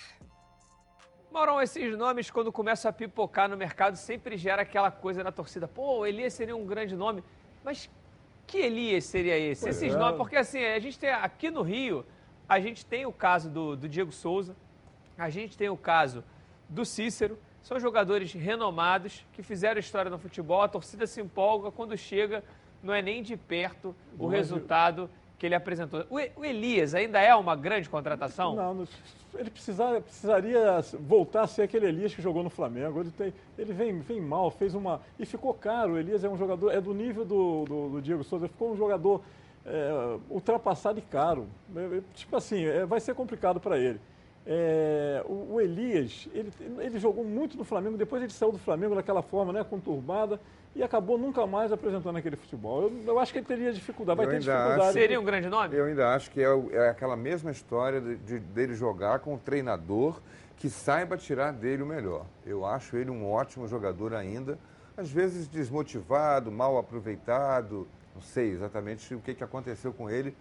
[1.32, 5.66] Maurão, esses nomes, quando começam a pipocar no mercado, sempre gera aquela coisa na torcida.
[5.66, 7.24] Pô, o Elias seria um grande nome.
[7.64, 7.90] Mas
[8.46, 9.62] que Elias seria esse?
[9.62, 9.98] Pois esses é.
[9.98, 12.06] nomes, porque assim, a gente tem aqui no Rio,
[12.50, 14.58] a gente tem o caso do, do Diego Souza,
[15.18, 16.24] a gente tem o caso
[16.70, 17.38] do Cícero.
[17.62, 20.62] São jogadores renomados que fizeram história no futebol.
[20.62, 22.44] A torcida se empolga quando chega,
[22.82, 25.10] não é nem de perto o resultado
[25.40, 26.06] que ele apresentou.
[26.10, 28.56] O Elias ainda é uma grande contratação?
[28.56, 28.88] Não, não-
[29.36, 33.00] ele precisar- precisaria voltar a ser aquele Elias que jogou no Flamengo.
[33.00, 35.02] Ele, tem, ele vem, vem mal, fez uma.
[35.18, 35.94] E ficou caro.
[35.94, 38.78] O Elias é um jogador, é do nível do, do, do Diego Souza, ficou um
[38.78, 39.22] jogador
[39.66, 41.48] é, ultrapassado e caro.
[41.76, 44.00] É, é, tipo assim, é, vai ser complicado para ele.
[44.46, 48.94] É, o, o Elias, ele, ele jogou muito no Flamengo, depois ele saiu do Flamengo
[48.94, 50.40] daquela forma, né, conturbada,
[50.76, 52.84] e acabou nunca mais apresentando aquele futebol.
[52.84, 54.82] Eu, eu acho que ele teria dificuldade, vai Eu ter dificuldade.
[54.82, 55.76] acho- Seria um grande nome?
[55.76, 59.38] Eu ainda acho que é, é aquela mesma história de, de- dele jogar com um
[59.38, 60.20] treinador
[60.58, 62.26] que saiba tirar dele o melhor.
[62.46, 64.58] Eu acho ele um ótimo jogador ainda,
[64.98, 70.36] às vezes desmotivado, mal aproveitado, não sei exatamente o que, que aconteceu com ele,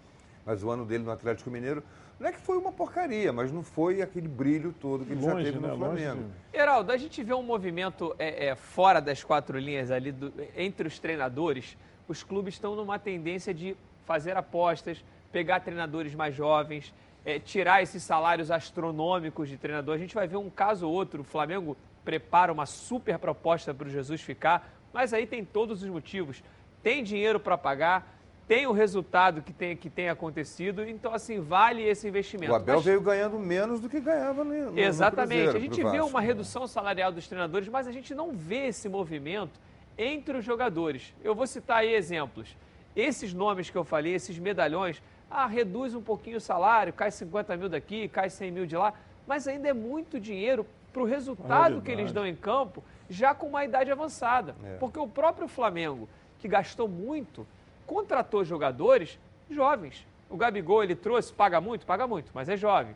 [0.44, 1.82] mas o ano dele no Atlético Mineiro
[2.22, 5.32] não é que foi uma porcaria, mas não foi aquele brilho todo que ele já
[5.32, 5.72] Longe, teve no né?
[5.74, 6.30] Longe Flamengo.
[6.54, 10.86] Heraldo, a gente vê um movimento é, é, fora das quatro linhas ali, do- entre
[10.86, 11.76] os treinadores.
[12.06, 16.94] Os clubes estão numa tendência de fazer apostas, pegar treinadores mais jovens,
[17.24, 19.94] é, tirar esses salários astronômicos de treinador.
[19.94, 21.22] A gente vai ver um caso ou outro.
[21.22, 25.88] O Flamengo prepara uma super proposta para o Jesus ficar, mas aí tem todos os
[25.88, 26.42] motivos.
[26.82, 31.82] Tem dinheiro para pagar, tem o resultado que tem, que tem acontecido, então assim, vale
[31.82, 32.52] esse investimento.
[32.52, 35.52] O Abel Mas- veio ganhando menos do que ganhava no, no Exatamente.
[35.52, 36.18] no a gente vê uma Vasco.
[36.18, 39.58] redução salarial dos treinadores, mas a gente não vê esse movimento
[39.96, 41.14] entre os jogadores.
[41.22, 42.56] Eu vou citar aí exemplos.
[42.94, 47.56] Esses nomes que eu falei, esses medalhões, ah, reduz um pouquinho o salário, cai 50
[47.56, 48.92] mil daqui, cai 100 mil de lá,
[49.26, 53.46] mas ainda é muito dinheiro para o resultado que eles dão em campo, já com
[53.46, 54.54] uma idade avançada.
[54.62, 54.76] É.
[54.76, 56.06] Porque o próprio Flamengo,
[56.38, 57.46] que gastou muito,
[57.86, 59.18] contratou jogadores
[59.50, 60.06] jovens.
[60.28, 61.84] O Gabigol, ele trouxe, paga muito?
[61.84, 62.94] Paga muito, mas é jovem.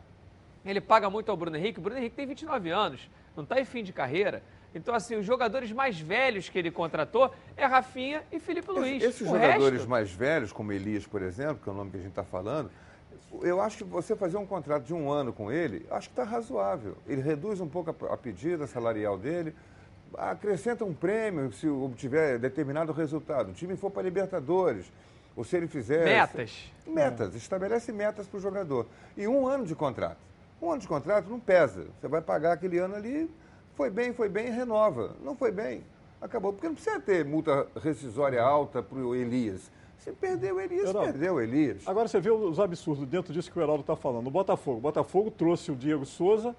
[0.65, 1.79] Ele paga muito ao Bruno Henrique.
[1.79, 4.41] O Bruno Henrique tem 29 anos, não está em fim de carreira.
[4.73, 9.01] Então, assim, os jogadores mais velhos que ele contratou é Rafinha e Felipe Luiz.
[9.03, 11.99] Esses jogadores resto, mais velhos, como Elias, por exemplo, que é o nome que a
[11.99, 12.69] gente está falando,
[13.41, 16.23] eu acho que você fazer um contrato de um ano com ele, acho que está
[16.23, 16.95] razoável.
[17.07, 19.55] Ele reduz um pouco a, a pedida salarial dele,
[20.15, 23.51] acrescenta um prêmio se obtiver determinado resultado.
[23.51, 24.91] O time for para Libertadores,
[25.35, 26.05] ou se ele fizer.
[26.05, 26.71] Metas.
[26.85, 28.85] Metas, estabelece metas para o jogador.
[29.15, 30.17] E um ano de contrato.
[30.61, 31.87] Um ano de contrato não pesa.
[31.99, 33.29] Você vai pagar aquele ano ali,
[33.75, 35.15] foi bem, foi bem, renova.
[35.23, 35.83] Não foi bem,
[36.19, 36.51] acabou.
[36.51, 39.71] Porque não precisa ter multa rescisória alta para o Elias.
[39.99, 41.87] Se perdeu o Elias, Heraldo, perdeu o Elias.
[41.87, 44.27] Agora você vê os absurdos dentro disso que o Heraldo está falando.
[44.27, 44.77] O Botafogo.
[44.77, 46.55] O Botafogo trouxe o Diego Souza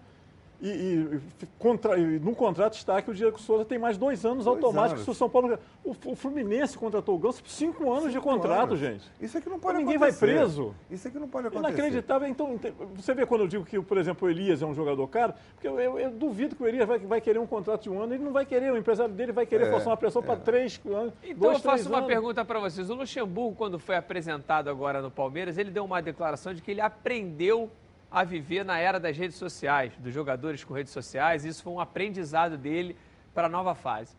[0.61, 1.20] e, e,
[1.59, 4.92] contra, e no contrato está que o Diego Souza tem mais dois anos Dois automáticos.
[5.02, 5.04] anos.
[5.04, 5.59] Se o São Paulo.
[5.84, 8.78] O, o Fluminense contratou o Ganso por cinco anos de Cinco contrato, anos.
[8.80, 9.04] gente.
[9.20, 10.26] Isso aqui não pode Ninguém acontecer.
[10.26, 10.74] vai preso.
[10.90, 11.72] Isso aqui não pode acontecer.
[11.72, 12.28] Inacreditável.
[12.28, 12.59] Então,
[12.96, 15.66] você vê quando eu digo que, por exemplo, o Elias é um jogador caro, porque
[15.68, 18.12] eu, eu- eu duvido que o Elias vai, vai querer um contrato de um ano,
[18.14, 20.80] ele não vai querer, o empresário dele vai querer É, forçar uma pressão para três
[20.86, 21.12] anos.
[21.22, 22.09] Então dois, eu faço uma anos.
[22.09, 22.90] pergunta para vocês.
[22.90, 26.80] O Luxemburgo, quando foi apresentado agora no Palmeiras, ele deu uma declaração de que ele
[26.80, 27.70] aprendeu
[28.11, 31.44] a viver na era das redes sociais, dos jogadores com redes sociais.
[31.44, 32.96] Isso foi um aprendizado dele
[33.34, 34.16] para a nova fase.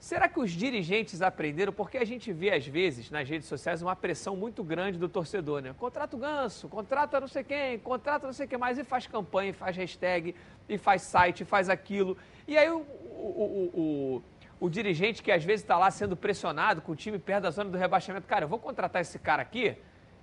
[0.00, 1.72] Será que os dirigentes aprenderam?
[1.72, 5.60] Porque a gente vê, às vezes, nas redes sociais, uma pressão muito grande do torcedor,
[5.60, 5.74] né?
[5.76, 9.08] Contrata o Ganso, contrata não sei quem, contrata não sei o que mais, e faz
[9.08, 10.36] campanha, e faz hashtag,
[10.68, 12.16] e faz site, e faz aquilo.
[12.46, 16.92] E aí o, o, o, o dirigente que às vezes está lá sendo pressionado com
[16.92, 19.76] o time perto da zona do rebaixamento, cara, eu vou contratar esse cara aqui,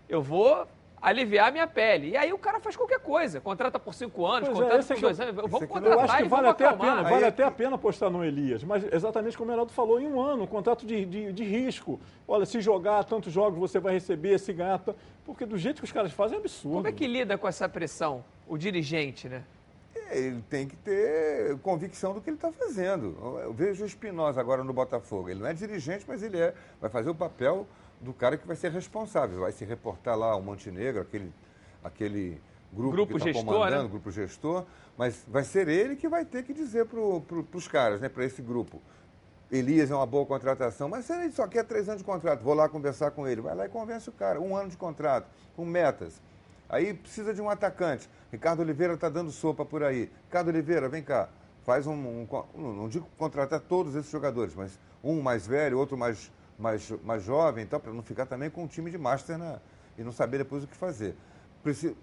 [0.08, 0.66] eu vou
[1.06, 2.10] aliviar a minha pele.
[2.10, 4.88] E aí o cara faz qualquer coisa, contrata por cinco anos, Pois é, contrata esse
[4.94, 6.74] por é dois eu- anos, vamos é que eu contratar acho que vale até a
[6.74, 10.08] pena, vale até a pena apostar no Elias, mas exatamente como o Heraldo falou, em
[10.08, 12.00] um ano, um contrato de, de, de risco.
[12.28, 14.82] Olha, se jogar tantos jogos você vai receber, se ganhar,
[15.24, 16.76] porque do jeito que os caras fazem é absurdo.
[16.78, 19.44] Como é que lida com essa pressão, o dirigente, né?
[20.12, 23.18] Ele tem que ter convicção do que ele está fazendo.
[23.44, 25.30] Eu vejo o Espinosa agora no Botafogo.
[25.30, 26.54] Ele não é dirigente, mas ele é.
[26.80, 27.66] Vai fazer o papel
[28.02, 29.42] do cara que vai ser responsável.
[29.42, 31.34] Vai se reportar lá ao Montenegro, aquele,
[31.84, 32.42] aquele
[32.72, 33.90] grupo, Grupo que está gestor, comandando, né?
[33.90, 34.66] grupo gestor.
[34.98, 38.24] Mas vai ser ele que vai ter que dizer para pro, os caras, né, para
[38.24, 38.82] esse grupo.
[39.52, 42.54] Elias é uma boa contratação, mas se ele só quer três anos de contrato, vou
[42.54, 43.42] lá conversar com ele.
[43.42, 44.40] Vai lá e convence o cara.
[44.42, 46.22] Um ano de contrato, com metas.
[46.68, 48.10] Aí precisa de um atacante.
[48.32, 50.10] Ricardo Oliveira está dando sopa por aí.
[50.26, 51.30] Ricardo Oliveira, vem cá.
[51.64, 51.94] Faz um.
[51.94, 57.24] um não digo contratar todos esses jogadores, mas um mais velho, outro mais, mais, mais
[57.24, 59.38] jovem, então, para não ficar também com um time de master
[59.98, 61.16] e não saber depois o que fazer.
[61.64, 61.96] Preci-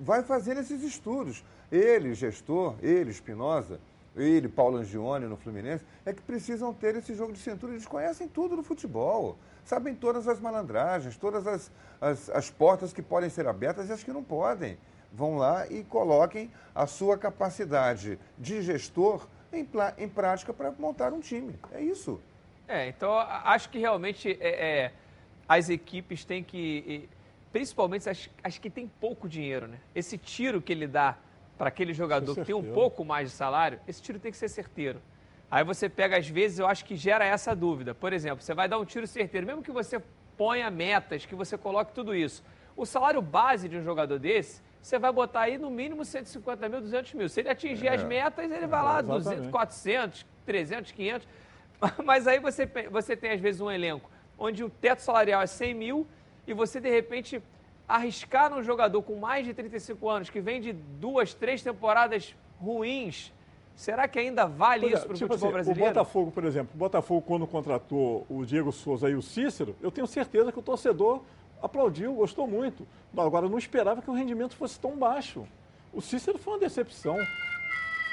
[0.00, 1.44] Vai fazendo esses estudos.
[1.70, 3.80] Ele, gestor, ele, Espinosa,
[4.16, 7.72] ele, Paulo Angione no Fluminense, é que precisam ter esse jogo de cintura.
[7.72, 11.70] Eles conhecem tudo do futebol, sabem todas as malandragens, todas as,
[12.00, 14.78] as, as portas que podem ser abertas e as que não podem.
[15.12, 21.20] Vão lá e coloquem a sua capacidade de gestor em, em prática para montar um
[21.20, 21.58] time.
[21.72, 22.20] É isso.
[22.68, 24.48] É, então acho que realmente é,
[24.84, 24.92] é,
[25.48, 27.08] as equipes têm que,
[27.50, 29.78] principalmente as, as que têm pouco dinheiro, né?
[29.94, 31.16] Esse tiro que ele dá
[31.56, 34.48] para aquele jogador que tem um pouco mais de salário, esse tiro tem que ser
[34.48, 35.00] certeiro.
[35.50, 37.94] Aí você pega, às vezes, eu acho que gera essa dúvida.
[37.94, 40.00] Por exemplo, você vai dar um tiro certeiro, mesmo que você
[40.36, 42.44] ponha metas, que você coloque tudo isso.
[42.76, 46.80] O salário base de um jogador desse, você vai botar aí no mínimo 150 mil,
[46.82, 47.28] 200 mil.
[47.30, 47.94] Se ele atingir É.
[47.94, 49.24] as metas, ele vai lá, Exatamente.
[49.24, 51.28] 200, 400, 300, 500.
[52.04, 55.74] Mas aí você, você tem, às vezes, um elenco onde o teto salarial é 100
[55.74, 56.06] mil
[56.46, 57.42] e você, de repente,
[57.88, 63.32] arriscar num jogador com mais de 35 anos, que vem de duas, três temporadas ruins,
[63.74, 65.90] será que ainda vale Pois é, isso para o tipo futebol assim, brasileiro?
[65.90, 69.90] O Botafogo, por exemplo, o Botafogo, quando contratou o Diego Souza e o Cícero, eu
[69.90, 71.22] tenho certeza que o torcedor
[71.60, 72.86] aplaudiu, gostou muito.
[73.16, 75.46] Agora, não esperava que o rendimento fosse tão baixo.
[75.92, 77.16] O Cícero foi uma decepção.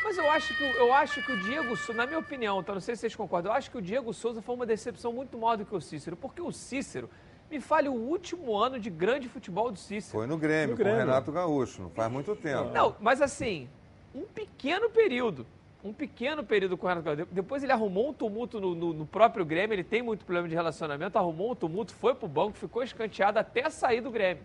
[0.06, 2.74] Mas eu acho que, o- eu acho que o Diego Souza, na minha opinião, tá?
[2.74, 5.36] não sei se vocês concordam, eu acho que o Diego Souza foi uma decepção muito
[5.36, 7.10] maior do que o Cícero, porque o Cícero,
[7.50, 10.12] me fale o último ano de grande futebol do Cícero.
[10.20, 11.06] Foi no Grêmio, No com o Grêmio.
[11.08, 12.72] Renato Gaúcho, não faz muito tempo.
[12.72, 13.68] Não, mas assim,
[14.14, 15.46] um pequeno período.
[15.84, 17.28] Um pequeno período com o Renato Gaúcho.
[17.32, 20.54] Depois ele arrumou um tumulto no, no- no próprio Grêmio, ele tem muito problema de
[20.56, 24.44] relacionamento, arrumou um tumulto, foi pro banco, ficou escanteado até sair do Grêmio.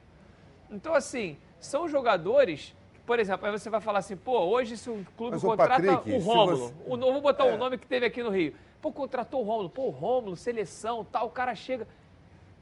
[0.71, 2.75] Então, assim, são jogadores.
[3.11, 6.13] Por exemplo, aí você vai falar assim, pô, hoje se um clube Mas, contrata Patrick,
[6.13, 7.57] o Rômulo, você- o, vou botar o É.
[7.57, 8.55] nome que teve aqui no Rio.
[8.81, 11.89] Pô, contratou o Rômulo, pô, o Rômulo, seleção, tal, o cara chega.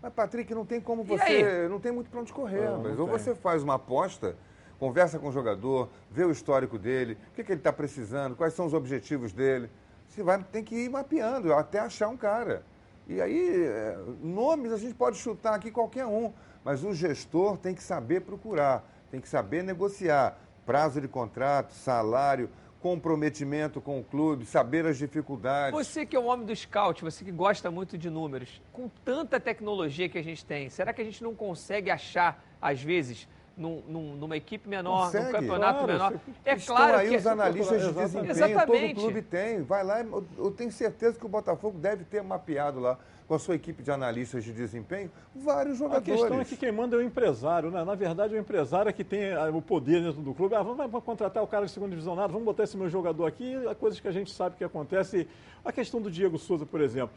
[0.01, 1.69] Mas, Patrick, não tem como você.
[1.69, 3.07] Não tem muito para onde correr, não Ou tem.
[3.09, 4.37] você faz uma aposta,
[4.81, 8.55] conversa com o jogador, vê o histórico dele, o que, que ele está precisando, quais
[8.55, 9.69] são os objetivos dele.
[10.09, 12.63] Você vai, tem que ir mapeando até achar um cara.
[13.07, 16.33] E aí, é, nomes a gente pode chutar aqui qualquer um,
[16.65, 22.51] mas o gestor tem que saber procurar, tem que saber negociar prazo de contrato, salário,
[22.81, 25.73] comprometimento com o clube, saber as dificuldades.
[25.73, 29.41] Você que é o homem do scout, você que gosta muito de números, com tanta
[29.41, 33.83] tecnologia que a gente tem, será que a gente não consegue achar, às vezes, num-
[33.89, 35.33] num- numa equipe menor, num Consegue.
[35.33, 36.21] campeonato Claro, menor?
[36.45, 37.17] É claro aí que...
[37.17, 38.95] os analistas de desempenho, Exatamente.
[38.95, 39.63] todo clube tem.
[39.63, 40.01] Vai lá,
[40.37, 42.97] eu tenho certeza que o Botafogo deve ter mapeado lá
[43.29, 46.21] com a sua equipe de analistas de desempenho vários A jogadores.
[46.21, 47.85] questão é que quem manda é o empresário, né?
[47.85, 50.55] Na verdade, o empresário é que tem ah, o poder dentro do clube.
[50.55, 53.55] Ah, vamos, contratar o cara de segunda divisão, nada, vamos botar esse meu jogador aqui,
[53.79, 55.29] coisas que a gente sabe que acontece.
[55.63, 57.15] A questão do Diego Souza, por exemplo.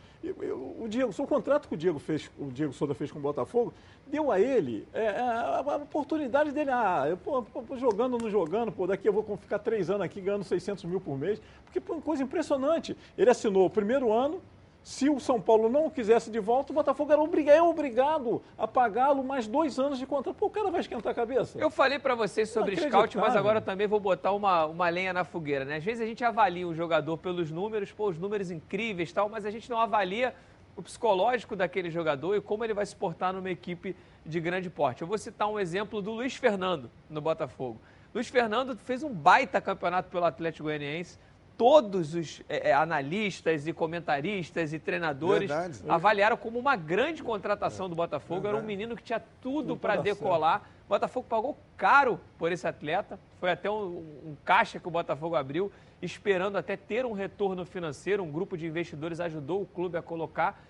[0.79, 3.73] O Diego, o contrato que o Diego, fez, o Diego Souza fez com o Botafogo
[4.07, 8.29] deu a ele é, a, a oportunidade dele, ah, eu, pô, pô, jogando ou não
[8.29, 11.41] jogando, pô, daqui eu vou ficar três anos aqui ganhando 600 mil por mês.
[11.63, 12.97] Porque, pô, uma coisa impressionante.
[13.17, 14.41] Ele assinou o primeiro ano,
[14.83, 18.41] se o São Paulo não o quisesse de volta, o Botafogo era obrigado, é obrigado
[18.57, 20.35] a pagá-lo mais dois anos de contrato.
[20.35, 21.59] Pô, o cara vai esquentar a cabeça.
[21.59, 25.23] Eu falei pra vocês sobre scout, mas agora também vou botar uma, uma lenha na
[25.23, 25.77] fogueira, né?
[25.77, 29.29] Às vezes a gente avalia um jogador pelos números, pô, os números incríveis e tal,
[29.29, 30.33] mas a gente não avalia
[30.75, 35.01] o psicológico daquele jogador e como ele vai se portar numa equipe de grande porte.
[35.01, 37.79] Eu vou citar um exemplo do Luiz Fernando no Botafogo.
[38.13, 41.17] Luiz Fernando fez um baita campeonato pelo Atlético Goianiense.
[41.57, 45.83] Todos os eh, eh, analistas e comentaristas e treinadores Verdade.
[45.87, 48.47] avaliaram como uma grande contratação do Botafogo.
[48.47, 48.67] Era um Verdade.
[48.67, 50.63] menino que tinha tudo para decolar.
[50.85, 53.19] O Botafogo pagou caro por esse atleta.
[53.39, 55.71] Foi até um, um caixa que o Botafogo abriu,
[56.01, 58.23] esperando até ter um retorno financeiro.
[58.23, 60.63] Um grupo de investidores ajudou o clube a colocar.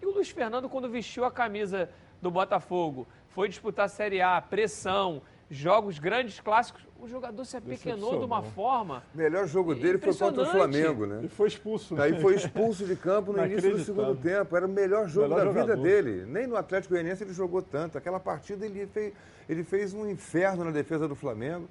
[0.00, 1.90] E o Luiz Fernando, quando vestiu a camisa
[2.22, 8.18] do Botafogo, foi disputar a Série A, pressão, jogos grandes clássicos, o jogador se apequenou
[8.18, 9.02] de uma forma.
[9.14, 10.46] O melhor jogo dele foi contra o.
[10.46, 11.18] Flamengo, né?
[11.18, 12.00] Ele foi expulso.
[12.00, 14.56] Aí foi expulso de campo no início do segundo tempo.
[14.56, 15.82] Era o melhor jogo Melhor da vida jogador.
[15.82, 16.26] dele.
[16.26, 17.96] Nem no Atlético Goianiense ele jogou tanto.
[17.96, 19.12] Aquela partida ele fez,
[19.48, 21.68] ele fez um inferno na defesa do Flamengo.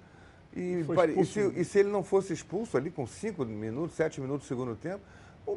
[0.55, 0.83] E,
[1.17, 4.47] e se, e se ele não fosse expulso ali com cinco minutos, sete minutos do
[4.47, 5.01] segundo tempo,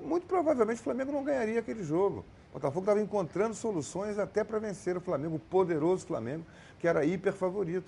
[0.04, 2.24] muito provavelmente o Flamengo não ganharia aquele jogo.
[2.50, 6.44] O Botafogo estava encontrando soluções até para vencer o Flamengo, o poderoso Flamengo,
[6.78, 7.86] que era hiper favorito.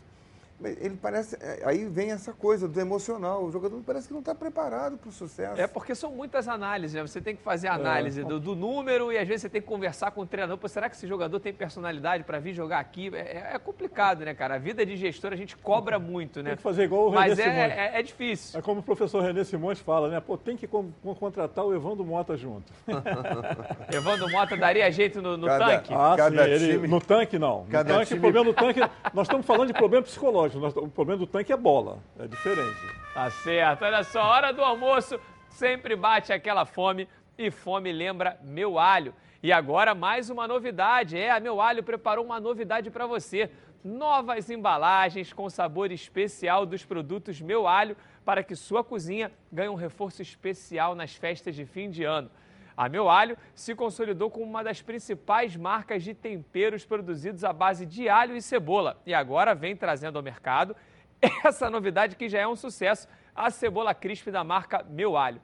[0.63, 1.37] Ele parece.
[1.41, 3.45] é, Aí vem essa coisa do emocional.
[3.45, 5.61] O jogador parece que não está preparado para o sucesso.
[5.61, 7.03] É porque são muitas análises, né?
[7.03, 9.67] Você tem que fazer a análise do, do número e às vezes você tem que
[9.67, 10.57] conversar com o treinador.
[10.59, 13.11] Pô, será que esse jogador tem personalidade para vir jogar aqui?
[13.15, 14.55] É, é complicado, né, cara?
[14.55, 16.51] A vida de gestor a gente cobra muito, né?
[16.51, 17.73] Tem que fazer igual o René Mas é, Simões.
[17.73, 18.59] é, é difícil.
[18.59, 20.21] É como o professor René Simões fala, né?
[20.21, 22.73] Pô, tem que con- con- contratar o Evandro Mota junto.
[23.93, 25.95] Evandro Mota daria jeito no, no Cada- tanque?
[25.95, 27.65] Ah, sim, ele- no tanque não.
[27.65, 28.81] No Cada tanque, time- o problema do tanque,
[29.13, 30.42] nós estamos falando de problema psicológico.
[30.45, 32.79] O problema do tanque é bola, é diferente.
[33.15, 33.85] Tá certo.
[33.85, 35.19] Olha só, hora do almoço
[35.49, 39.15] sempre bate aquela fome e fome lembra meu alho.
[39.43, 41.19] E agora mais uma novidade.
[41.19, 43.51] É, a meu alho preparou uma novidade para você.
[43.85, 49.75] Novas embalagens com sabor especial dos produtos Meu Alho para que sua cozinha ganhe um
[49.75, 52.31] reforço especial nas festas de fim de ano.
[52.77, 57.85] A Meu Alho se consolidou como uma das principais marcas de temperos produzidos à base
[57.85, 60.75] de alho e cebola e agora vem trazendo ao mercado
[61.45, 65.41] essa novidade que já é um sucesso, a cebola crisp da marca Meu Alho.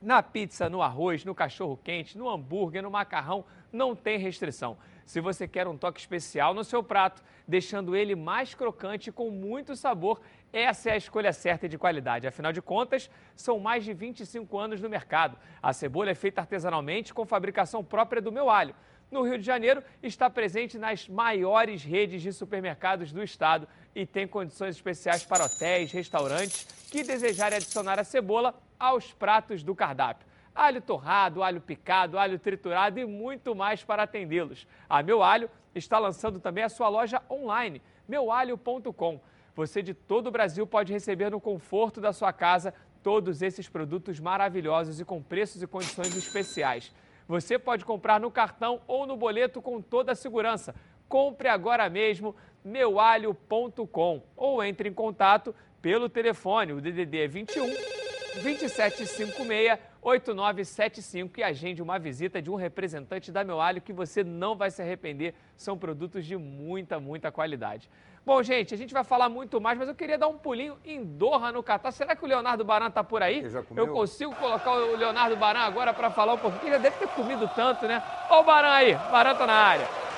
[0.00, 4.76] Na pizza, no arroz, no cachorro quente, no hambúrguer, no macarrão, não tem restrição.
[5.06, 9.76] Se você quer um toque especial no seu prato, deixando ele mais crocante com muito
[9.76, 10.20] sabor,
[10.52, 12.26] essa é a escolha certa e de qualidade.
[12.26, 15.38] Afinal de contas, são mais de 25 anos no mercado.
[15.62, 18.74] A cebola é feita artesanalmente com fabricação própria do Meu Alho.
[19.10, 24.26] No Rio de Janeiro, está presente nas maiores redes de supermercados do estado e tem
[24.26, 30.26] condições especiais para hotéis, restaurantes que desejarem adicionar a cebola aos pratos do cardápio.
[30.54, 34.66] Alho torrado, alho picado, alho triturado e muito mais para atendê-los.
[34.88, 39.20] A Meu Alho está lançando também a sua loja online, meualho.com.
[39.54, 42.72] Você de todo o Brasil pode receber no conforto da sua casa
[43.02, 46.92] todos esses produtos maravilhosos e com preços e condições especiais.
[47.28, 50.74] Você pode comprar no cartão ou no boleto com toda a segurança.
[51.08, 52.34] Compre agora mesmo
[52.64, 61.80] meualho.com ou entre em contato pelo telefone, o DDD é 21 2756 8975 e agende
[61.80, 65.34] uma visita de um representante da Meu Alho que você não vai se arrepender.
[65.56, 67.88] São produtos de muita, muita qualidade.
[68.24, 71.04] Bom, gente, a gente vai falar muito mais, mas eu queria dar um pulinho em
[71.04, 71.90] Doha, no Catar.
[71.90, 73.42] Será que o Leonardo Baran tá por aí?
[73.76, 76.72] Eu consigo colocar o Leonardo Baran agora para falar um pouquinho.
[76.72, 78.02] Já deve ter comido tanto, né?
[78.30, 80.11] Ó o Baran aí, Baran tá na área.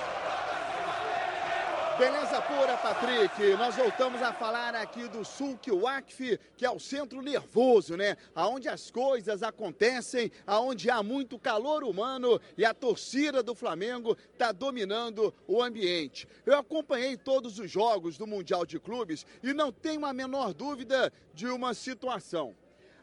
[1.98, 3.40] Beleza pura, Patrick.
[3.56, 8.16] Nós voltamos a falar aqui do Sulk Wakf, que é o centro nervoso, né?
[8.34, 14.50] Aonde as coisas acontecem, aonde há muito calor humano e a torcida do Flamengo está
[14.50, 16.26] dominando o ambiente.
[16.44, 21.12] Eu acompanhei todos os jogos do Mundial de Clubes e não tenho a menor dúvida
[21.32, 22.56] de uma situação.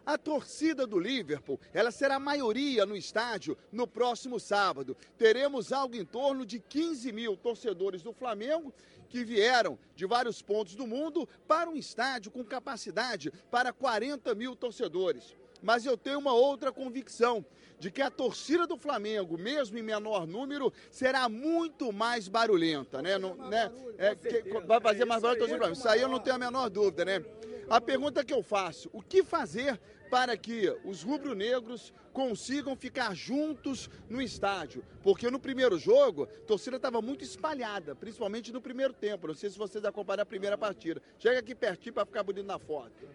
[0.06, 4.98] A torcida do Liverpool, ela será a maioria no estádio no próximo sábado.
[5.18, 8.74] Teremos algo em torno de 15 mil torcedores do Flamengo
[9.10, 14.56] que vieram de vários pontos do mundo para um estádio com capacidade para 40 mil
[14.56, 15.36] torcedores.
[15.62, 17.46] Mas eu tenho uma outra convicção
[17.78, 23.20] de que a torcida do Flamengo, mesmo em menor número, será muito mais barulhenta, né?
[23.20, 23.72] Não, né?
[24.00, 25.80] É, que- vai fazer mais barulho a torcida do Flamengo.
[25.80, 27.24] Isso aí eu não tenho a menor dúvida, né?
[27.72, 33.90] A pergunta que eu faço: o que fazer para que os rubro-negros consigam ficar juntos
[34.10, 34.84] no estádio?
[35.02, 39.28] Porque no primeiro jogo, a torcida estava muito espalhada, principalmente no primeiro tempo.
[39.28, 41.02] Não sei se vocês acompanharam a primeira partida.
[41.18, 43.08] Chega aqui pertinho para ficar bonito na foto.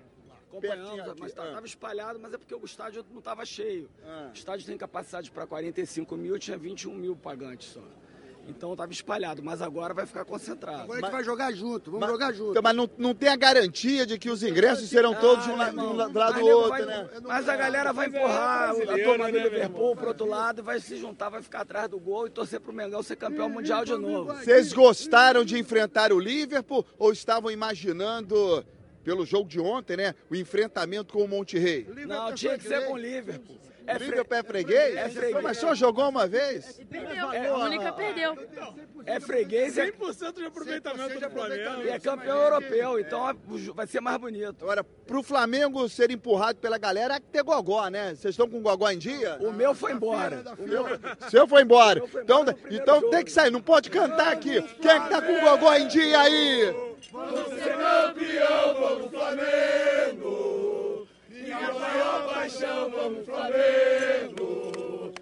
[0.48, 1.48] Acompanhamos, mas ah.
[1.48, 3.90] estava espalhado, mas é porque o estádio não estava cheio.
[4.30, 7.82] O estádio tem capacidade para 45 mil, tinha 21 mil pagantes só.
[8.48, 10.82] Então estava espalhado, mas agora vai ficar concentrado.
[10.82, 12.10] Agora a gente vai jogar junto, Mas-
[12.50, 15.56] Então, mas não, não tem a garantia de que os ingressos serão todos de um,
[15.56, 17.08] la- um la- do lado do outro, né?
[17.22, 20.96] Mas a galera vai empurrar a turma do Liverpool pro outro lado e vai se
[20.96, 24.32] juntar, vai ficar atrás do gol e torcer pro Mengão ser campeão mundial de novo.
[24.34, 28.64] Vocês gostaram de enfrentar o Liverpool ou estavam imaginando,
[29.04, 31.86] pelo jogo de ontem, né, o enfrentamento com o Monte Rei?
[32.06, 33.56] Não, tinha que ser com o Liverpool.
[33.86, 34.96] É Liverpool é freguês?
[34.96, 35.42] É freguês.
[35.42, 36.80] Mas só jogou uma vez?
[36.90, 37.28] Perdeu.
[37.28, 38.36] A única perdeu.
[39.04, 41.82] É freguês, é 100% de aproveitamento do Flamengo.
[41.84, 43.36] E é campeão europeu, então
[43.74, 44.64] vai ser mais bonito.
[44.64, 48.14] Agora, pro Flamengo ser empurrado pela galera, é que ter gogó, né?
[48.16, 49.38] Vocês estão com gogó em dia?
[49.40, 50.42] O meu foi embora.
[50.58, 50.84] O meu...
[51.30, 52.02] Seu foi embora.
[52.22, 54.60] Então, então tem que sair, não pode cantar aqui.
[54.80, 56.74] Quem é que tá com o gogó em dia aí?
[57.12, 60.65] Vamos ser campeão, vamos Flamengo.
[61.56, 65.12] Minha maior paixão, vamos Flamengo.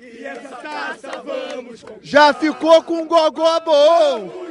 [0.00, 4.46] E essa taça vamos Já ficou com um gogó bom!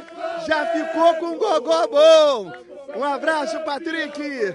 [0.46, 2.52] Já ficou com um gogó bom!
[2.96, 4.54] Um abraço, Patrick!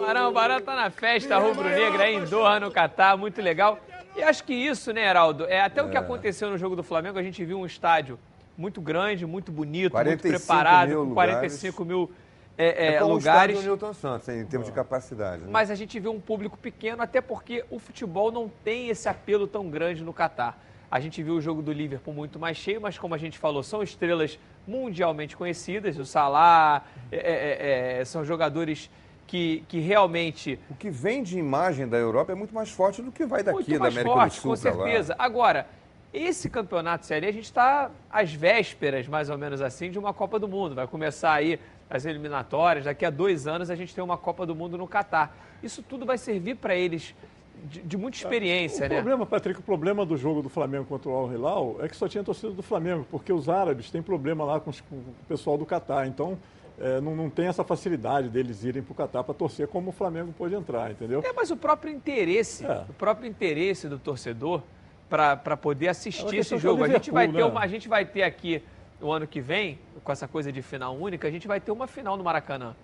[0.00, 3.78] Barão, o Barão tá na festa rubro-negra aí em Doha, no Catar, muito legal.
[4.16, 6.00] E acho que isso, né, Heraldo, é até o que É.
[6.00, 8.18] aconteceu no jogo do Flamengo, a gente viu um estádio
[8.56, 11.34] muito grande, muito bonito, muito 45 preparado, mil com lugares.
[11.34, 12.10] 45 mil
[12.56, 13.56] é, é, É como lugares.
[13.56, 15.42] o estádio Newton Santos, em termos de capacidade.
[15.42, 15.48] né?
[15.50, 19.46] Mas a gente vê um público pequeno, até porque o futebol não tem esse apelo
[19.46, 20.58] tão grande no Catar.
[20.90, 23.62] A gente viu o jogo do Liverpool muito mais cheio, mas como a gente falou,
[23.64, 25.98] são estrelas mundialmente conhecidas.
[25.98, 28.88] O Salah, é, é, é, são jogadores
[29.26, 30.58] que, que realmente...
[30.70, 33.76] O que vem de imagem da Europa é muito mais forte do que vai daqui,
[33.76, 34.84] da América forte, do Sul com pra lá.
[34.84, 35.16] certeza.
[35.18, 35.66] Agora,
[36.12, 40.38] esse campeonato série, a gente está às vésperas, mais ou menos assim, de uma Copa
[40.38, 40.76] do Mundo.
[40.76, 41.58] Vai começar aí
[41.88, 42.84] as eliminatórias.
[42.84, 45.36] Daqui a dois anos a gente tem uma Copa do Mundo no Catar.
[45.62, 47.14] Isso tudo vai servir para eles
[47.64, 48.96] de, de muita experiência, o né?
[48.96, 52.06] problema, Patrick, o problema do jogo do Flamengo contra o Al Hilal é que só
[52.08, 55.56] tinha torcida do Flamengo, porque os árabes têm problema lá com, os- com o pessoal
[55.56, 56.06] do Catar.
[56.06, 56.36] Então,
[56.78, 59.92] é, não, não tem essa facilidade deles irem para o Catar para torcer como o
[59.92, 61.22] Flamengo pôde entrar, entendeu?
[61.24, 62.84] É, mas o próprio interesse, É.
[62.88, 64.60] o próprio interesse do torcedor
[65.08, 66.82] para poder É assistir questão esse jogo.
[66.84, 67.44] A gente, vai ter né?
[67.44, 68.60] uma, a gente vai ter aqui,
[69.00, 71.86] o ano que vem, com essa coisa de final única, a gente vai ter uma
[71.86, 72.74] final no Maracanã.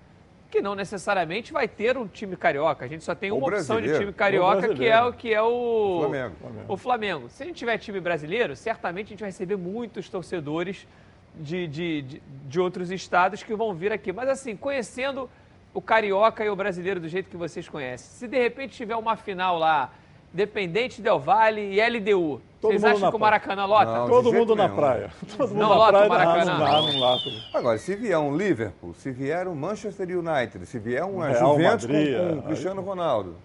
[0.50, 2.84] Que não necessariamente vai ter um time carioca.
[2.84, 6.00] A gente só tem uma opção de time carioca, que é o que é o
[6.00, 6.36] Flamengo.
[6.66, 7.28] o Flamengo.
[7.28, 10.88] Se a gente tiver time brasileiro, certamente a gente vai receber muitos torcedores
[11.36, 14.12] de, de, de, de outros estados que vão vir aqui.
[14.12, 15.30] Mas assim, conhecendo
[15.72, 19.16] o carioca e o brasileiro do jeito que vocês conhecem, se de repente tiver uma
[19.16, 19.92] final lá,
[20.32, 23.18] Dependente Del Vale e LDU, Todo vocês acham que o.
[23.18, 23.92] Maracanã lota?
[23.92, 25.10] Não, Todo mundo na praia.
[25.36, 26.58] Todo mundo Não na lota o praia, Maracanã.
[26.58, 27.24] Não, não, não lota.
[27.52, 31.86] Agora, se vier um Liverpool, se vier um Manchester United, se vier um Real Juventus
[31.86, 33.36] Madrid, com, com é, o Cristiano Ronaldo,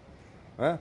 [0.57, 0.79] né?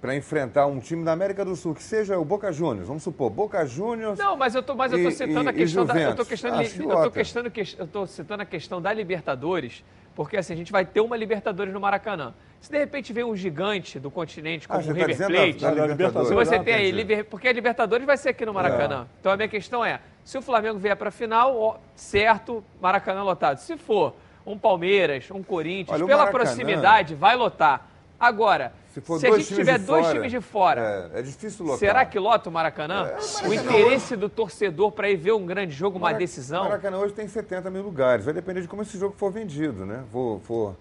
[0.00, 3.30] para enfrentar um time da América do Sul, que seja o Boca Juniors, vamos supor,
[3.30, 4.18] Boca Juniors.
[4.18, 5.96] Não, mas eu tô, mas eu tô e- citando a e- e questão da, eu
[5.96, 6.28] tô Juventus.
[6.28, 7.42] questão, Acho que eu tô questão,
[7.78, 9.82] eu tô citando a questão da Libertadores,
[10.14, 12.34] porque assim a gente vai ter uma Libertadores no Maracanã.
[12.60, 15.58] Se de repente vem um gigante do continente como Ah, o tá River dizendo Plate,
[15.58, 16.28] da- da Libertadores.
[16.28, 19.02] se você Ah, tem aí, porque a Libertadores vai ser aqui no Maracanã.
[19.02, 19.06] É.
[19.20, 23.22] Então a minha questão é, se o Flamengo vier para a final, ó, certo, Maracanã
[23.22, 23.58] lotado.
[23.58, 24.14] Se for
[24.46, 27.88] um Palmeiras, um Corinthians, Olha, pela Maracanã- proximidade, vai lotar.
[28.22, 31.80] Agora, Se se a gente tiver dois fora, times de fora, É, é difícil lotar.
[31.80, 33.10] Será que lota o Maracanã?
[33.44, 36.62] o interesse do torcedor para ir ver um grande jogo, uma decisão?
[36.62, 38.24] Maracanã hoje tem 70 mil lugares.
[38.24, 40.04] Vai depender de como esse jogo for vendido, né?
[40.12, 40.76] For, for,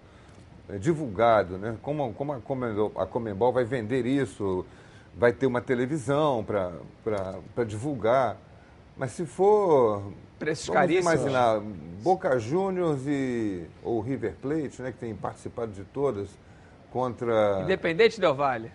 [0.69, 1.75] é, divulgado, né?
[1.81, 4.63] Como, como a, Comembol, a Comembol vai vender isso,
[5.17, 8.37] vai ter uma televisão para divulgar.
[8.95, 10.13] Mas se for.
[10.37, 11.11] Preços caríssimos.
[11.11, 11.59] imaginar
[12.03, 14.91] Boca Juniors e, ou River Plate, né?
[14.91, 16.29] Que tem participado de todas,
[16.91, 17.61] contra.
[17.63, 18.71] Independente Del Vale.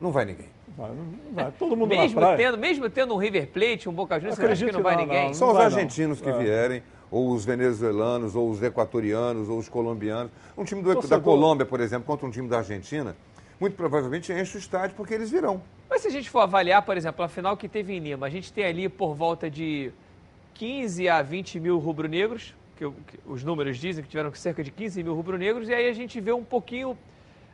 [0.00, 0.48] Não vai ninguém.
[0.76, 1.52] Vai, não vai.
[1.58, 2.36] Todo mundo Mesmo na praia.
[2.50, 5.02] tendo, mesmo tendo um River Plate, um Boca Juniors, você acha que não vai não,
[5.02, 5.26] ninguém?
[5.28, 5.34] não.
[5.34, 6.38] São os argentinos que É.
[6.38, 10.30] vierem, ou os venezuelanos, ou os equatorianos, ou os colombianos.
[10.56, 11.20] Um time do- da.
[11.20, 13.14] Colômbia, por exemplo, contra um time da Argentina,
[13.58, 15.60] muito provavelmente enche o estádio porque eles virão.
[15.88, 18.30] Mas se a gente for avaliar, por exemplo, a final que teve em Lima, a
[18.30, 19.90] gente tem ali por volta de
[20.54, 25.02] 15 a 20 mil rubro-negros, que, que os números dizem que tiveram cerca de 15
[25.02, 26.96] mil rubro-negros, e aí a gente vê um pouquinho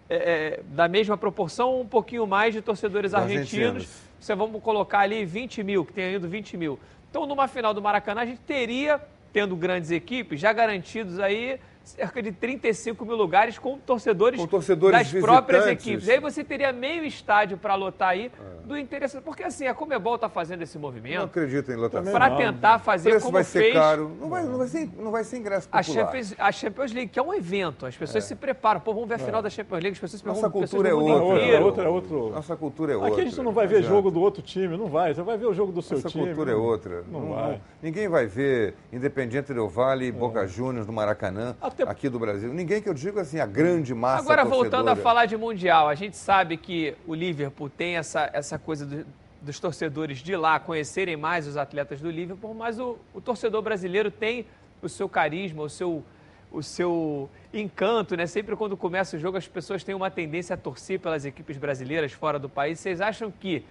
[0.08, 3.66] é, é, da mesma proporção, um pouquinho mais de torcedores argentinos.
[3.66, 4.02] Argentinos.
[4.20, 6.78] Você vamos colocar ali 20 mil, que tem ido 20 mil.
[7.10, 9.00] Então, numa final do Maracanã, a gente teria,
[9.32, 15.12] tendo grandes equipes, já garantidos aí cerca de 35 mil lugares com torcedores, Com torcedores
[15.12, 16.06] das próprias equipes.
[16.08, 18.30] E aí você teria meio estádio para lotar aí
[18.64, 19.20] do interesse.
[19.20, 22.12] Porque assim, a Comebol está fazendo esse Não movimento acredito em lotação.
[22.12, 22.36] para não.
[22.36, 24.10] tentar O fazer preço como vai ser fez caro.
[24.20, 26.04] Não vai, não, vai ser, não vai ser ingresso a popular.
[26.06, 27.86] Champions, a Champions League, que é um evento.
[27.86, 28.80] As pessoas se preparam.
[28.80, 29.94] Pô, vamos ver a final da Champions League.
[29.94, 31.38] As pessoas se Nossa cultura é do mundo outra.
[31.38, 31.64] É inteiro.
[31.64, 32.30] outra, é outro.
[32.30, 33.12] Nossa cultura é outra.
[33.12, 35.14] Aqui a gente não vai ver jogo do outro time, não vai.
[35.14, 36.26] Você vai ver o jogo do seu Nossa time.
[36.26, 37.04] cultura é outra.
[37.10, 37.60] Não vai.
[37.80, 41.54] Ninguém vai ver Independiente Del Vale e Boca Juniors no Maracanã,
[41.84, 42.52] Aqui do Brasil.
[42.54, 45.02] Ninguém que eu digo assim, a grande massa Agora, voltando a torcedora.
[45.02, 49.06] falar de Mundial, a gente sabe que o Liverpool tem essa, essa coisa do-
[49.42, 54.10] dos torcedores de lá conhecerem mais os atletas do Liverpool, mas o, o torcedor brasileiro
[54.10, 54.46] tem
[54.82, 56.02] o seu carisma, o seu,
[56.50, 58.26] o seu encanto, né?
[58.26, 62.12] Sempre quando começa o jogo, as pessoas têm uma tendência a torcer pelas equipes brasileiras
[62.12, 62.80] fora do país.
[62.80, 63.64] Vocês acham que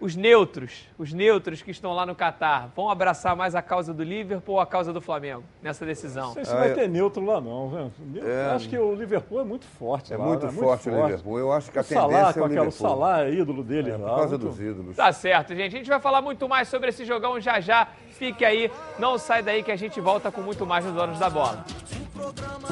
[0.00, 4.02] os neutros, os neutros que estão lá no Catar, vão abraçar mais a causa do
[4.02, 6.26] Liverpool ou a causa do Flamengo nessa decisão?
[6.26, 6.74] Não sei se Ah, vai é.
[6.74, 7.70] ter neutro lá, não.
[7.70, 7.90] né?
[8.22, 8.50] É.
[8.54, 10.12] Acho que o Liverpool é muito forte.
[10.12, 10.52] É lá, muito né?
[10.52, 11.38] forte o Liverpool.
[11.38, 12.88] Eu acho que a o Salah, tendência é com o aquela, o Liverpool.
[12.88, 14.08] Salah é ídolo dele É, lá.
[14.10, 14.96] por causa muito- dos ídolos.
[14.96, 15.74] Tá certo, gente.
[15.74, 17.88] A gente vai falar muito mais sobre esse jogão já já.
[18.10, 21.28] Fique aí, não sai daí que a gente volta com muito mais nos Donos da
[21.30, 21.64] Bola.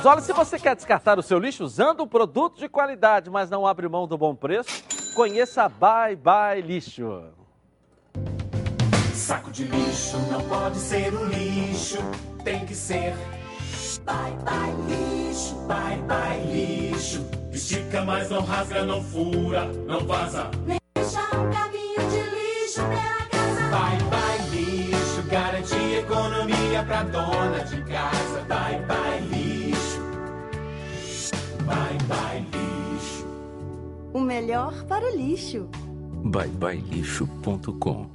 [0.04, 3.66] Olha, se você quer descartar o seu lixo usando um produto de qualidade, mas não
[3.66, 4.82] abre mão do bom preço,
[5.12, 7.24] conheça Bye Bye Lixo.
[9.14, 11.98] Saco de lixo não pode ser um lixo,
[12.42, 13.14] tem que ser.
[14.04, 17.24] Bye bye lixo, bye bye lixo.
[17.52, 20.50] Estica, mas não rasga, não fura, não vaza.
[20.94, 23.70] Deixa um caminho de lixo pela casa.
[23.70, 25.22] Bye bye lixo,
[26.46, 27.81] dica pra dona de
[34.32, 35.68] melhor para o lixo.
[36.24, 38.12] byebyelixo.com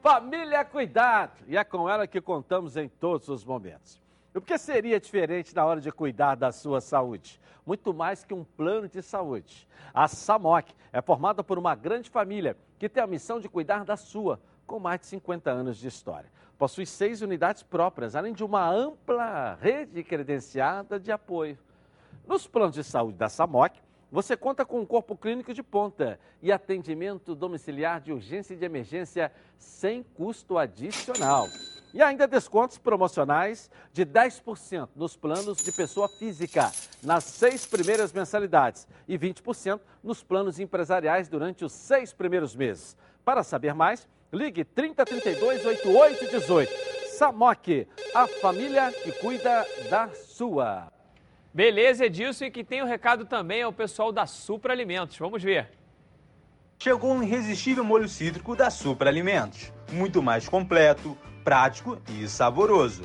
[0.00, 1.32] Família Cuidado!
[1.48, 4.00] E é com ela que contamos em todos os momentos.
[4.32, 7.40] E o que seria diferente na hora de cuidar da sua saúde?
[7.66, 9.66] Muito mais que um plano de saúde.
[9.92, 13.96] A SAMOC é formada por uma grande família que tem a missão de cuidar da
[13.96, 16.30] sua, com mais de 50 anos de história.
[16.62, 21.58] Possui seis unidades próprias, além de uma ampla rede credenciada de apoio.
[22.24, 23.80] Nos planos de saúde da SAMOC,
[24.12, 28.64] você conta com um corpo clínico de ponta e atendimento domiciliar de urgência e de
[28.64, 31.48] emergência sem custo adicional.
[31.92, 36.70] E ainda descontos promocionais de 10% nos planos de pessoa física
[37.02, 42.96] nas seis primeiras mensalidades e 20% nos planos empresariais durante os seis primeiros meses.
[43.24, 46.72] Para saber mais, ligue 3032 8818.
[47.18, 50.90] Samok, a família que cuida da sua.
[51.52, 55.18] Beleza, Edilson, e que tem o um recado também ao pessoal da Supra Alimentos.
[55.18, 55.68] Vamos ver.
[56.78, 59.70] Chegou um irresistível molho cítrico da Supra Alimentos.
[59.92, 63.04] Muito mais completo, prático e saboroso.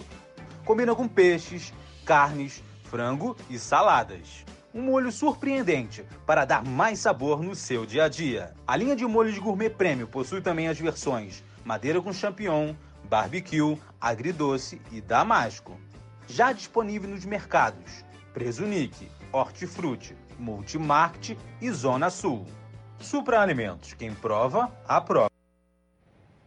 [0.63, 1.73] Combina com peixes,
[2.05, 4.45] carnes, frango e saladas.
[4.77, 8.53] Um molho surpreendente para dar mais sabor no seu dia a dia.
[8.67, 12.75] A linha de molhos gourmet prêmio possui também as versões madeira com champignon,
[13.05, 15.81] barbecue, agridoce e damasco.
[16.27, 18.05] Já disponível nos mercados
[18.35, 22.45] Presunic, Hortifruti, Multimarket e Zona Sul.
[22.99, 25.31] Supra Alimentos, quem prova, aprova.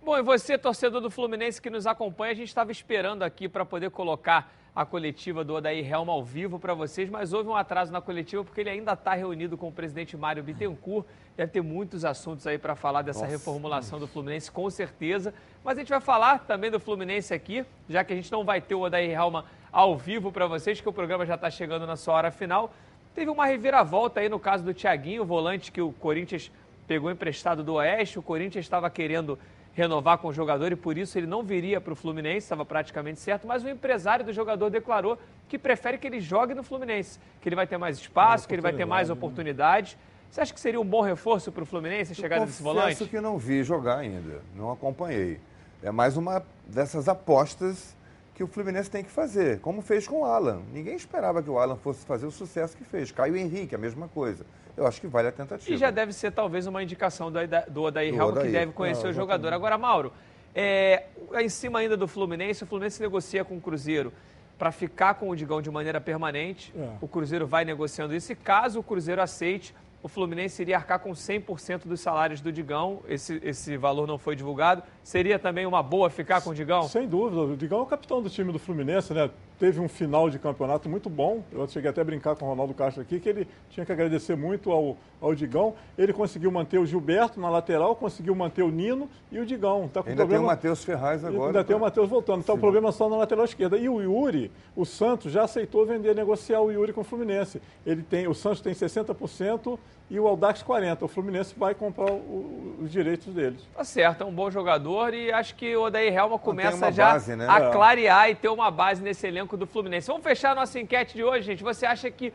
[0.01, 3.65] Bom, e você, torcedor do Fluminense que nos acompanha, a gente estava esperando aqui para
[3.65, 7.93] poder colocar a coletiva do Odair Helma ao vivo para vocês, mas houve um atraso
[7.93, 11.05] na coletiva porque ele ainda está reunido com o presidente Mário Bittencourt.
[11.37, 13.31] Deve ter muitos assuntos aí para falar dessa Nossa.
[13.31, 15.35] reformulação do Fluminense, com certeza.
[15.63, 18.59] Mas a gente vai falar também do Fluminense aqui, já que a gente não vai
[18.59, 21.95] ter o Odair Helma ao vivo para vocês, que o programa já está chegando na
[21.95, 22.73] sua hora final.
[23.15, 26.51] Teve uma reviravolta aí no caso do Thiaguinho, volante que o Corinthians
[26.89, 28.19] pegou emprestado do Oeste.
[28.19, 29.39] O Corinthians estava querendo
[29.73, 33.21] renovar com o jogador e por isso ele não viria para o Fluminense, estava praticamente
[33.21, 35.19] certo, mas o empresário do jogador declarou
[35.49, 38.63] que prefere que ele jogue no Fluminense, que ele vai ter mais espaço, que ele
[38.63, 39.15] vai ter mais né?
[39.15, 39.97] oportunidades.
[40.31, 43.01] Você acha que seria um bom reforço para o Fluminense a chegada desse volante?
[43.01, 45.41] Eu que não vi jogar ainda, não acompanhei.
[45.83, 47.97] É mais uma dessas apostas
[48.41, 50.63] que o Fluminense tem que fazer, como fez com o Alan.
[50.73, 53.13] Ninguém esperava que o Alan fosse fazer o sucesso que fez.
[53.13, 54.47] Caio Henrique, a mesma coisa.
[54.75, 55.71] Eu acho que vale a tentativa.
[55.71, 57.39] E já deve ser talvez uma indicação do,
[57.69, 59.53] do Odair Helma, que deve conhecer Não, o jogador.
[59.53, 60.11] Agora, Mauro,
[60.55, 61.05] é,
[61.39, 64.11] em cima ainda do Fluminense, o Fluminense negocia com o Cruzeiro
[64.59, 66.73] para ficar com o Digão de maneira permanente.
[66.75, 66.93] É.
[66.99, 71.11] O Cruzeiro vai negociando isso e caso o Cruzeiro aceite, o Fluminense iria arcar com
[71.11, 73.01] 100% dos salários do Digão.
[73.07, 74.83] Esse, esse valor não foi divulgado.
[75.03, 76.89] Seria também uma boa ficar com o Digão?
[76.89, 77.43] Sem dúvida.
[77.43, 79.31] O Digão é o capitão do time do Fluminense, né?
[79.61, 81.45] Teve um final de campeonato muito bom.
[81.53, 84.35] Eu cheguei até a brincar com o Ronaldo Castro aqui, que ele tinha que agradecer
[84.35, 85.75] muito ao, ao Digão.
[85.99, 89.87] Ele conseguiu manter o Gilberto na lateral, conseguiu manter o Nino e o Digão.
[89.93, 90.41] Tá com ainda problema...
[90.41, 91.49] tem o Matheus Ferraz agora.
[91.49, 91.65] Ainda tá...
[91.65, 92.41] tem o Matheus voltando.
[92.41, 93.77] Está o problema só na lateral esquerda.
[93.77, 97.61] E o Yuri, o Santos já aceitou vender, negociar o Yuri com o Fluminense.
[97.85, 99.79] Ele tem, o Santos tem 60%
[100.11, 101.05] e o Aldax 40.
[101.05, 103.63] O Fluminense vai comprar o, os direitos deles.
[103.75, 107.37] Tá certo, é um bom jogador e acho que o Odair Helma começa já base,
[107.37, 107.47] né?
[107.49, 107.71] a é.
[107.71, 110.09] clarear e ter uma base nesse elenco do Fluminense.
[110.09, 111.63] Vamos fechar a nossa enquete de hoje, gente.
[111.63, 112.33] Você acha que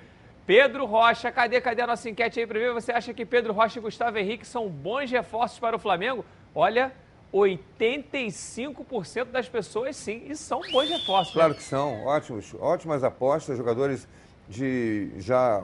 [0.47, 2.73] Pedro Rocha, cadê, cadê a nossa enquete aí para ver?
[2.73, 6.23] Você acha que Pedro Rocha e Gustavo Henrique são bons reforços para o Flamengo?
[6.53, 6.93] Olha,
[7.34, 11.34] 85% das pessoas sim, e são bons reforços.
[11.34, 11.57] Claro né?
[11.57, 14.07] que são, ótimos, ótimas apostas, jogadores
[14.47, 15.64] de já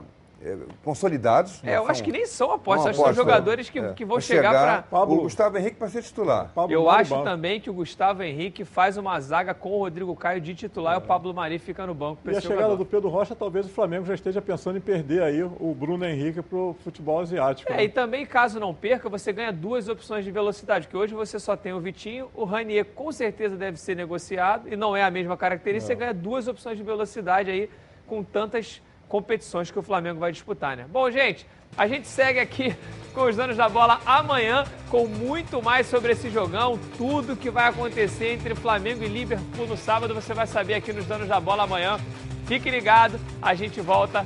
[0.83, 1.61] consolidados.
[1.63, 4.19] É, eu acho que nem são apostas, acho que são jogadores que, é, que vão
[4.19, 5.03] chegar, chegar para.
[5.03, 6.51] O Gustavo Henrique para ser titular.
[6.53, 7.23] Pablo eu acho banco.
[7.23, 10.97] também que o Gustavo Henrique faz uma zaga com o Rodrigo Caio de titular é.
[10.97, 12.21] e o Pablo Mari fica no banco.
[12.25, 12.77] E a chegada jogador.
[12.77, 16.41] do Pedro Rocha, talvez o Flamengo já esteja pensando em perder aí o Bruno Henrique
[16.41, 17.71] para o futebol asiático.
[17.71, 17.83] É, né?
[17.83, 21.55] e também, caso não perca, você ganha duas opções de velocidade, que hoje você só
[21.55, 25.37] tem o Vitinho, o Ranier com certeza deve ser negociado e não é a mesma
[25.37, 27.69] característica, você ganha duas opções de velocidade aí
[28.07, 28.81] com tantas
[29.11, 30.85] competições que o Flamengo vai disputar, né?
[30.89, 31.45] Bom, gente,
[31.77, 32.73] a gente segue aqui
[33.13, 37.67] com os danos da bola amanhã com muito mais sobre esse jogão, tudo que vai
[37.67, 41.63] acontecer entre Flamengo e Liverpool no sábado, você vai saber aqui nos danos da bola
[41.63, 41.99] amanhã.
[42.45, 44.25] Fique ligado, a gente volta.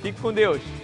[0.00, 0.83] Fique com Deus.